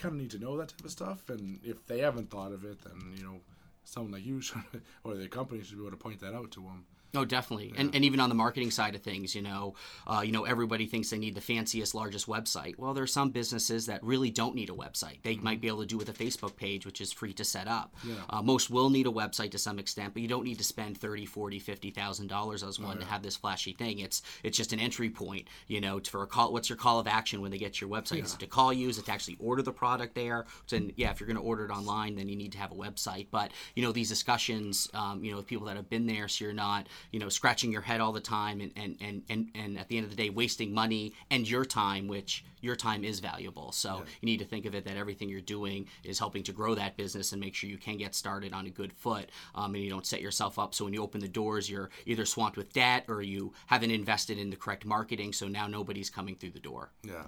kind 0.00 0.14
of 0.14 0.20
need 0.20 0.30
to 0.30 0.38
know 0.38 0.56
that 0.58 0.68
type 0.68 0.84
of 0.84 0.90
stuff. 0.90 1.28
And 1.28 1.60
if 1.64 1.86
they 1.86 2.00
haven't 2.00 2.30
thought 2.30 2.52
of 2.52 2.64
it, 2.64 2.82
then 2.82 3.14
you 3.16 3.24
know 3.24 3.40
someone 3.86 4.12
like 4.12 4.26
you 4.26 4.40
should, 4.42 4.82
or 5.04 5.14
the 5.14 5.28
company 5.28 5.62
should 5.62 5.78
be 5.78 5.82
able 5.82 5.90
to 5.90 5.96
point 5.96 6.20
that 6.20 6.34
out 6.34 6.50
to 6.52 6.60
them. 6.60 6.84
Oh, 7.14 7.24
definitely, 7.24 7.72
and, 7.78 7.94
and 7.94 8.04
even 8.04 8.20
on 8.20 8.28
the 8.28 8.34
marketing 8.34 8.70
side 8.70 8.94
of 8.94 9.00
things, 9.00 9.34
you 9.34 9.40
know, 9.40 9.74
uh, 10.06 10.22
you 10.24 10.32
know, 10.32 10.44
everybody 10.44 10.86
thinks 10.86 11.08
they 11.08 11.18
need 11.18 11.34
the 11.34 11.40
fanciest, 11.40 11.94
largest 11.94 12.26
website. 12.26 12.76
Well, 12.76 12.92
there 12.92 13.04
are 13.04 13.06
some 13.06 13.30
businesses 13.30 13.86
that 13.86 14.02
really 14.04 14.30
don't 14.30 14.54
need 14.54 14.68
a 14.68 14.74
website. 14.74 15.22
They 15.22 15.36
might 15.36 15.60
be 15.60 15.68
able 15.68 15.80
to 15.80 15.86
do 15.86 15.96
with 15.96 16.10
a 16.10 16.12
Facebook 16.12 16.56
page, 16.56 16.84
which 16.84 17.00
is 17.00 17.12
free 17.12 17.32
to 17.34 17.44
set 17.44 17.68
up. 17.68 17.94
Yeah. 18.04 18.16
Uh, 18.28 18.42
most 18.42 18.68
will 18.68 18.90
need 18.90 19.06
a 19.06 19.10
website 19.10 19.52
to 19.52 19.58
some 19.58 19.78
extent, 19.78 20.12
but 20.12 20.20
you 20.20 20.28
don't 20.28 20.44
need 20.44 20.58
to 20.58 20.64
spend 20.64 20.98
thirty, 20.98 21.24
forty, 21.24 21.58
fifty 21.58 21.90
thousand 21.90 22.26
dollars 22.26 22.62
as 22.62 22.78
one 22.78 22.98
to 22.98 23.06
have 23.06 23.22
this 23.22 23.36
flashy 23.36 23.72
thing. 23.72 24.00
It's 24.00 24.20
it's 24.42 24.56
just 24.56 24.72
an 24.74 24.80
entry 24.80 25.08
point, 25.08 25.48
you 25.68 25.80
know, 25.80 26.00
for 26.00 26.22
a 26.22 26.26
call. 26.26 26.52
What's 26.52 26.68
your 26.68 26.76
call 26.76 26.98
of 26.98 27.06
action 27.06 27.40
when 27.40 27.50
they 27.50 27.58
get 27.58 27.80
your 27.80 27.88
website? 27.88 28.24
Is 28.24 28.34
it 28.34 28.40
to 28.40 28.46
call 28.46 28.72
you? 28.72 28.88
Is 28.88 28.98
it 28.98 29.06
to 29.06 29.12
actually 29.12 29.36
order 29.40 29.62
the 29.62 29.72
product 29.72 30.14
there? 30.14 30.44
And 30.70 30.92
yeah, 30.96 31.12
if 31.12 31.20
you're 31.20 31.28
going 31.28 31.38
to 31.38 31.42
order 31.42 31.64
it 31.64 31.70
online, 31.70 32.16
then 32.16 32.28
you 32.28 32.36
need 32.36 32.52
to 32.52 32.58
have 32.58 32.72
a 32.72 32.74
website. 32.74 33.28
But 33.30 33.52
you 33.76 33.82
know, 33.82 33.92
these 33.92 34.08
discussions, 34.08 34.88
um, 34.94 35.22
you 35.22 35.30
know, 35.30 35.36
with 35.36 35.46
people 35.46 35.66
that 35.66 35.76
have 35.76 35.88
been 35.88 36.06
there, 36.06 36.26
so 36.26 36.44
you're 36.44 36.54
not, 36.54 36.88
you 37.12 37.20
know, 37.20 37.28
scratching 37.28 37.70
your 37.70 37.82
head 37.82 38.00
all 38.00 38.12
the 38.12 38.20
time, 38.20 38.60
and 38.60 38.72
and 38.74 38.96
and 39.00 39.22
and, 39.28 39.50
and 39.54 39.78
at 39.78 39.88
the 39.88 39.98
end 39.98 40.04
of 40.04 40.10
the 40.10 40.16
day, 40.16 40.30
wasting 40.30 40.72
money 40.72 41.12
and 41.30 41.48
your 41.48 41.64
time, 41.64 42.08
which 42.08 42.44
your 42.62 42.74
time 42.74 43.04
is 43.04 43.20
valuable. 43.20 43.70
So 43.70 44.02
you 44.20 44.26
need 44.26 44.38
to 44.38 44.44
think 44.44 44.64
of 44.64 44.74
it 44.74 44.84
that 44.86 44.96
everything 44.96 45.28
you're 45.28 45.40
doing 45.40 45.86
is 46.02 46.18
helping 46.18 46.42
to 46.44 46.52
grow 46.52 46.74
that 46.74 46.96
business 46.96 47.32
and 47.32 47.40
make 47.40 47.54
sure 47.54 47.70
you 47.70 47.78
can 47.78 47.98
get 47.98 48.14
started 48.14 48.52
on 48.52 48.66
a 48.66 48.70
good 48.70 48.92
foot, 48.92 49.30
um, 49.54 49.74
and 49.74 49.84
you 49.84 49.90
don't 49.90 50.06
set 50.06 50.20
yourself 50.20 50.58
up 50.58 50.74
so 50.74 50.84
when 50.84 50.94
you 50.94 51.02
open 51.02 51.20
the 51.20 51.28
doors, 51.28 51.68
you're 51.70 51.90
either 52.06 52.24
swamped 52.24 52.56
with 52.56 52.72
debt 52.72 53.04
or 53.08 53.22
you 53.22 53.52
haven't 53.66 53.90
invested 53.90 54.38
in 54.38 54.50
the 54.50 54.56
correct 54.56 54.84
marketing, 54.84 55.32
so 55.32 55.48
now 55.48 55.66
nobody's 55.66 56.10
coming 56.10 56.34
through 56.34 56.50
the 56.50 56.60
door. 56.60 56.90
Yeah. 57.02 57.26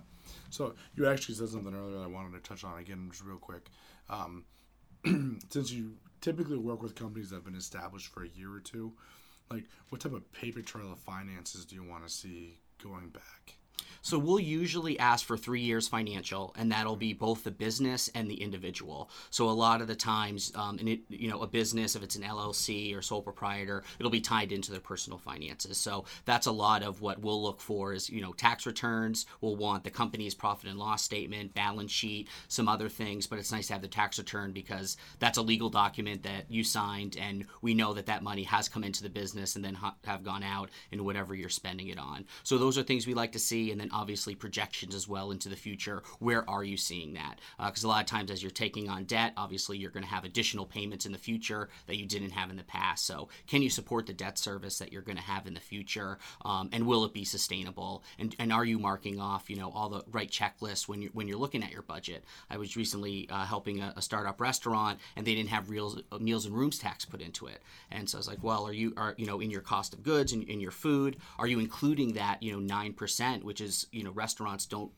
So 0.51 0.75
you 0.95 1.07
actually 1.07 1.35
said 1.35 1.49
something 1.51 1.75
earlier 1.75 1.99
that 1.99 2.05
I 2.05 2.07
wanted 2.07 2.33
to 2.33 2.49
touch 2.49 2.65
on 2.65 2.79
again, 2.79 3.09
just 3.11 3.25
real 3.25 3.37
quick. 3.37 3.71
Um, 4.09 4.45
since 5.51 5.71
you 5.71 5.93
typically 6.21 6.59
work 6.59 6.83
with 6.83 6.95
companies 6.95 7.31
that 7.31 7.37
have 7.37 7.45
been 7.45 7.55
established 7.55 8.09
for 8.09 8.25
a 8.25 8.29
year 8.29 8.53
or 8.53 8.61
two, 8.61 8.93
like 9.51 9.65
what 9.89 10.01
type 10.01 10.13
of 10.13 10.31
paper 10.33 10.63
trail 10.63 10.93
of 10.93 10.99
finances 10.99 11.65
do 11.65 11.75
you 11.75 11.83
want 11.83 12.07
to 12.07 12.13
see 12.13 12.59
going 12.83 13.09
back? 13.09 13.57
So 14.03 14.19
we'll 14.19 14.41
usually 14.41 14.99
ask 14.99 15.27
for 15.27 15.37
three 15.37 15.61
years 15.61 15.89
financial, 15.89 16.55
and 16.57 16.71
that'll 16.73 16.97
be 16.97 17.13
both 17.13 17.45
the 17.45 17.51
business 17.51 18.11
and 18.15 18.31
the 18.31 18.41
individual. 18.43 19.11
So 19.31 19.49
a 19.49 19.51
lot 19.51 19.81
of 19.81 19.87
the 19.87 19.95
times, 19.95 20.53
um, 20.55 20.79
and 20.79 20.89
it, 20.89 21.01
you 21.09 21.29
know, 21.29 21.41
a 21.43 21.47
business, 21.47 21.97
if 21.97 22.03
it's 22.03 22.17
an 22.17 22.23
LLC 22.23 22.97
or 22.97 23.03
sole 23.03 23.23
proprietor, 23.23 23.83
it'll 23.99 24.11
be 24.11 24.21
tied 24.21 24.53
into 24.53 24.71
their 24.71 24.81
personal 24.81 25.19
finances. 25.19 25.79
So 25.79 26.05
that's 26.25 26.47
a 26.47 26.53
lot 26.53 26.83
of 26.83 27.01
what 27.01 27.21
we'll 27.21 27.43
look 27.43 27.61
for 27.61 27.93
is 27.93 28.09
you 28.09 28.21
know 28.21 28.33
tax 28.33 28.67
returns. 28.67 29.27
We'll 29.41 29.57
want 29.57 29.85
the 29.85 29.91
company's 29.91 30.35
profit 30.35 30.71
and 30.71 30.79
loss 30.79 31.03
statement, 31.03 31.55
balance 31.55 31.93
sheet, 31.93 32.29
some 32.49 32.69
other 32.69 32.89
things. 32.89 33.27
But 33.27 33.39
it's 33.39 33.53
nice 33.53 33.67
to 33.69 33.75
have 33.75 33.83
the 33.83 33.89
tax 33.89 34.19
return 34.19 34.53
because 34.53 34.97
that's 35.19 35.39
a 35.39 35.43
legal 35.43 35.71
document 35.71 36.23
that 36.23 36.51
you 36.51 36.65
signed, 36.65 37.17
and 37.21 37.45
we 37.63 37.75
know 37.75 37.93
that 37.95 38.07
that 38.07 38.23
money 38.23 38.45
has 38.45 38.69
come 38.69 38.85
into 38.85 39.03
the 39.03 39.11
business 39.11 39.57
and 39.57 39.65
then 39.65 39.75
ha- 39.75 39.97
have 40.05 40.23
gone 40.23 40.43
out 40.43 40.71
in 40.93 41.05
whatever 41.05 41.35
you're 41.35 41.49
spending 41.49 41.89
it 41.89 41.99
on. 41.99 42.25
So 42.43 42.59
those 42.59 42.79
are 42.79 42.83
things 42.83 43.07
we 43.07 43.15
like 43.15 43.33
to 43.33 43.39
see, 43.39 43.68
and 43.71 43.81
then 43.81 43.91
obviously 43.93 44.35
projections 44.35 44.95
as 44.95 45.09
well 45.09 45.31
into 45.31 45.49
the 45.49 45.57
future. 45.57 46.03
Where 46.19 46.49
are 46.49 46.65
you 46.65 46.77
seeing 46.77 47.15
that? 47.15 47.41
Because 47.59 47.85
a 47.85 47.89
lot 47.89 48.01
of 48.01 48.07
times, 48.07 48.31
as 48.31 48.43
you're 48.43 48.51
taking 48.51 48.89
on 48.89 49.05
debt, 49.05 49.33
obviously 49.37 49.79
you're 49.79 49.91
going 49.91 50.05
to 50.05 50.11
have 50.11 50.25
additional 50.25 50.67
payments 50.67 51.07
in 51.07 51.13
the 51.13 51.19
future 51.19 51.69
that 51.87 51.97
you 51.97 52.07
didn't 52.07 52.31
have 52.31 52.51
in 52.51 52.57
the 52.57 52.65
past. 52.65 53.07
So 53.07 53.29
can 53.47 53.63
you 53.63 53.71
support 53.71 54.07
the 54.07 54.13
debt 54.13 54.39
service 54.39 54.79
that 54.79 54.93
you're 54.93 55.03
going 55.03 55.17
to 55.17 55.23
have 55.23 55.47
in 55.47 55.55
the 55.55 55.61
future? 55.61 56.19
Um, 56.45 56.69
and 56.73 56.87
will 56.87 57.05
it 57.05 57.13
be 57.13 57.25
sustainable? 57.25 58.03
And, 58.19 58.35
and 58.39 58.53
are 58.53 58.65
you 58.65 58.79
marking 58.79 59.21
off, 59.21 59.51
you 59.51 59.57
know, 59.57 59.71
all 59.71 59.89
the 59.89 60.05
right 60.11 60.31
checklists 60.31 60.89
when 60.89 61.03
you're 61.03 61.11
when 61.13 61.29
you're 61.29 61.39
looking 61.39 61.63
at 61.63 61.73
your 61.73 61.83
budget? 61.83 62.25
I 62.51 62.57
was 62.57 62.77
recently 62.77 63.29
uh, 63.31 63.45
helping 63.45 63.81
a, 63.81 63.93
a 63.97 64.03
startup 64.03 64.41
restaurant, 64.41 64.99
and 65.17 65.27
they 65.27 65.35
didn't 65.35 65.51
have 65.51 65.69
uh, 65.71 66.19
meals 66.19 66.47
and 66.47 66.55
rooms 66.55 66.79
tax 66.79 67.05
put 67.05 67.21
into 67.21 67.47
it. 67.47 67.63
And 67.91 68.09
so 68.09 68.19
I 68.19 68.21
was 68.21 68.29
like, 68.29 68.43
well, 68.43 68.67
are 68.67 68.73
you 68.73 68.93
are 68.97 69.15
you 69.17 69.27
know 69.27 69.41
in 69.41 69.51
your 69.51 69.61
cost 69.61 69.93
of 69.93 70.03
goods 70.03 70.33
and 70.33 70.45
in 70.45 70.61
your 70.61 70.71
food, 70.71 71.17
are 71.39 71.47
you 71.47 71.59
including 71.59 72.15
that 72.15 72.43
you 72.43 72.53
know 72.53 72.59
nine 72.59 72.93
percent, 72.93 73.45
which 73.59 73.69
is 73.69 73.87
you 73.93 74.05
know 74.05 74.13
restaurants 74.13 74.67
don't 74.67 74.93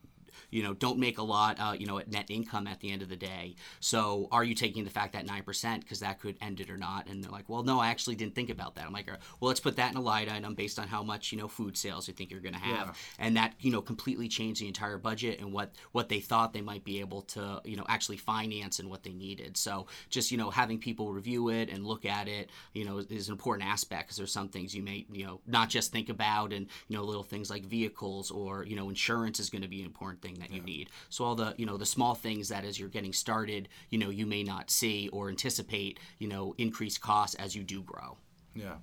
you 0.49 0.63
know 0.63 0.73
don't 0.73 0.97
make 0.99 1.17
a 1.17 1.23
lot 1.23 1.59
uh, 1.59 1.73
you 1.77 1.85
know 1.85 1.97
at 1.99 2.09
net 2.09 2.25
income 2.29 2.67
at 2.67 2.79
the 2.79 2.91
end 2.91 3.01
of 3.01 3.09
the 3.09 3.15
day 3.15 3.55
so 3.79 4.27
are 4.31 4.43
you 4.43 4.55
taking 4.55 4.83
the 4.83 4.89
fact 4.89 5.13
that 5.13 5.25
9% 5.25 5.79
because 5.81 5.99
that 5.99 6.19
could 6.19 6.35
end 6.41 6.59
it 6.59 6.69
or 6.69 6.77
not 6.77 7.07
and 7.07 7.23
they're 7.23 7.31
like 7.31 7.47
well 7.49 7.63
no 7.63 7.79
i 7.79 7.89
actually 7.89 8.15
didn't 8.15 8.35
think 8.35 8.49
about 8.49 8.75
that 8.75 8.85
i'm 8.85 8.93
like 8.93 9.07
well 9.07 9.47
let's 9.47 9.59
put 9.59 9.75
that 9.75 9.91
in 9.91 9.97
a 9.97 10.01
line 10.01 10.29
item 10.29 10.53
based 10.55 10.79
on 10.79 10.87
how 10.87 11.03
much 11.03 11.31
you 11.31 11.37
know 11.37 11.47
food 11.47 11.77
sales 11.77 12.07
you 12.07 12.13
think 12.13 12.31
you're 12.31 12.39
going 12.39 12.53
to 12.53 12.59
have 12.59 12.87
Yeah. 12.87 12.93
and 13.19 13.37
that 13.37 13.53
you 13.59 13.71
know 13.71 13.81
completely 13.81 14.27
changed 14.27 14.61
the 14.61 14.67
entire 14.67 14.97
budget 14.97 15.39
and 15.39 15.51
what 15.53 15.71
what 15.91 16.09
they 16.09 16.19
thought 16.19 16.53
they 16.53 16.61
might 16.61 16.83
be 16.83 16.99
able 16.99 17.21
to 17.23 17.61
you 17.65 17.75
know 17.75 17.85
actually 17.87 18.17
finance 18.17 18.79
and 18.79 18.89
what 18.89 19.03
they 19.03 19.13
needed 19.13 19.57
so 19.57 19.87
just 20.09 20.31
you 20.31 20.37
know 20.37 20.49
having 20.49 20.79
people 20.79 21.11
review 21.11 21.49
it 21.49 21.69
and 21.69 21.85
look 21.85 22.05
at 22.05 22.27
it 22.27 22.49
you 22.73 22.85
know 22.85 22.97
is 22.99 23.27
an 23.27 23.33
important 23.33 23.67
aspect 23.67 24.07
because 24.07 24.17
there's 24.17 24.31
some 24.31 24.49
things 24.49 24.75
you 24.75 24.81
may 24.83 25.05
you 25.11 25.25
know 25.25 25.39
not 25.47 25.69
just 25.69 25.91
think 25.91 26.09
about 26.09 26.53
and 26.53 26.67
you 26.87 26.95
know 26.97 27.03
little 27.03 27.23
things 27.23 27.49
like 27.49 27.63
vehicles 27.65 28.31
or 28.31 28.65
you 28.65 28.75
know 28.75 28.89
insurance 28.89 29.39
is 29.39 29.49
going 29.49 29.61
to 29.61 29.67
be 29.67 29.79
an 29.79 29.85
important 29.85 30.21
thing 30.21 30.30
that 30.35 30.51
you 30.51 30.61
need 30.61 30.89
so 31.09 31.25
all 31.25 31.35
the 31.35 31.53
you 31.57 31.65
know 31.65 31.77
the 31.77 31.85
small 31.85 32.13
things 32.15 32.49
that 32.49 32.63
as 32.63 32.79
you're 32.79 32.89
getting 32.89 33.13
started 33.13 33.67
you 33.89 33.97
know 33.97 34.09
you 34.09 34.25
may 34.25 34.43
not 34.43 34.69
see 34.69 35.09
or 35.09 35.29
anticipate 35.29 35.99
you 36.19 36.27
know 36.27 36.53
increased 36.57 37.01
costs 37.01 37.35
as 37.35 37.55
you 37.55 37.63
do 37.63 37.81
grow 37.83 38.17
Yeah, 38.55 38.75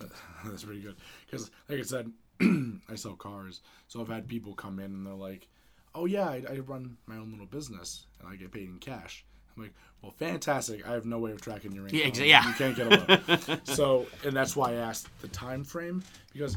that's 0.44 0.64
pretty 0.64 0.80
good. 0.80 0.96
Because, 1.26 1.50
like 1.68 1.78
I 1.78 1.82
said, 1.82 2.10
I 2.88 2.94
sell 2.94 3.14
cars, 3.14 3.60
so 3.88 4.00
I've 4.00 4.08
had 4.08 4.28
people 4.28 4.54
come 4.54 4.78
in 4.78 4.86
and 4.86 5.06
they're 5.06 5.14
like, 5.14 5.48
"Oh 5.94 6.06
yeah, 6.06 6.28
I, 6.28 6.42
I 6.48 6.58
run 6.58 6.96
my 7.06 7.16
own 7.16 7.30
little 7.30 7.46
business 7.46 8.06
and 8.20 8.28
I 8.28 8.36
get 8.36 8.52
paid 8.52 8.68
in 8.68 8.78
cash." 8.78 9.24
I'm 9.56 9.64
like, 9.64 9.74
"Well, 10.00 10.12
fantastic! 10.12 10.86
I 10.88 10.92
have 10.92 11.04
no 11.04 11.18
way 11.18 11.32
of 11.32 11.40
tracking 11.40 11.72
your 11.72 11.86
income. 11.88 12.00
Yeah, 12.00 12.10
exa- 12.10 12.28
yeah. 12.28 12.46
you 12.48 12.54
can't 12.54 12.76
get 12.76 12.86
a 12.86 13.44
loan." 13.48 13.60
so, 13.64 14.06
and 14.24 14.34
that's 14.34 14.56
why 14.56 14.70
I 14.72 14.74
asked 14.76 15.08
the 15.20 15.28
time 15.28 15.64
frame 15.64 16.02
because 16.32 16.56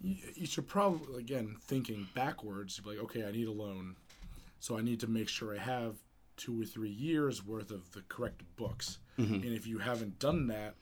you, 0.00 0.16
you 0.34 0.46
should 0.46 0.66
probably 0.68 1.20
again 1.20 1.56
thinking 1.62 2.08
backwards. 2.14 2.80
Like, 2.84 2.98
"Okay, 2.98 3.24
I 3.26 3.32
need 3.32 3.48
a 3.48 3.52
loan, 3.52 3.96
so 4.58 4.78
I 4.78 4.82
need 4.82 5.00
to 5.00 5.06
make 5.06 5.28
sure 5.28 5.54
I 5.54 5.58
have." 5.58 5.96
Two 6.36 6.62
or 6.62 6.64
three 6.64 6.88
years 6.88 7.44
worth 7.44 7.70
of 7.70 7.92
the 7.92 8.00
correct 8.08 8.40
books, 8.56 8.96
Mm-hmm. 9.18 9.34
and 9.34 9.44
if 9.44 9.66
you 9.66 9.76
haven't 9.76 10.18
done 10.18 10.46
that, 10.46 10.74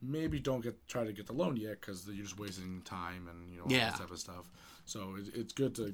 maybe 0.00 0.38
don't 0.38 0.60
get 0.60 0.76
try 0.86 1.02
to 1.02 1.12
get 1.12 1.26
the 1.26 1.32
loan 1.32 1.56
yet 1.56 1.80
because 1.80 2.06
you're 2.06 2.22
just 2.24 2.38
wasting 2.38 2.82
time 2.82 3.26
and 3.28 3.50
you 3.50 3.56
know 3.58 3.64
all 3.64 3.72
Yeah. 3.72 3.90
that 3.90 3.98
type 3.98 4.12
of 4.12 4.20
stuff. 4.20 4.48
So 4.84 5.16
it, 5.18 5.34
it's 5.34 5.52
good 5.52 5.74
to 5.74 5.92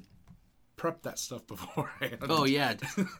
prep 0.79 1.03
that 1.03 1.19
stuff 1.19 1.45
beforehand. 1.47 2.17
Oh 2.27 2.45
yeah, 2.45 2.73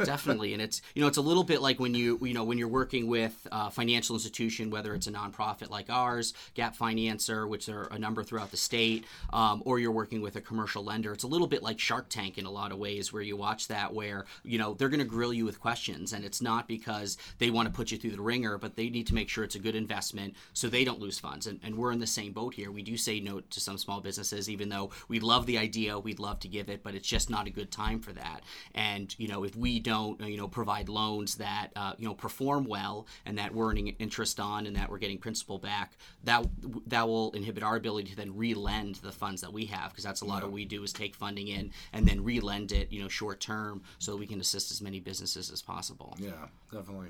definitely. 0.04 0.54
And 0.54 0.62
it's 0.62 0.82
you 0.96 1.02
know 1.02 1.08
it's 1.08 1.18
a 1.18 1.22
little 1.22 1.44
bit 1.44 1.62
like 1.62 1.80
when 1.80 1.94
you 1.94 2.18
you 2.22 2.34
know 2.34 2.46
when 2.46 2.58
you're 2.58 2.68
working 2.68 3.08
with 3.08 3.48
a 3.52 3.70
financial 3.70 4.16
institution, 4.16 4.72
whether 4.72 4.96
it's 4.96 5.08
a 5.08 5.12
nonprofit 5.12 5.70
like 5.70 5.90
ours, 5.90 6.34
Gap 6.56 6.76
Financer, 6.76 7.48
which 7.48 7.70
are 7.70 7.84
a 7.88 8.00
number 8.00 8.24
throughout 8.24 8.50
the 8.50 8.58
state, 8.58 9.06
um, 9.34 9.62
or 9.66 9.78
you're 9.78 9.92
working 9.92 10.22
with 10.22 10.38
a 10.38 10.42
commercial 10.42 10.84
lender. 10.84 11.12
It's 11.14 11.26
a 11.26 11.28
little 11.28 11.48
bit 11.48 11.62
like 11.62 11.80
Shark 11.80 12.08
Tank 12.10 12.38
in 12.38 12.46
a 12.46 12.52
lot 12.52 12.72
of 12.72 12.80
ways, 12.80 13.12
where 13.12 13.22
you 13.22 13.36
watch 13.36 13.68
that, 13.68 13.94
where 13.94 14.26
you 14.44 14.58
know 14.58 14.74
they're 14.74 14.90
going 14.90 15.00
to 15.00 15.06
grill 15.06 15.34
you 15.34 15.46
with 15.46 15.60
questions, 15.60 16.14
and 16.14 16.24
it's 16.24 16.42
not 16.42 16.68
because 16.68 17.18
they 17.38 17.50
want 17.50 17.68
to 17.68 17.74
put 17.74 17.92
you 17.92 17.98
through 17.98 18.12
the 18.12 18.22
ringer, 18.22 18.58
but 18.58 18.78
they 18.78 18.90
need 18.90 19.08
to 19.08 19.14
make 19.14 19.28
sure 19.28 19.44
it's 19.44 19.56
a 19.56 19.60
good 19.60 19.76
investment 19.76 20.34
so 20.54 20.70
they 20.70 20.86
don't 20.86 21.02
lose 21.02 21.20
funds. 21.20 21.46
And, 21.46 21.60
and 21.62 21.76
we're 21.76 21.92
in 21.92 22.00
the 22.00 22.08
same 22.08 22.32
boat 22.32 22.54
here. 22.54 22.72
We 22.72 22.84
do 22.84 22.96
say 22.96 23.20
no 23.20 23.42
to 23.42 23.60
some 23.60 23.78
small 23.78 24.00
businesses, 24.00 24.50
even 24.50 24.70
though 24.70 24.92
we 25.10 25.20
love 25.20 25.46
the 25.46 25.58
idea, 25.58 26.00
we'd 26.00 26.20
love 26.20 26.40
to 26.40 26.48
give 26.48 26.70
it, 26.70 26.84
but 26.84 26.96
it's 26.96 27.08
just 27.08 27.30
not 27.30 27.49
a 27.50 27.52
good 27.52 27.72
time 27.72 28.00
for 28.00 28.14
that. 28.14 28.42
And 28.74 29.14
you 29.18 29.28
know, 29.28 29.44
if 29.44 29.56
we 29.56 29.80
don't, 29.80 30.20
you 30.22 30.38
know, 30.38 30.48
provide 30.48 30.88
loans 30.88 31.36
that 31.36 31.70
uh, 31.76 31.94
you 31.98 32.08
know 32.08 32.14
perform 32.14 32.66
well 32.66 33.08
and 33.26 33.38
that 33.38 33.54
we're 33.54 33.70
earning 33.70 33.90
interest 34.00 34.40
on 34.40 34.66
and 34.66 34.76
that 34.76 34.90
we're 34.90 34.98
getting 34.98 35.18
principal 35.18 35.60
back, 35.60 35.98
that 36.24 36.46
that 36.88 37.08
will 37.08 37.32
inhibit 37.32 37.64
our 37.64 37.76
ability 37.76 38.10
to 38.12 38.16
then 38.16 38.36
re-lend 38.36 38.96
the 38.96 39.12
funds 39.12 39.42
that 39.42 39.52
we 39.52 39.66
have 39.66 39.90
because 39.92 40.04
that's 40.04 40.22
a 40.22 40.26
lot 40.26 40.44
of 40.44 40.50
what 40.50 40.54
we 40.54 40.66
do 40.66 40.84
is 40.84 40.94
take 40.94 41.16
funding 41.16 41.48
in 41.50 41.72
and 41.94 42.08
then 42.08 42.24
re-lend 42.24 42.72
it, 42.72 42.92
you 42.92 43.02
know, 43.02 43.08
short 43.08 43.40
term 43.40 43.82
so 43.98 44.16
we 44.16 44.28
can 44.28 44.40
assist 44.40 44.72
as 44.72 44.82
many 44.82 45.00
businesses 45.00 45.52
as 45.52 45.62
possible. 45.62 46.16
Yeah, 46.20 46.32
definitely. 46.72 47.10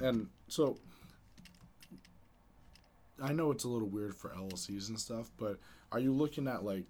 And 0.00 0.28
so 0.48 0.76
I 3.22 3.32
know 3.32 3.50
it's 3.50 3.64
a 3.64 3.68
little 3.68 3.88
weird 3.88 4.14
for 4.14 4.30
LLCs 4.30 4.88
and 4.88 4.98
stuff, 4.98 5.30
but 5.38 5.58
are 5.90 5.98
you 5.98 6.12
looking 6.12 6.46
at 6.46 6.64
like 6.64 6.84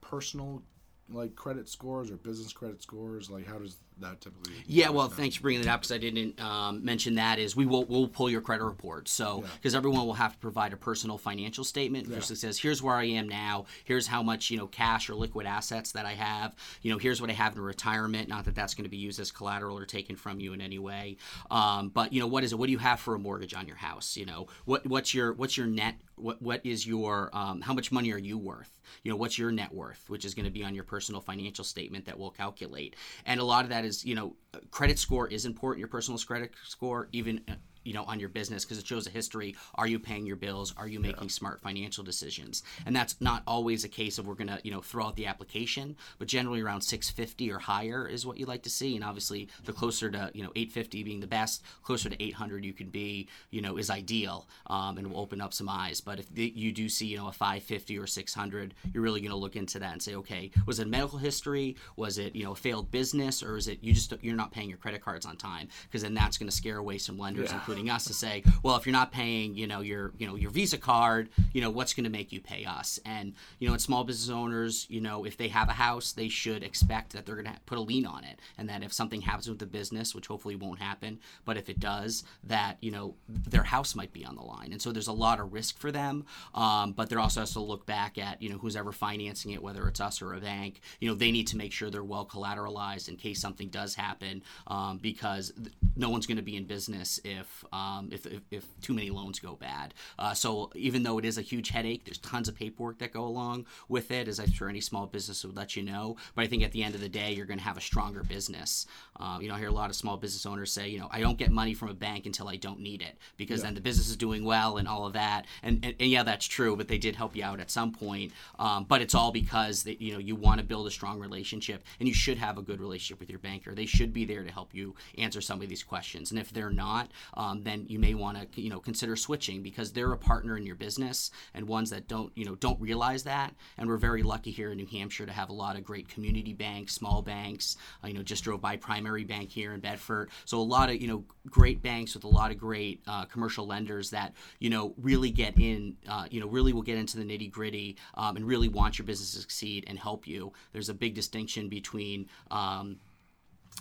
personal 0.00 0.62
like 1.10 1.34
credit 1.36 1.68
scores 1.68 2.10
or 2.10 2.16
business 2.16 2.52
credit 2.52 2.82
scores? 2.82 3.30
Like 3.30 3.46
how 3.46 3.58
does 3.58 3.76
that 3.98 4.20
typically 4.20 4.52
Yeah, 4.66 4.88
well, 4.88 5.08
thanks 5.08 5.36
for 5.36 5.42
bringing 5.42 5.62
that 5.64 5.70
up 5.70 5.80
because 5.80 5.92
I 5.92 5.98
didn't 5.98 6.40
um, 6.40 6.84
mention 6.84 7.16
that. 7.16 7.38
Is 7.38 7.54
we 7.54 7.66
will 7.66 7.84
we'll 7.84 8.08
pull 8.08 8.30
your 8.30 8.40
credit 8.40 8.64
report. 8.64 9.08
So 9.08 9.44
because 9.56 9.74
everyone 9.74 10.06
will 10.06 10.14
have 10.14 10.32
to 10.32 10.38
provide 10.38 10.72
a 10.72 10.76
personal 10.76 11.18
financial 11.18 11.64
statement, 11.64 12.08
which 12.08 12.30
Yeah. 12.30 12.36
says 12.36 12.58
here's 12.58 12.82
where 12.82 12.94
I 12.94 13.04
am 13.04 13.28
now. 13.28 13.66
Here's 13.84 14.06
how 14.06 14.22
much 14.22 14.50
you 14.50 14.58
know 14.58 14.66
cash 14.66 15.10
or 15.10 15.14
liquid 15.14 15.46
assets 15.46 15.92
that 15.92 16.06
I 16.06 16.14
have. 16.14 16.54
You 16.82 16.92
know, 16.92 16.98
here's 16.98 17.20
what 17.20 17.30
I 17.30 17.34
have 17.34 17.54
in 17.54 17.60
retirement. 17.62 18.28
Not 18.28 18.44
that 18.46 18.54
that's 18.54 18.74
going 18.74 18.84
to 18.84 18.90
be 18.90 18.96
used 18.96 19.20
as 19.20 19.30
collateral 19.30 19.78
or 19.78 19.84
taken 19.84 20.16
from 20.16 20.40
you 20.40 20.52
in 20.52 20.60
any 20.60 20.78
way. 20.78 21.16
Um, 21.50 21.88
but 21.88 22.12
you 22.12 22.20
know, 22.20 22.26
what 22.26 22.44
is 22.44 22.52
it? 22.52 22.56
What 22.58 22.66
do 22.66 22.72
you 22.72 22.78
have 22.78 23.00
for 23.00 23.14
a 23.14 23.18
mortgage 23.18 23.54
on 23.54 23.66
your 23.66 23.76
house? 23.76 24.16
You 24.16 24.26
know, 24.26 24.46
what 24.64 24.86
what's 24.86 25.14
your 25.14 25.32
what's 25.32 25.56
your 25.56 25.66
net? 25.66 25.96
What 26.22 26.40
what 26.40 26.60
is 26.64 26.86
your 26.86 27.30
um, 27.32 27.60
how 27.60 27.74
much 27.74 27.92
money 27.92 28.12
are 28.12 28.18
you 28.18 28.38
worth? 28.38 28.70
You 29.02 29.10
know, 29.10 29.16
what's 29.16 29.38
your 29.38 29.50
net 29.50 29.72
worth, 29.72 30.08
which 30.08 30.24
is 30.24 30.34
going 30.34 30.44
to 30.44 30.50
be 30.50 30.64
on 30.64 30.74
your 30.74 30.84
personal 30.84 31.20
financial 31.20 31.64
statement 31.64 32.04
that 32.06 32.18
we'll 32.18 32.30
calculate. 32.30 32.96
And 33.26 33.40
a 33.40 33.44
lot 33.44 33.64
of 33.64 33.70
that 33.70 33.84
is, 33.84 34.04
you 34.04 34.14
know, 34.14 34.36
credit 34.70 34.98
score 34.98 35.28
is 35.28 35.46
important, 35.46 35.80
your 35.80 35.88
personal 35.88 36.18
credit 36.18 36.52
score, 36.64 37.08
even 37.12 37.40
you 37.84 37.92
know 37.92 38.04
on 38.04 38.20
your 38.20 38.28
business 38.28 38.64
because 38.64 38.78
it 38.78 38.86
shows 38.86 39.06
a 39.06 39.10
history. 39.10 39.56
Are 39.74 39.86
you 39.86 39.98
paying 39.98 40.26
your 40.26 40.36
bills? 40.36 40.74
Are 40.76 40.88
you 40.88 41.00
making 41.00 41.28
smart 41.28 41.60
financial 41.60 42.04
decisions? 42.04 42.62
And 42.86 42.94
that's 42.94 43.20
not 43.20 43.42
always 43.46 43.84
a 43.84 43.88
case 43.88 44.18
of 44.18 44.26
we're 44.26 44.34
going 44.34 44.48
to 44.48 44.60
you 44.62 44.70
know 44.70 44.80
throw 44.80 45.06
out 45.06 45.16
the 45.16 45.26
application 45.26 45.96
but 46.18 46.28
generally 46.28 46.60
around 46.60 46.82
650 46.82 47.50
or 47.50 47.58
higher 47.58 48.06
is 48.06 48.26
what 48.26 48.38
you 48.38 48.46
like 48.46 48.62
to 48.62 48.70
see. 48.70 48.94
And 48.94 49.04
obviously 49.04 49.48
the 49.64 49.72
closer 49.72 50.10
to 50.10 50.30
you 50.34 50.42
know 50.42 50.52
850 50.54 51.02
being 51.02 51.20
the 51.20 51.26
best 51.26 51.62
closer 51.82 52.08
to 52.08 52.22
800 52.22 52.64
you 52.64 52.72
can 52.72 52.88
be 52.88 53.28
you 53.50 53.60
know 53.60 53.76
is 53.76 53.90
ideal 53.90 54.48
um, 54.66 54.98
and 54.98 55.10
will 55.10 55.20
open 55.20 55.40
up 55.40 55.54
some 55.54 55.68
eyes. 55.68 56.00
But 56.00 56.18
if 56.18 56.32
the, 56.34 56.52
you 56.54 56.72
do 56.72 56.88
see 56.88 57.06
you 57.06 57.18
know 57.18 57.28
a 57.28 57.32
550 57.32 57.98
or 57.98 58.06
600 58.06 58.74
you're 58.92 59.02
really 59.02 59.20
going 59.20 59.30
to 59.30 59.36
look 59.36 59.56
into 59.56 59.78
that 59.78 59.92
and 59.92 60.02
say 60.02 60.14
okay 60.16 60.50
was 60.66 60.78
it 60.78 60.88
medical 60.88 61.18
history? 61.18 61.76
Was 61.96 62.18
it 62.18 62.34
you 62.34 62.44
know 62.44 62.52
a 62.52 62.56
failed 62.56 62.90
business? 62.90 63.42
Or 63.42 63.56
is 63.56 63.68
it 63.68 63.78
you 63.82 63.92
just 63.92 64.12
you're 64.22 64.36
not 64.36 64.52
paying 64.52 64.68
your 64.68 64.78
credit 64.78 65.02
cards 65.02 65.26
on 65.26 65.36
time? 65.36 65.68
Because 65.84 66.02
then 66.02 66.14
that's 66.14 66.38
going 66.38 66.48
to 66.48 66.56
scare 66.56 66.78
away 66.78 66.98
some 66.98 67.18
lenders 67.18 67.52
including 67.72 67.90
us 67.90 68.04
to 68.04 68.14
say 68.14 68.42
well 68.62 68.76
if 68.76 68.86
you're 68.86 68.92
not 68.92 69.12
paying 69.12 69.54
you 69.54 69.66
know 69.66 69.80
your 69.80 70.12
you 70.18 70.26
know 70.26 70.36
your 70.36 70.50
visa 70.50 70.78
card 70.78 71.28
you 71.52 71.60
know 71.60 71.70
what's 71.70 71.94
going 71.94 72.04
to 72.04 72.10
make 72.10 72.32
you 72.32 72.40
pay 72.40 72.64
us? 72.64 73.00
And 73.04 73.34
you 73.58 73.66
know 73.66 73.74
and 73.74 73.82
small 73.82 74.04
business 74.04 74.34
owners 74.34 74.86
you 74.88 75.00
know 75.00 75.24
if 75.24 75.36
they 75.36 75.48
have 75.48 75.68
a 75.68 75.72
house 75.72 76.12
they 76.12 76.28
should 76.28 76.62
expect 76.62 77.12
that 77.12 77.26
they're 77.26 77.36
going 77.36 77.46
to 77.46 77.60
put 77.66 77.78
a 77.78 77.80
lien 77.80 78.06
on 78.06 78.24
it. 78.24 78.38
And 78.58 78.68
that 78.68 78.82
if 78.82 78.92
something 78.92 79.22
happens 79.22 79.48
with 79.48 79.58
the 79.58 79.66
business 79.66 80.14
which 80.14 80.26
hopefully 80.26 80.56
won't 80.56 80.80
happen 80.80 81.18
but 81.44 81.56
if 81.56 81.68
it 81.68 81.80
does 81.80 82.24
that 82.44 82.76
you 82.80 82.90
know 82.90 83.14
their 83.28 83.62
house 83.64 83.94
might 83.94 84.12
be 84.12 84.24
on 84.24 84.36
the 84.36 84.42
line. 84.42 84.72
And 84.72 84.80
so 84.80 84.92
there's 84.92 85.08
a 85.08 85.12
lot 85.12 85.40
of 85.40 85.52
risk 85.52 85.78
for 85.78 85.92
them 85.92 86.24
um, 86.54 86.92
but 86.92 87.08
there 87.08 87.20
also 87.20 87.40
has 87.40 87.52
to 87.52 87.60
look 87.60 87.86
back 87.86 88.18
at 88.18 88.42
you 88.42 88.50
know 88.50 88.58
who's 88.58 88.76
ever 88.76 88.92
financing 88.92 89.52
it 89.52 89.62
whether 89.62 89.86
it's 89.88 90.00
us 90.00 90.20
or 90.22 90.34
a 90.34 90.40
bank. 90.40 90.80
You 91.00 91.08
know 91.08 91.14
they 91.14 91.32
need 91.32 91.48
to 91.48 91.56
make 91.56 91.72
sure 91.72 91.90
they're 91.90 92.04
well 92.04 92.26
collateralized 92.26 93.08
in 93.08 93.16
case 93.16 93.40
something 93.40 93.68
does 93.68 93.94
happen 93.94 94.42
um, 94.66 94.98
because 94.98 95.52
no 95.96 96.10
one's 96.10 96.26
going 96.26 96.36
to 96.36 96.42
be 96.42 96.56
in 96.56 96.64
business 96.64 97.20
if, 97.24 97.61
um, 97.72 98.08
if, 98.12 98.26
if 98.26 98.40
if 98.50 98.80
too 98.80 98.94
many 98.94 99.10
loans 99.10 99.38
go 99.38 99.54
bad. 99.54 99.94
Uh, 100.18 100.34
so 100.34 100.70
even 100.74 101.02
though 101.02 101.18
it 101.18 101.24
is 101.24 101.38
a 101.38 101.42
huge 101.42 101.70
headache 101.70 102.04
there's 102.04 102.18
tons 102.18 102.48
of 102.48 102.54
paperwork 102.54 102.98
that 102.98 103.12
go 103.12 103.24
along 103.24 103.66
with 103.88 104.10
it 104.10 104.28
as 104.28 104.38
I'm 104.38 104.50
sure 104.50 104.68
any 104.68 104.80
small 104.80 105.06
business 105.06 105.44
would 105.44 105.56
let 105.56 105.76
you 105.76 105.82
know. 105.82 106.16
But 106.34 106.44
I 106.44 106.46
think 106.48 106.62
at 106.62 106.72
the 106.72 106.82
end 106.82 106.94
of 106.94 107.00
the 107.00 107.08
day 107.08 107.32
you're 107.32 107.46
going 107.46 107.58
to 107.58 107.64
have 107.64 107.76
a 107.76 107.80
stronger 107.80 108.22
business. 108.22 108.86
Uh, 109.18 109.38
you 109.40 109.48
know 109.48 109.54
I 109.54 109.58
hear 109.58 109.68
a 109.68 109.72
lot 109.72 109.90
of 109.90 109.96
small 109.96 110.16
business 110.16 110.46
owners 110.46 110.72
say 110.72 110.88
you 110.88 110.98
know 110.98 111.08
I 111.10 111.20
don't 111.20 111.38
get 111.38 111.50
money 111.50 111.74
from 111.74 111.88
a 111.88 111.94
bank 111.94 112.26
until 112.26 112.48
I 112.48 112.56
don't 112.56 112.80
need 112.80 113.02
it 113.02 113.18
because 113.36 113.62
then 113.62 113.74
the 113.74 113.80
business 113.80 114.08
is 114.08 114.16
doing 114.16 114.44
well 114.44 114.78
and 114.78 114.88
all 114.88 115.06
of 115.06 115.12
that. 115.12 115.46
And, 115.62 115.84
and, 115.84 115.94
and 116.00 116.10
yeah 116.10 116.22
that's 116.22 116.46
true 116.46 116.76
but 116.76 116.88
they 116.88 116.98
did 116.98 117.16
help 117.16 117.36
you 117.36 117.44
out 117.44 117.60
at 117.60 117.70
some 117.70 117.92
point. 117.92 118.32
Um, 118.58 118.84
but 118.84 119.00
it's 119.00 119.14
all 119.14 119.32
because 119.32 119.82
they, 119.82 119.96
you 119.98 120.12
know 120.12 120.18
you 120.18 120.34
want 120.36 120.60
to 120.60 120.66
build 120.66 120.86
a 120.86 120.90
strong 120.90 121.18
relationship 121.18 121.84
and 121.98 122.08
you 122.08 122.14
should 122.14 122.38
have 122.38 122.58
a 122.58 122.62
good 122.62 122.80
relationship 122.80 123.20
with 123.20 123.30
your 123.30 123.38
banker. 123.38 123.74
They 123.74 123.86
should 123.86 124.12
be 124.12 124.24
there 124.24 124.42
to 124.42 124.52
help 124.52 124.74
you 124.74 124.94
answer 125.18 125.40
some 125.40 125.60
of 125.60 125.68
these 125.68 125.82
questions. 125.82 126.30
And 126.30 126.40
if 126.40 126.52
they're 126.52 126.70
not 126.70 127.10
um, 127.34 127.51
then 127.62 127.84
you 127.88 127.98
may 127.98 128.14
want 128.14 128.52
to 128.52 128.60
you 128.60 128.70
know 128.70 128.80
consider 128.80 129.16
switching 129.16 129.62
because 129.62 129.92
they're 129.92 130.12
a 130.12 130.18
partner 130.18 130.56
in 130.56 130.64
your 130.64 130.74
business 130.74 131.30
and 131.54 131.68
ones 131.68 131.90
that 131.90 132.08
don't 132.08 132.32
you 132.36 132.44
know 132.44 132.54
don't 132.56 132.80
realize 132.80 133.24
that. 133.24 133.54
And 133.78 133.88
we're 133.88 133.96
very 133.98 134.22
lucky 134.22 134.50
here 134.50 134.72
in 134.72 134.78
New 134.78 134.86
Hampshire 134.86 135.26
to 135.26 135.32
have 135.32 135.50
a 135.50 135.52
lot 135.52 135.76
of 135.76 135.84
great 135.84 136.08
community 136.08 136.52
banks 136.52 136.94
small 136.94 137.22
banks 137.22 137.76
uh, 138.02 138.06
you 138.08 138.14
know 138.14 138.22
just 138.22 138.44
drove 138.44 138.60
by 138.60 138.76
Primary 138.76 139.24
Bank 139.24 139.50
here 139.50 139.74
in 139.74 139.80
Bedford. 139.80 140.30
So 140.44 140.58
a 140.58 140.62
lot 140.62 140.88
of 140.88 141.00
you 141.00 141.08
know 141.08 141.24
great 141.48 141.82
banks 141.82 142.14
with 142.14 142.24
a 142.24 142.28
lot 142.28 142.50
of 142.50 142.58
great 142.58 143.02
uh, 143.06 143.24
commercial 143.26 143.66
lenders 143.66 144.10
that 144.10 144.34
you 144.58 144.70
know 144.70 144.94
really 144.96 145.30
get 145.30 145.58
in 145.58 145.96
uh, 146.08 146.26
you 146.30 146.40
know 146.40 146.46
really 146.46 146.72
will 146.72 146.82
get 146.82 146.98
into 146.98 147.16
the 147.16 147.24
nitty 147.24 147.50
gritty 147.50 147.96
um, 148.14 148.36
and 148.36 148.46
really 148.46 148.68
want 148.68 148.98
your 148.98 149.06
business 149.06 149.32
to 149.34 149.40
succeed 149.40 149.84
and 149.86 149.98
help 149.98 150.26
you. 150.26 150.52
There's 150.72 150.88
a 150.88 150.94
big 150.94 151.14
distinction 151.14 151.68
between 151.68 152.28
um, 152.50 152.96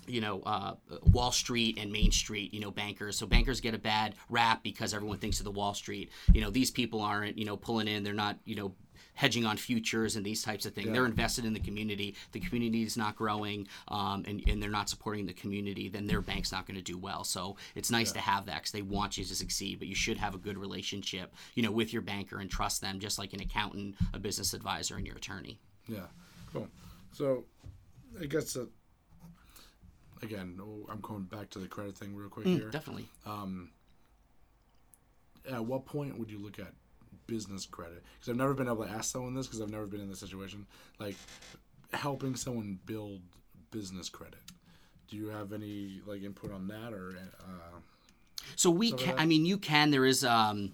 you 0.08 0.22
know, 0.22 0.42
uh, 0.42 0.76
Wall 1.04 1.32
Street 1.32 1.78
and 1.80 1.92
Main 1.92 2.12
Street, 2.12 2.54
you 2.54 2.60
know, 2.60 2.72
bankers. 2.72 3.18
So 3.18 3.26
bankers 3.26 3.62
get 3.62 3.74
a 3.74 3.80
bad 3.80 4.16
rap 4.30 4.64
because 4.64 4.94
everyone 4.94 5.18
thinks 5.18 5.40
of 5.40 5.46
the 5.46 5.52
Wall 5.52 5.74
Street. 5.74 6.12
You 6.34 6.42
know, 6.42 6.50
these 6.50 6.72
people 6.72 7.02
aren't, 7.02 7.38
you 7.38 7.46
know, 7.46 7.58
pulling 7.58 7.88
in. 7.88 8.04
They're 8.04 8.14
not, 8.14 8.38
you 8.46 8.56
know, 8.56 8.74
hedging 9.14 9.46
on 9.46 9.58
futures 9.58 10.16
and 10.16 10.26
these 10.26 10.42
types 10.42 10.66
of 10.66 10.74
things. 10.74 10.92
They're 10.92 11.06
invested 11.06 11.46
in 11.46 11.54
the 11.54 11.60
community. 11.60 12.16
The 12.32 12.40
community 12.40 12.84
is 12.84 12.98
not 12.98 13.16
growing, 13.16 13.68
um, 13.88 14.24
and 14.28 14.42
and 14.48 14.62
they're 14.62 14.70
not 14.70 14.90
supporting 14.90 15.26
the 15.26 15.34
community. 15.34 15.90
Then 15.90 16.08
their 16.08 16.22
bank's 16.22 16.52
not 16.52 16.66
going 16.66 16.78
to 16.78 16.84
do 16.84 16.98
well. 16.98 17.24
So 17.24 17.58
it's 17.76 17.92
nice 17.92 18.12
to 18.14 18.20
have 18.20 18.46
that 18.48 18.56
because 18.56 18.72
they 18.72 18.82
want 18.82 19.18
you 19.18 19.24
to 19.24 19.36
succeed. 19.36 19.80
But 19.80 19.88
you 19.88 19.96
should 19.96 20.18
have 20.18 20.34
a 20.34 20.38
good 20.38 20.58
relationship, 20.58 21.34
you 21.56 21.64
know, 21.64 21.72
with 21.72 21.94
your 21.94 22.02
banker 22.02 22.40
and 22.40 22.50
trust 22.50 22.82
them, 22.82 23.00
just 23.00 23.20
like 23.20 23.34
an 23.34 23.42
accountant, 23.42 23.96
a 24.14 24.20
business 24.20 24.54
advisor, 24.54 24.96
and 24.96 25.06
your 25.06 25.18
attorney. 25.18 25.60
Yeah, 25.88 26.08
cool. 26.52 26.68
So, 27.12 27.44
I 28.20 28.26
guess 28.26 28.54
that 28.54 28.70
again, 30.22 30.60
oh, 30.62 30.88
I'm 30.90 31.02
going 31.02 31.24
back 31.24 31.50
to 31.52 31.60
the 31.60 31.68
credit 31.68 31.98
thing 31.98 32.16
real 32.16 32.30
quick 32.30 32.46
here. 32.48 32.70
Definitely. 32.70 33.08
At 35.52 35.66
what 35.66 35.86
point 35.86 36.20
would 36.20 36.30
you 36.30 36.38
look 36.40 36.60
at 36.60 36.74
business 37.26 37.66
credit? 37.66 38.04
Because 38.14 38.30
I've 38.30 38.36
never 38.36 38.54
been 38.54 38.68
able 38.68 38.86
to 38.86 38.90
ask 38.92 39.12
someone 39.12 39.34
this 39.34 39.48
because 39.48 39.60
I've 39.62 39.72
never 39.72 39.88
been 39.88 40.00
in 40.02 40.08
this 40.10 40.20
situation. 40.20 40.68
Like 41.00 41.16
helping 41.94 42.36
someone 42.36 42.80
build 42.86 43.22
business 43.72 44.08
credit. 44.10 44.40
Do 45.08 45.18
you 45.18 45.28
have 45.30 45.52
any 45.52 46.02
like 46.06 46.22
input 46.24 46.52
on 46.54 46.68
that 46.68 46.94
or? 46.94 47.16
Uh, 47.40 47.80
So 48.56 48.70
we 48.70 48.92
can. 48.92 49.18
I 49.18 49.26
mean, 49.26 49.46
you 49.46 49.58
can. 49.58 49.90
There 49.92 50.06
is. 50.06 50.24
Um, 50.24 50.74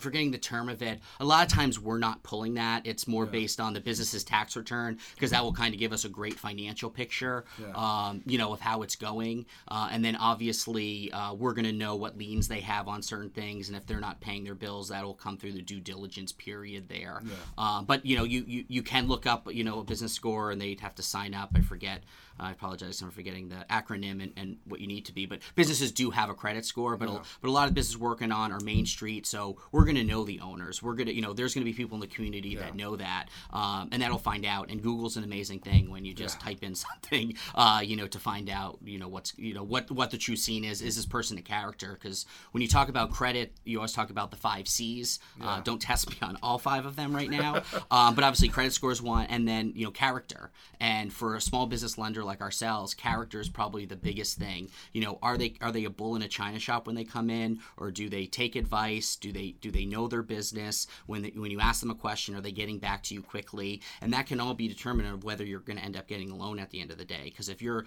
forgetting 0.00 0.30
the 0.30 0.38
term 0.38 0.68
of 0.68 0.82
it. 0.82 1.00
A 1.20 1.24
lot 1.24 1.46
of 1.46 1.52
times 1.52 1.78
we're 1.78 1.98
not 1.98 2.22
pulling 2.22 2.54
that. 2.54 2.86
It's 2.86 3.06
more 3.06 3.26
based 3.26 3.60
on 3.60 3.72
the 3.74 3.80
business's 3.80 4.24
tax 4.24 4.56
return 4.56 4.98
because 5.14 5.30
that 5.30 5.42
will 5.42 5.52
kind 5.52 5.74
of 5.74 5.80
give 5.80 5.92
us 5.92 6.04
a 6.04 6.08
great 6.08 6.34
financial 6.34 6.90
picture, 6.90 7.44
um, 7.74 8.22
you 8.26 8.38
know, 8.38 8.52
of 8.52 8.60
how 8.60 8.82
it's 8.82 8.96
going. 8.96 9.46
Uh, 9.68 9.88
and 9.92 10.04
then 10.04 10.16
obviously 10.16 11.12
uh, 11.12 11.34
we're 11.34 11.52
going 11.54 11.64
to 11.66 11.72
know 11.72 11.94
what 11.96 12.16
liens 12.18 12.48
they 12.48 12.60
have 12.60 12.88
on 12.88 13.02
certain 13.02 13.30
things, 13.30 13.68
and 13.68 13.76
if 13.76 13.86
they're 13.86 14.00
not 14.00 14.20
paying 14.20 14.44
their 14.44 14.54
bills, 14.54 14.88
that'll 14.88 15.14
come 15.14 15.36
through 15.36 15.52
the 15.52 15.62
due 15.62 15.80
diligence 15.80 16.32
period 16.32 16.88
there. 16.88 17.22
Uh, 17.58 17.82
but 17.82 18.04
you 18.04 18.16
know, 18.16 18.24
you, 18.24 18.44
you 18.46 18.64
you 18.68 18.82
can 18.82 19.06
look 19.06 19.26
up 19.26 19.52
you 19.52 19.64
know 19.64 19.80
a 19.80 19.84
business 19.84 20.12
score, 20.12 20.50
and 20.50 20.60
they'd 20.60 20.80
have 20.80 20.94
to 20.96 21.02
sign 21.02 21.34
up. 21.34 21.50
I 21.54 21.60
forget. 21.60 22.02
I 22.40 22.52
apologize 22.52 23.00
for 23.00 23.10
forgetting 23.10 23.48
the 23.48 23.64
acronym 23.70 24.22
and, 24.22 24.32
and 24.36 24.56
what 24.64 24.80
you 24.80 24.86
need 24.86 25.06
to 25.06 25.12
be. 25.12 25.26
But 25.26 25.40
businesses 25.54 25.92
do 25.92 26.10
have 26.10 26.30
a 26.30 26.34
credit 26.34 26.64
score, 26.64 26.96
but 26.96 27.08
a, 27.08 27.20
but 27.40 27.48
a 27.48 27.50
lot 27.50 27.68
of 27.68 27.74
businesses 27.74 27.98
working 27.98 28.32
on 28.32 28.52
are 28.52 28.60
Main 28.60 28.86
Street, 28.86 29.26
so 29.26 29.58
we're 29.72 29.84
going 29.84 29.96
to 29.96 30.04
know 30.04 30.24
the 30.24 30.40
owners. 30.40 30.82
We're 30.82 30.94
going 30.94 31.08
to 31.08 31.14
you 31.14 31.22
know 31.22 31.32
there's 31.32 31.54
going 31.54 31.64
to 31.64 31.70
be 31.70 31.76
people 31.76 31.96
in 31.96 32.00
the 32.00 32.06
community 32.06 32.56
that 32.56 32.74
know 32.76 32.96
that, 32.96 33.26
um, 33.52 33.88
and 33.92 34.02
that'll 34.02 34.18
find 34.18 34.44
out. 34.46 34.70
And 34.70 34.82
Google's 34.82 35.16
an 35.16 35.24
amazing 35.24 35.60
thing 35.60 35.90
when 35.90 36.04
you 36.04 36.14
just 36.14 36.40
type 36.40 36.62
in 36.62 36.74
something, 36.74 37.34
uh, 37.54 37.82
you 37.84 37.96
know, 37.96 38.06
to 38.06 38.18
find 38.18 38.48
out 38.48 38.78
you 38.84 38.98
know 38.98 39.08
what's 39.08 39.36
you 39.36 39.54
know 39.54 39.64
what 39.64 39.90
what 39.90 40.10
the 40.10 40.18
true 40.18 40.36
scene 40.36 40.64
is. 40.64 40.82
Is 40.82 40.96
this 40.96 41.06
person 41.06 41.36
a 41.38 41.42
character? 41.42 41.98
Because 42.00 42.26
when 42.52 42.62
you 42.62 42.68
talk 42.68 42.88
about 42.88 43.10
credit, 43.10 43.52
you 43.64 43.78
always 43.78 43.92
talk 43.92 44.10
about 44.10 44.30
the 44.30 44.36
five 44.36 44.68
C's. 44.68 45.18
Uh, 45.42 45.60
don't 45.60 45.82
test 45.82 46.08
me 46.08 46.16
on 46.22 46.38
all 46.42 46.58
five 46.58 46.86
of 46.86 46.96
them 46.96 47.14
right 47.14 47.30
now, 47.30 47.62
um, 47.90 48.14
but 48.14 48.24
obviously 48.24 48.48
credit 48.48 48.72
scores 48.72 49.00
is 49.00 49.02
one, 49.02 49.26
and 49.26 49.48
then 49.48 49.72
you 49.74 49.84
know 49.84 49.90
character. 49.90 50.50
And 50.78 51.12
for 51.12 51.34
a 51.36 51.40
small 51.40 51.66
business 51.66 51.98
lender 51.98 52.22
like 52.30 52.40
ourselves, 52.40 52.94
character 52.94 53.40
is 53.40 53.48
probably 53.48 53.84
the 53.84 53.96
biggest 53.96 54.38
thing. 54.38 54.70
You 54.92 55.02
know, 55.02 55.18
are 55.22 55.36
they 55.36 55.54
are 55.60 55.72
they 55.72 55.84
a 55.84 55.90
bull 55.90 56.16
in 56.16 56.22
a 56.22 56.28
china 56.28 56.58
shop 56.58 56.86
when 56.86 56.96
they 56.96 57.04
come 57.04 57.28
in, 57.28 57.58
or 57.76 57.90
do 57.90 58.08
they 58.08 58.26
take 58.26 58.56
advice? 58.56 59.16
Do 59.16 59.32
they 59.32 59.56
do 59.60 59.70
they 59.70 59.84
know 59.84 60.08
their 60.08 60.22
business? 60.22 60.86
When 61.06 61.22
they, 61.22 61.30
when 61.30 61.50
you 61.50 61.60
ask 61.60 61.80
them 61.80 61.90
a 61.90 61.94
question, 61.94 62.34
are 62.36 62.40
they 62.40 62.52
getting 62.52 62.78
back 62.78 63.02
to 63.04 63.14
you 63.14 63.22
quickly? 63.22 63.82
And 64.00 64.12
that 64.12 64.26
can 64.26 64.40
all 64.40 64.54
be 64.54 64.68
determinant 64.68 65.14
of 65.14 65.24
whether 65.24 65.44
you're 65.44 65.60
going 65.60 65.78
to 65.78 65.84
end 65.84 65.96
up 65.96 66.06
getting 66.06 66.30
a 66.30 66.36
loan 66.36 66.58
at 66.58 66.70
the 66.70 66.80
end 66.80 66.90
of 66.90 66.98
the 66.98 67.04
day. 67.04 67.24
Because 67.24 67.48
if 67.48 67.60
you're 67.60 67.84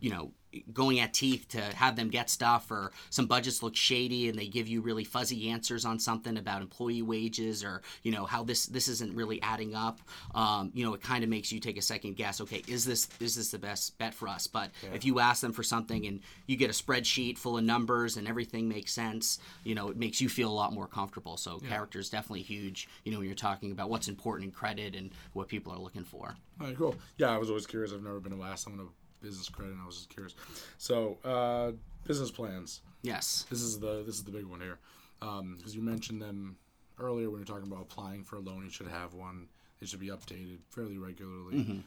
you 0.00 0.10
know 0.10 0.32
going 0.72 1.00
at 1.00 1.12
teeth 1.12 1.46
to 1.48 1.60
have 1.60 1.96
them 1.96 2.08
get 2.08 2.30
stuff 2.30 2.70
or 2.70 2.92
some 3.10 3.26
budgets 3.26 3.62
look 3.62 3.76
shady 3.76 4.28
and 4.28 4.38
they 4.38 4.46
give 4.46 4.68
you 4.68 4.80
really 4.80 5.04
fuzzy 5.04 5.50
answers 5.50 5.84
on 5.84 5.98
something 5.98 6.36
about 6.38 6.62
employee 6.62 7.02
wages 7.02 7.64
or 7.64 7.82
you 8.02 8.12
know 8.12 8.24
how 8.24 8.42
this 8.42 8.66
this 8.66 8.88
isn't 8.88 9.14
really 9.14 9.40
adding 9.42 9.74
up 9.74 10.00
um, 10.34 10.70
you 10.74 10.84
know 10.84 10.94
it 10.94 11.02
kind 11.02 11.24
of 11.24 11.30
makes 11.30 11.52
you 11.52 11.60
take 11.60 11.76
a 11.76 11.82
second 11.82 12.16
guess 12.16 12.40
okay 12.40 12.62
is 12.68 12.84
this 12.84 13.08
is 13.20 13.34
this 13.34 13.50
the 13.50 13.58
best 13.58 13.96
bet 13.98 14.14
for 14.14 14.28
us? 14.28 14.46
But 14.46 14.70
if 14.94 15.04
you 15.04 15.20
ask 15.20 15.40
them 15.40 15.52
for 15.52 15.62
something 15.62 16.06
and 16.06 16.20
you 16.46 16.56
get 16.56 16.70
a 16.70 16.72
spreadsheet 16.72 17.38
full 17.38 17.58
of 17.58 17.64
numbers 17.64 18.16
and 18.16 18.26
everything 18.28 18.68
makes 18.68 18.92
sense 18.92 19.38
you 19.64 19.74
know 19.74 19.88
it 19.88 19.96
makes 19.96 20.20
you 20.20 20.28
feel 20.28 20.50
a 20.50 20.54
lot 20.54 20.72
more 20.72 20.86
comfortable. 20.86 21.36
So 21.36 21.58
character 21.58 21.98
is 21.98 22.10
definitely 22.10 22.42
huge 22.42 22.88
you 23.04 23.12
know 23.12 23.18
when 23.18 23.26
you're 23.26 23.36
talking 23.36 23.72
about 23.72 23.90
what's 23.90 24.08
important 24.08 24.46
in 24.46 24.52
credit 24.52 24.94
and 24.94 25.10
what 25.32 25.48
people 25.48 25.72
are 25.72 25.78
looking 25.78 26.04
for. 26.04 26.36
All 26.60 26.66
right, 26.66 26.76
cool. 26.76 26.96
Yeah, 27.18 27.34
I 27.34 27.38
was 27.38 27.50
always 27.50 27.66
curious. 27.66 27.92
I've 27.92 28.02
never 28.02 28.20
been 28.20 28.32
able 28.32 28.44
to 28.44 28.50
ask 28.50 28.64
someone 28.64 28.86
a 28.86 29.05
business 29.20 29.48
credit, 29.48 29.72
and 29.72 29.82
I 29.82 29.86
was 29.86 29.96
just 29.96 30.10
curious. 30.10 30.34
So, 30.78 31.18
uh, 31.24 31.72
business 32.06 32.30
plans. 32.30 32.82
yes 33.02 33.46
This 33.50 33.62
is 33.62 33.78
the 33.78 34.02
this 34.04 34.16
is 34.16 34.24
the 34.24 34.30
big 34.30 34.44
one 34.44 34.60
here, 34.60 34.78
because 35.20 35.74
you 35.74 35.82
mentioned 35.82 36.22
them 36.22 36.56
earlier 36.98 37.28
when 37.30 37.38
you're 37.38 37.46
talking 37.46 37.70
about 37.70 37.82
applying 37.82 38.24
for 38.24 38.36
a 38.36 38.40
loan. 38.40 38.64
You 38.64 38.70
should 38.70 38.88
have 38.88 39.14
one. 39.14 39.48
It 39.80 39.88
should 39.88 40.00
be 40.00 40.08
updated 40.08 40.58
fairly 40.70 40.98
regularly. 40.98 41.82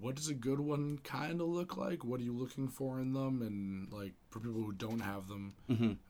What 0.00 0.16
does 0.16 0.28
a 0.28 0.34
good 0.34 0.60
one 0.60 0.98
kind 1.04 1.40
of 1.40 1.46
look 1.46 1.76
like? 1.76 2.04
What 2.04 2.18
are 2.20 2.24
you 2.24 2.32
looking 2.32 2.68
for 2.68 3.00
in 3.00 3.12
them? 3.12 3.42
And 3.42 3.92
like 3.92 4.12
for 4.34 4.40
people 4.40 4.60
who 4.60 4.72
don't 4.72 4.98
have 4.98 5.28
them, 5.28 5.52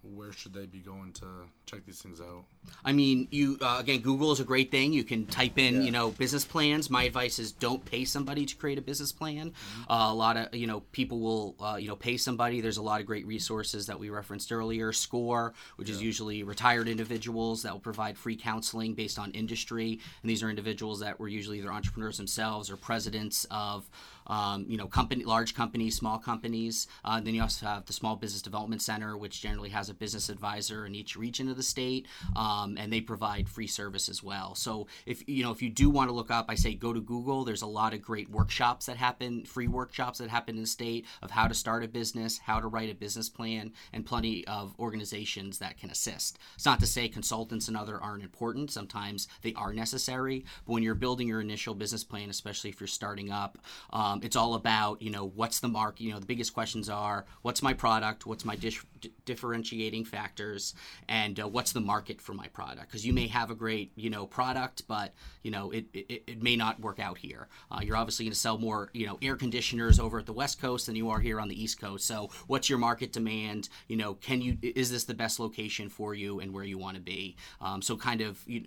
where 0.03 0.33
should 0.33 0.55
they 0.55 0.65
be 0.65 0.79
going 0.79 1.13
to 1.13 1.27
check 1.67 1.85
these 1.85 2.01
things 2.01 2.23
out? 2.23 2.45
I 2.83 2.93
mean, 2.93 3.29
you 3.31 3.59
uh, 3.61 3.77
again, 3.79 4.01
Google 4.01 4.33
is 4.33 4.41
a 4.41 4.45
great 4.45 4.71
thing. 4.71 4.95
You 4.95 5.05
can 5.05 5.27
type 5.27 5.59
in, 5.59 5.83
you 5.83 5.91
know, 5.91 6.09
business 6.11 6.43
plans. 6.43 6.89
My 6.89 7.03
advice 7.03 7.39
is 7.39 7.53
don't 7.53 7.85
pay 7.85 8.07
somebody 8.07 8.47
to 8.47 8.57
create 8.57 8.79
a 8.79 8.81
business 8.81 9.13
plan. 9.13 9.53
Uh, 9.91 10.09
a 10.09 10.15
lot 10.15 10.39
of 10.39 10.55
you 10.55 10.67
know 10.67 10.81
people 10.93 11.21
will 11.21 11.55
uh, 11.61 11.77
you 11.77 11.87
know 11.87 11.97
pay 11.97 12.17
somebody. 12.17 12.63
There's 12.63 12.79
a 12.79 12.83
lot 12.83 13.01
of 13.01 13.07
great 13.07 13.27
resources 13.27 13.89
that 13.89 14.01
we 14.01 14.09
referenced 14.09 14.51
earlier. 14.53 14.91
Score, 14.95 15.53
which 15.77 15.91
is 15.91 16.01
usually 16.01 16.45
retired 16.45 16.89
individuals 16.89 17.63
that 17.65 17.75
will 17.75 17.81
provide 17.81 18.17
free 18.17 18.37
counseling 18.37 18.95
based 18.95 19.19
on 19.19 19.33
industry, 19.33 20.01
and 20.23 20.31
these 20.31 20.43
are 20.43 20.49
individuals 20.49 21.01
that 21.01 21.21
were 21.21 21.29
usually 21.29 21.59
either 21.59 21.71
entrepreneurs 21.71 22.17
themselves 22.17 22.71
or 22.71 22.79
presidents 22.79 23.47
of 23.51 23.87
um, 24.27 24.65
you 24.69 24.77
know, 24.77 24.87
company, 24.87 25.25
large 25.25 25.55
companies, 25.55 25.97
small 25.97 26.19
companies. 26.19 26.87
Uh, 27.05 27.21
then 27.21 27.35
you 27.35 27.43
also 27.43 27.67
have 27.67 27.85
the 27.87 27.93
Small 27.93 28.17
Business 28.17 28.43
Development 28.43 28.81
Center, 28.81 29.17
which 29.17 29.41
generally 29.41 29.71
has 29.71 29.89
a 29.89 29.95
business 29.95 30.29
advisor 30.29 30.87
in 30.87 30.95
each 30.95 31.17
region 31.17 31.49
of 31.49 31.57
the 31.57 31.63
state, 31.63 32.07
um, 32.37 32.77
and 32.79 32.93
they 32.93 33.01
provide 33.01 33.49
free 33.49 33.67
service 33.67 34.09
as 34.09 34.23
well. 34.23 34.55
So 34.55 34.87
if 35.07 35.27
you 35.29 35.43
know, 35.43 35.51
if 35.51 35.63
you 35.63 35.71
do 35.71 35.91
want 35.91 36.09
to 36.09 36.15
look 36.15 36.31
up, 36.31 36.47
I 36.49 36.55
say 36.55 36.75
go 36.75 36.93
to 36.93 37.01
Google. 37.01 37.45
There's 37.45 37.63
a 37.63 37.67
lot 37.67 37.95
of 37.95 38.03
great 38.03 38.29
workshops 38.31 38.87
that 38.87 38.97
happen, 38.97 39.45
free 39.45 39.69
workshops 39.69 40.19
that 40.19 40.31
happen 40.31 40.57
in 40.57 40.63
the 40.63 40.67
state 40.67 41.07
of 41.23 41.31
how 41.31 41.49
to 41.49 41.55
start 41.55 41.85
a 41.85 41.89
business, 41.89 42.39
how 42.39 42.61
to 42.61 42.67
write 42.67 42.91
a 42.91 42.95
business 42.95 43.29
plan, 43.29 43.73
and 43.93 44.07
plenty 44.07 44.47
of 44.47 44.75
organizations 44.79 45.59
that 45.59 45.79
can 45.79 45.91
assist. 45.91 46.39
It's 46.55 46.67
not 46.67 46.81
to 46.81 46.87
say 46.87 47.09
consultants 47.09 47.69
and 47.69 47.77
other 47.77 48.01
aren't 48.01 48.23
important. 48.23 48.71
Sometimes 48.71 49.29
they 49.43 49.55
are 49.55 49.73
necessary, 49.73 50.45
but 50.67 50.73
when 50.73 50.83
you're 50.83 50.95
building 50.95 51.29
your 51.29 51.41
initial 51.41 51.75
business 51.75 52.05
plan, 52.05 52.31
especially 52.31 52.71
if 52.71 52.81
you're 52.81 52.87
starting 52.87 53.31
up, 53.31 53.59
um, 53.93 54.14
it's 54.23 54.37
all 54.37 54.55
about 54.55 55.01
you 55.03 55.11
know 55.11 55.27
what's 55.35 55.61
the 55.61 55.69
mark. 55.69 56.01
You 56.01 56.13
know 56.13 56.19
the 56.19 56.27
biggest 56.27 56.55
questions 56.55 56.89
are 56.89 57.25
what's 57.43 57.63
my 57.63 57.73
product, 57.73 58.27
what's 58.27 58.45
my 58.45 58.57
dish, 58.57 58.85
d- 59.01 59.13
differentiating 59.25 60.05
factors, 60.05 60.75
and 61.09 61.39
uh, 61.41 61.49
what's 61.49 61.73
the 61.73 61.81
market 61.81 62.21
for 62.21 62.35
my 62.35 62.47
product. 62.49 62.89
Because 62.89 63.07
you 63.07 63.13
may 63.13 63.27
have 63.27 63.51
a 63.51 63.55
great 63.55 63.93
you 63.97 64.11
know 64.11 64.27
product, 64.27 64.87
but 64.89 65.15
you 65.43 65.51
know 65.51 65.71
it, 65.71 65.87
it, 65.93 66.23
it 66.27 66.43
may 66.43 66.57
not 66.57 66.81
work 66.81 66.99
out 66.99 67.19
here. 67.19 67.49
Uh, 67.71 67.81
you're 67.83 67.97
obviously 67.97 68.25
going 68.25 68.33
to 68.33 68.39
sell 68.39 68.59
more 68.59 68.91
you 68.93 69.07
know 69.07 69.19
air 69.23 69.37
conditioners 69.37 69.99
over 69.99 70.19
at 70.19 70.27
the 70.27 70.33
West 70.33 70.61
Coast 70.61 70.87
than 70.87 70.97
you 70.97 71.11
are 71.11 71.21
here 71.21 71.41
on 71.41 71.49
the 71.49 71.63
East 71.63 71.81
Coast. 71.81 72.07
So 72.07 72.31
what's 72.47 72.69
your 72.69 72.79
market 72.79 73.13
demand? 73.13 73.69
You 73.89 73.97
know, 73.97 74.15
can 74.15 74.41
you 74.41 74.59
is 74.63 74.91
this 74.91 75.05
the 75.05 75.15
best 75.15 75.41
location 75.41 75.89
for 75.89 76.15
you 76.15 76.41
and 76.41 76.53
where 76.53 76.65
you 76.65 76.79
want 76.79 76.97
to 76.97 77.03
be? 77.03 77.37
Um, 77.61 77.83
so 77.83 77.97
kind 77.97 78.21
of 78.21 78.43
you, 78.47 78.65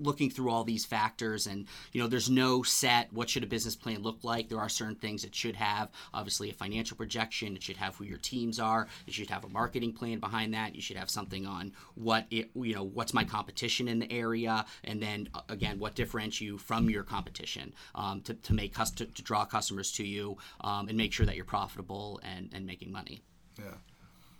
looking 0.00 0.30
through 0.30 0.50
all 0.50 0.64
these 0.64 0.84
factors 0.84 1.46
and 1.46 1.66
you 1.92 2.00
know 2.00 2.08
there's 2.08 2.30
no 2.30 2.62
set 2.62 3.12
what 3.12 3.30
should 3.30 3.44
a 3.44 3.46
business 3.46 3.76
plan 3.76 4.02
look 4.02 4.24
like? 4.24 4.48
There 4.48 4.60
are 4.60 4.68
certain 4.68 4.96
things 4.96 5.24
it 5.24 5.34
should 5.34 5.56
have. 5.56 5.90
Obviously 6.12 6.50
a 6.50 6.54
financial 6.54 6.96
projection 6.96 7.56
it 7.56 7.62
should 7.62 7.76
have 7.76 7.96
who 7.96 8.04
your 8.04 8.18
teams 8.18 8.58
are. 8.58 8.88
It 9.06 9.14
should 9.14 9.30
have 9.30 9.44
a 9.44 9.48
marketing 9.48 9.92
plan 9.92 10.18
behind 10.18 10.54
that. 10.54 10.74
You 10.74 10.82
should 10.82 10.96
have 10.96 11.10
something 11.10 11.46
on 11.46 11.72
what 11.94 12.26
it 12.30 12.50
you 12.54 12.74
know 12.74 12.84
what's 12.84 13.14
my 13.14 13.24
competition 13.24 13.88
in 13.88 13.98
the 13.98 14.12
area? 14.12 14.64
And 14.84 15.02
then 15.02 15.28
uh, 15.34 15.42
again 15.48 15.78
what 15.78 15.94
differentiates 15.94 16.40
you 16.40 16.58
from 16.58 16.88
your 16.88 17.02
competition 17.02 17.72
um, 17.94 18.20
to, 18.22 18.34
to 18.34 18.54
make 18.54 18.74
cust- 18.74 18.98
to 18.98 19.22
draw 19.22 19.44
customers 19.44 19.92
to 19.92 20.04
you 20.04 20.36
um, 20.60 20.88
and 20.88 20.96
make 20.96 21.12
sure 21.12 21.26
that 21.26 21.36
you're 21.36 21.44
profitable 21.44 22.20
and, 22.22 22.50
and 22.52 22.66
making 22.66 22.92
money. 22.92 23.22
Yeah, 23.58 23.74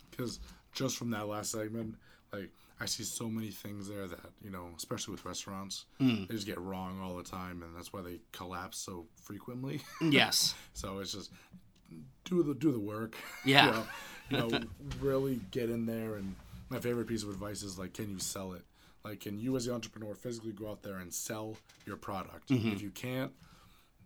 because 0.09 0.39
just 0.73 0.97
from 0.97 1.11
that 1.11 1.27
last 1.27 1.51
segment, 1.51 1.95
like 2.33 2.49
I 2.81 2.85
see 2.85 3.03
so 3.03 3.29
many 3.29 3.51
things 3.51 3.87
there 3.87 4.07
that 4.07 4.19
you 4.43 4.49
know, 4.49 4.69
especially 4.75 5.11
with 5.11 5.23
restaurants, 5.25 5.85
Mm. 6.01 6.27
they 6.27 6.33
just 6.33 6.47
get 6.47 6.59
wrong 6.59 6.99
all 7.01 7.15
the 7.15 7.23
time, 7.23 7.61
and 7.63 7.75
that's 7.75 7.93
why 7.93 8.01
they 8.01 8.19
collapse 8.31 8.77
so 8.77 9.05
frequently. 9.15 9.81
yes 10.01 10.55
so 10.73 10.99
it's 10.99 11.13
just 11.13 11.31
do 12.25 12.41
the 12.43 12.53
do 12.55 12.71
the 12.71 12.79
work. 12.79 13.15
Yeah. 13.45 13.83
you 14.29 14.37
know, 14.37 14.47
you 14.47 14.59
know, 14.59 14.59
really 15.01 15.39
get 15.51 15.69
in 15.69 15.85
there. 15.85 16.15
And 16.15 16.35
my 16.69 16.79
favorite 16.79 17.07
piece 17.07 17.23
of 17.23 17.29
advice 17.29 17.63
is 17.63 17.77
like, 17.77 17.93
can 17.93 18.09
you 18.09 18.19
sell 18.19 18.53
it? 18.53 18.63
Like, 19.03 19.19
can 19.19 19.37
you 19.39 19.55
as 19.57 19.65
the 19.65 19.73
entrepreneur 19.73 20.13
physically 20.15 20.51
go 20.53 20.69
out 20.69 20.83
there 20.83 20.97
and 20.97 21.13
sell 21.13 21.57
your 21.85 21.97
product? 21.97 22.49
Mm-hmm. 22.49 22.71
If 22.71 22.81
you 22.81 22.91
can't, 22.91 23.31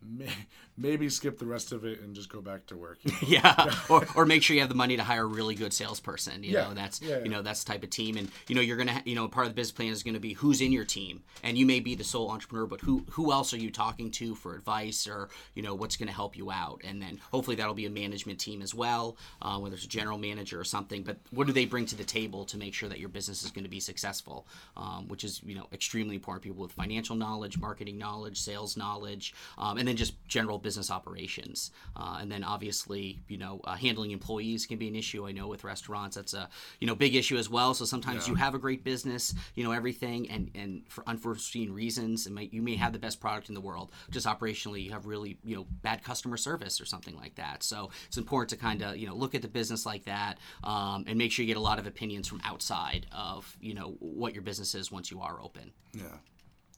may, 0.10 0.30
maybe 0.78 1.10
skip 1.10 1.40
the 1.40 1.46
rest 1.46 1.72
of 1.72 1.86
it 1.86 2.02
and 2.02 2.14
just 2.16 2.30
go 2.30 2.42
back 2.42 2.66
to 2.68 2.76
work. 2.76 3.00
you 3.04 3.12
know? 3.22 3.28
yeah 3.28 3.76
or, 3.90 4.06
or 4.16 4.26
make 4.26 4.44
sure 4.44 4.54
you 4.56 4.62
have 4.62 4.70
the 4.70 4.76
money 4.76 4.98
to 4.98 5.04
hire 5.04 5.24
a 5.24 5.26
really 5.26 5.56
good 5.56 5.74
salesperson 5.74 6.44
you 6.44 6.52
Yeah. 6.52 6.68
know 6.68 6.74
that's 6.74 7.02
Yeah, 7.02 7.18
yeah. 7.18 7.24
you 7.24 7.30
know 7.30 7.42
that's 7.42 7.64
the 7.64 7.72
type 7.72 7.84
of 7.84 7.90
team 7.90 8.18
and 8.18 8.30
you 8.48 8.56
know 8.56 8.62
you're 8.62 8.78
gonna 8.78 9.02
you 9.06 9.16
know 9.16 9.28
part 9.28 9.46
of 9.48 9.52
the 9.52 9.56
business 9.56 9.72
plan 9.72 9.90
is 9.92 10.04
gonna 10.04 10.20
be 10.20 10.34
who's 10.34 10.62
in 10.62 10.72
your 10.72 10.86
team 10.86 11.24
and 11.44 11.58
you 11.58 11.66
may 11.66 11.80
be 11.80 11.96
the 11.96 12.04
sole 12.04 12.30
entrepreneur 12.32 12.66
but 12.68 12.82
who 12.82 13.06
who 13.12 13.32
else 13.32 13.54
are 13.54 13.58
you 13.58 13.72
talking 13.72 14.12
to 14.12 14.36
for 14.36 14.56
advice 14.56 15.08
or 15.08 15.30
you 15.54 15.62
know 15.64 15.74
what's 15.76 15.96
gonna 15.98 16.12
help 16.12 16.36
you 16.38 16.52
out 16.52 16.82
and 16.84 17.02
then 17.02 17.20
hopefully 17.32 17.56
that'll 17.56 17.74
be 17.74 17.86
a 17.86 17.90
management 17.90 18.40
team 18.40 18.62
as 18.62 18.74
well 18.76 19.18
uh, 19.42 19.58
whether 19.58 19.76
it's 19.76 19.86
a 19.86 19.88
general 19.88 20.18
manager 20.18 20.60
or 20.60 20.64
something 20.64 21.04
but 21.04 21.18
what 21.32 21.48
do 21.48 21.54
they 21.54 21.66
bring 21.66 21.86
to 21.86 21.96
the 21.96 22.04
table 22.04 22.46
to 22.46 22.58
make 22.58 22.74
sure 22.74 22.90
that 22.90 23.00
your 23.00 23.10
business 23.10 23.44
is 23.44 23.52
going 23.52 23.64
to 23.64 23.70
be 23.70 23.80
successful 23.80 24.48
um, 24.78 25.08
which 25.08 25.24
is 25.24 25.42
you 25.46 25.56
know 25.56 25.68
extremely 25.74 26.16
important 26.16 26.44
people 26.44 26.62
with 26.62 26.72
financial 26.72 27.16
knowledge 27.16 27.58
marketing 27.58 27.98
knowledge 27.98 28.38
sales 28.40 28.76
knowledge 28.78 29.34
um, 29.58 29.78
and 29.78 29.88
then 29.88 29.95
just 29.98 30.14
general 30.28 30.58
business 30.58 30.92
operations. 30.92 31.72
Uh, 31.96 32.18
and 32.20 32.32
then 32.32 32.44
obviously 32.44 33.20
you 33.28 33.38
know 33.38 33.62
uh, 33.64 33.76
handling 33.76 34.12
employees 34.12 34.66
can 34.66 34.78
be 34.78 34.88
an 34.88 34.96
issue. 34.96 35.28
I 35.28 35.32
know 35.32 35.48
with 35.48 35.64
restaurants 35.64 36.16
that's 36.16 36.34
a 36.34 36.50
you 36.80 36.88
know 36.88 36.96
big 36.96 37.16
issue 37.16 37.38
as 37.38 37.50
well. 37.50 37.74
So 37.74 37.86
sometimes 37.86 38.28
you 38.28 38.36
have 38.36 38.56
a 38.56 38.60
great 38.60 38.84
business 38.84 39.34
you 39.56 39.64
know 39.64 39.72
everything 39.72 40.30
and 40.30 40.52
and 40.56 40.84
for 40.88 41.04
unforeseen 41.08 41.72
reasons 41.72 42.28
it 42.28 42.34
might, 42.34 42.54
you 42.54 42.62
may 42.62 42.76
have 42.76 42.94
the 42.94 43.00
best 43.00 43.20
product 43.20 43.50
in 43.50 43.56
the 43.56 43.62
world. 43.62 43.92
Just 44.12 44.26
operationally 44.26 44.84
you 44.84 44.92
have 44.92 45.06
really 45.06 45.38
you 45.44 45.56
know 45.56 45.66
bad 45.82 46.04
customer 46.04 46.38
service 46.38 46.80
or 46.82 46.86
something 46.86 47.16
like 47.16 47.36
that. 47.36 47.64
So 47.64 47.90
it's 48.08 48.18
important 48.18 48.50
to 48.50 48.58
kind 48.58 48.82
of 48.82 48.98
you 48.98 49.08
know 49.08 49.16
look 49.16 49.36
at 49.36 49.42
the 49.42 49.48
business 49.48 49.86
like 49.86 50.06
that 50.06 50.38
um, 50.64 51.06
and 51.08 51.18
make 51.18 51.32
sure 51.32 51.44
you 51.44 51.48
get 51.48 51.58
a 51.58 51.64
lot 51.64 51.80
of 51.80 51.88
opinions 51.88 52.28
from 52.28 52.42
outside 52.44 53.06
of 53.12 53.56
you 53.60 53.74
know 53.74 53.96
what 54.00 54.34
your 54.34 54.44
business 54.44 54.76
is 54.76 54.92
once 54.92 55.12
you 55.12 55.22
are 55.22 55.42
open. 55.42 55.72
Yeah. 55.94 56.04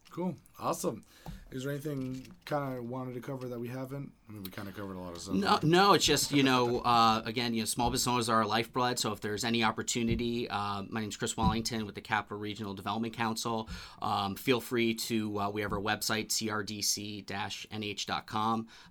Cool. 0.10 0.36
Awesome. 0.60 1.03
Is 1.51 1.63
there 1.63 1.71
anything 1.71 2.27
kind 2.45 2.77
of 2.77 2.89
wanted 2.89 3.13
to 3.15 3.21
cover 3.21 3.47
that 3.47 3.60
we 3.60 3.67
haven't? 3.67 4.12
I 4.27 4.33
mean, 4.33 4.43
we 4.43 4.49
kind 4.49 4.67
of 4.67 4.75
covered 4.75 4.97
a 4.97 4.99
lot 4.99 5.15
of 5.15 5.21
stuff. 5.21 5.36
No, 5.36 5.57
no, 5.63 5.93
it's 5.93 6.03
just 6.03 6.33
you 6.33 6.43
know, 6.43 6.79
uh, 6.86 7.21
again, 7.23 7.53
you 7.53 7.62
know, 7.62 7.65
small 7.65 7.89
business 7.89 8.12
owners 8.12 8.27
are 8.27 8.39
our 8.39 8.45
lifeblood. 8.45 8.99
So 8.99 9.13
if 9.13 9.21
there's 9.21 9.45
any 9.45 9.63
opportunity, 9.63 10.49
uh, 10.49 10.83
my 10.89 10.99
name's 10.99 11.15
Chris 11.15 11.38
Wellington 11.38 11.86
with 11.86 11.95
the 11.95 12.01
Capital 12.01 12.38
Regional 12.38 12.73
Development 12.73 13.15
Council. 13.15 13.69
Um, 14.01 14.36
feel 14.36 14.60
free 14.60 14.93
to 14.95 15.39
uh, 15.39 15.49
we 15.49 15.62
have 15.62 15.71
our 15.71 15.79
website 15.79 16.27
crdc-nh.com. 16.27 17.27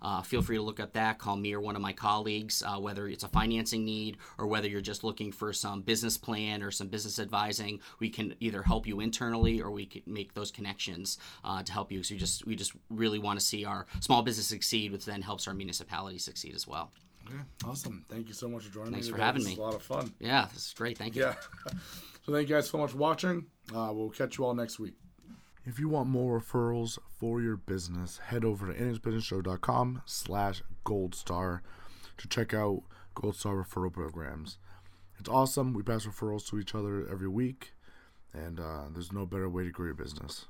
Uh, 0.01 0.21
feel 0.23 0.41
free 0.41 0.57
to 0.57 0.63
look 0.63 0.79
up 0.79 0.93
that. 0.93 1.19
Call 1.19 1.35
me 1.35 1.53
or 1.53 1.61
one 1.61 1.75
of 1.75 1.83
my 1.83 1.93
colleagues, 1.93 2.63
uh, 2.65 2.79
whether 2.79 3.07
it's 3.07 3.23
a 3.23 3.27
financing 3.29 3.85
need 3.85 4.17
or 4.39 4.47
whether 4.47 4.67
you're 4.67 4.81
just 4.81 5.03
looking 5.03 5.31
for 5.31 5.53
some 5.53 5.83
business 5.83 6.17
plan 6.17 6.63
or 6.63 6.71
some 6.71 6.87
business 6.87 7.19
advising. 7.19 7.79
We 7.99 8.09
can 8.09 8.33
either 8.39 8.63
help 8.63 8.87
you 8.87 9.01
internally 9.01 9.61
or 9.61 9.69
we 9.69 9.85
can 9.85 10.01
make 10.07 10.33
those 10.33 10.49
connections 10.49 11.19
uh, 11.43 11.61
to 11.61 11.71
help 11.71 11.91
you. 11.91 12.01
So 12.01 12.15
we 12.15 12.19
just 12.19 12.46
we 12.47 12.55
just 12.55 12.73
really 12.89 13.19
want 13.19 13.39
to 13.39 13.45
see 13.45 13.65
our 13.65 13.85
small 13.99 14.21
business 14.23 14.47
succeed, 14.47 14.91
which 14.91 15.05
then 15.05 15.21
helps 15.21 15.47
our 15.47 15.53
municipality 15.53 16.17
succeed 16.17 16.55
as 16.55 16.67
well. 16.67 16.91
Okay. 17.27 17.35
Awesome. 17.65 18.05
Thank 18.09 18.27
you 18.29 18.33
so 18.33 18.47
much 18.47 18.63
for 18.63 18.73
joining 18.73 18.93
us. 18.93 18.93
Thanks 18.93 19.07
me. 19.07 19.11
for 19.11 19.17
today. 19.17 19.25
having 19.25 19.39
This 19.41 19.47
me. 19.47 19.53
is 19.53 19.59
a 19.59 19.61
lot 19.61 19.75
of 19.75 19.83
fun. 19.83 20.13
Yeah, 20.19 20.47
this 20.53 20.67
is 20.67 20.73
great. 20.73 20.97
Thank 20.97 21.15
you. 21.15 21.23
Yeah. 21.23 21.35
so 22.25 22.31
thank 22.33 22.47
you 22.49 22.55
guys 22.55 22.69
so 22.69 22.77
much 22.77 22.91
for 22.91 22.97
watching. 22.97 23.45
Uh, 23.75 23.91
we'll 23.93 24.09
catch 24.09 24.37
you 24.37 24.45
all 24.45 24.53
next 24.53 24.79
week. 24.79 24.93
If 25.65 25.79
you 25.79 25.89
want 25.89 26.07
more 26.07 26.39
referrals 26.39 26.97
for 27.19 27.41
your 27.41 27.57
business, 27.57 28.19
head 28.19 28.45
over 28.45 28.71
to 28.71 28.79
nhbusinessshow.com 28.79 30.03
slash 30.05 30.63
goldstar 30.85 31.59
to 32.17 32.27
check 32.29 32.53
out 32.53 32.83
Gold 33.15 33.35
Star 33.35 33.55
referral 33.55 33.91
programs. 33.91 34.57
It's 35.19 35.27
awesome. 35.27 35.73
We 35.73 35.83
pass 35.83 36.05
referrals 36.05 36.47
to 36.49 36.59
each 36.59 36.73
other 36.73 37.05
every 37.11 37.27
week, 37.27 37.73
and 38.33 38.59
uh, 38.59 38.83
there's 38.93 39.11
no 39.11 39.25
better 39.25 39.49
way 39.49 39.65
to 39.65 39.69
grow 39.71 39.87
your 39.87 39.95
business. 39.95 40.45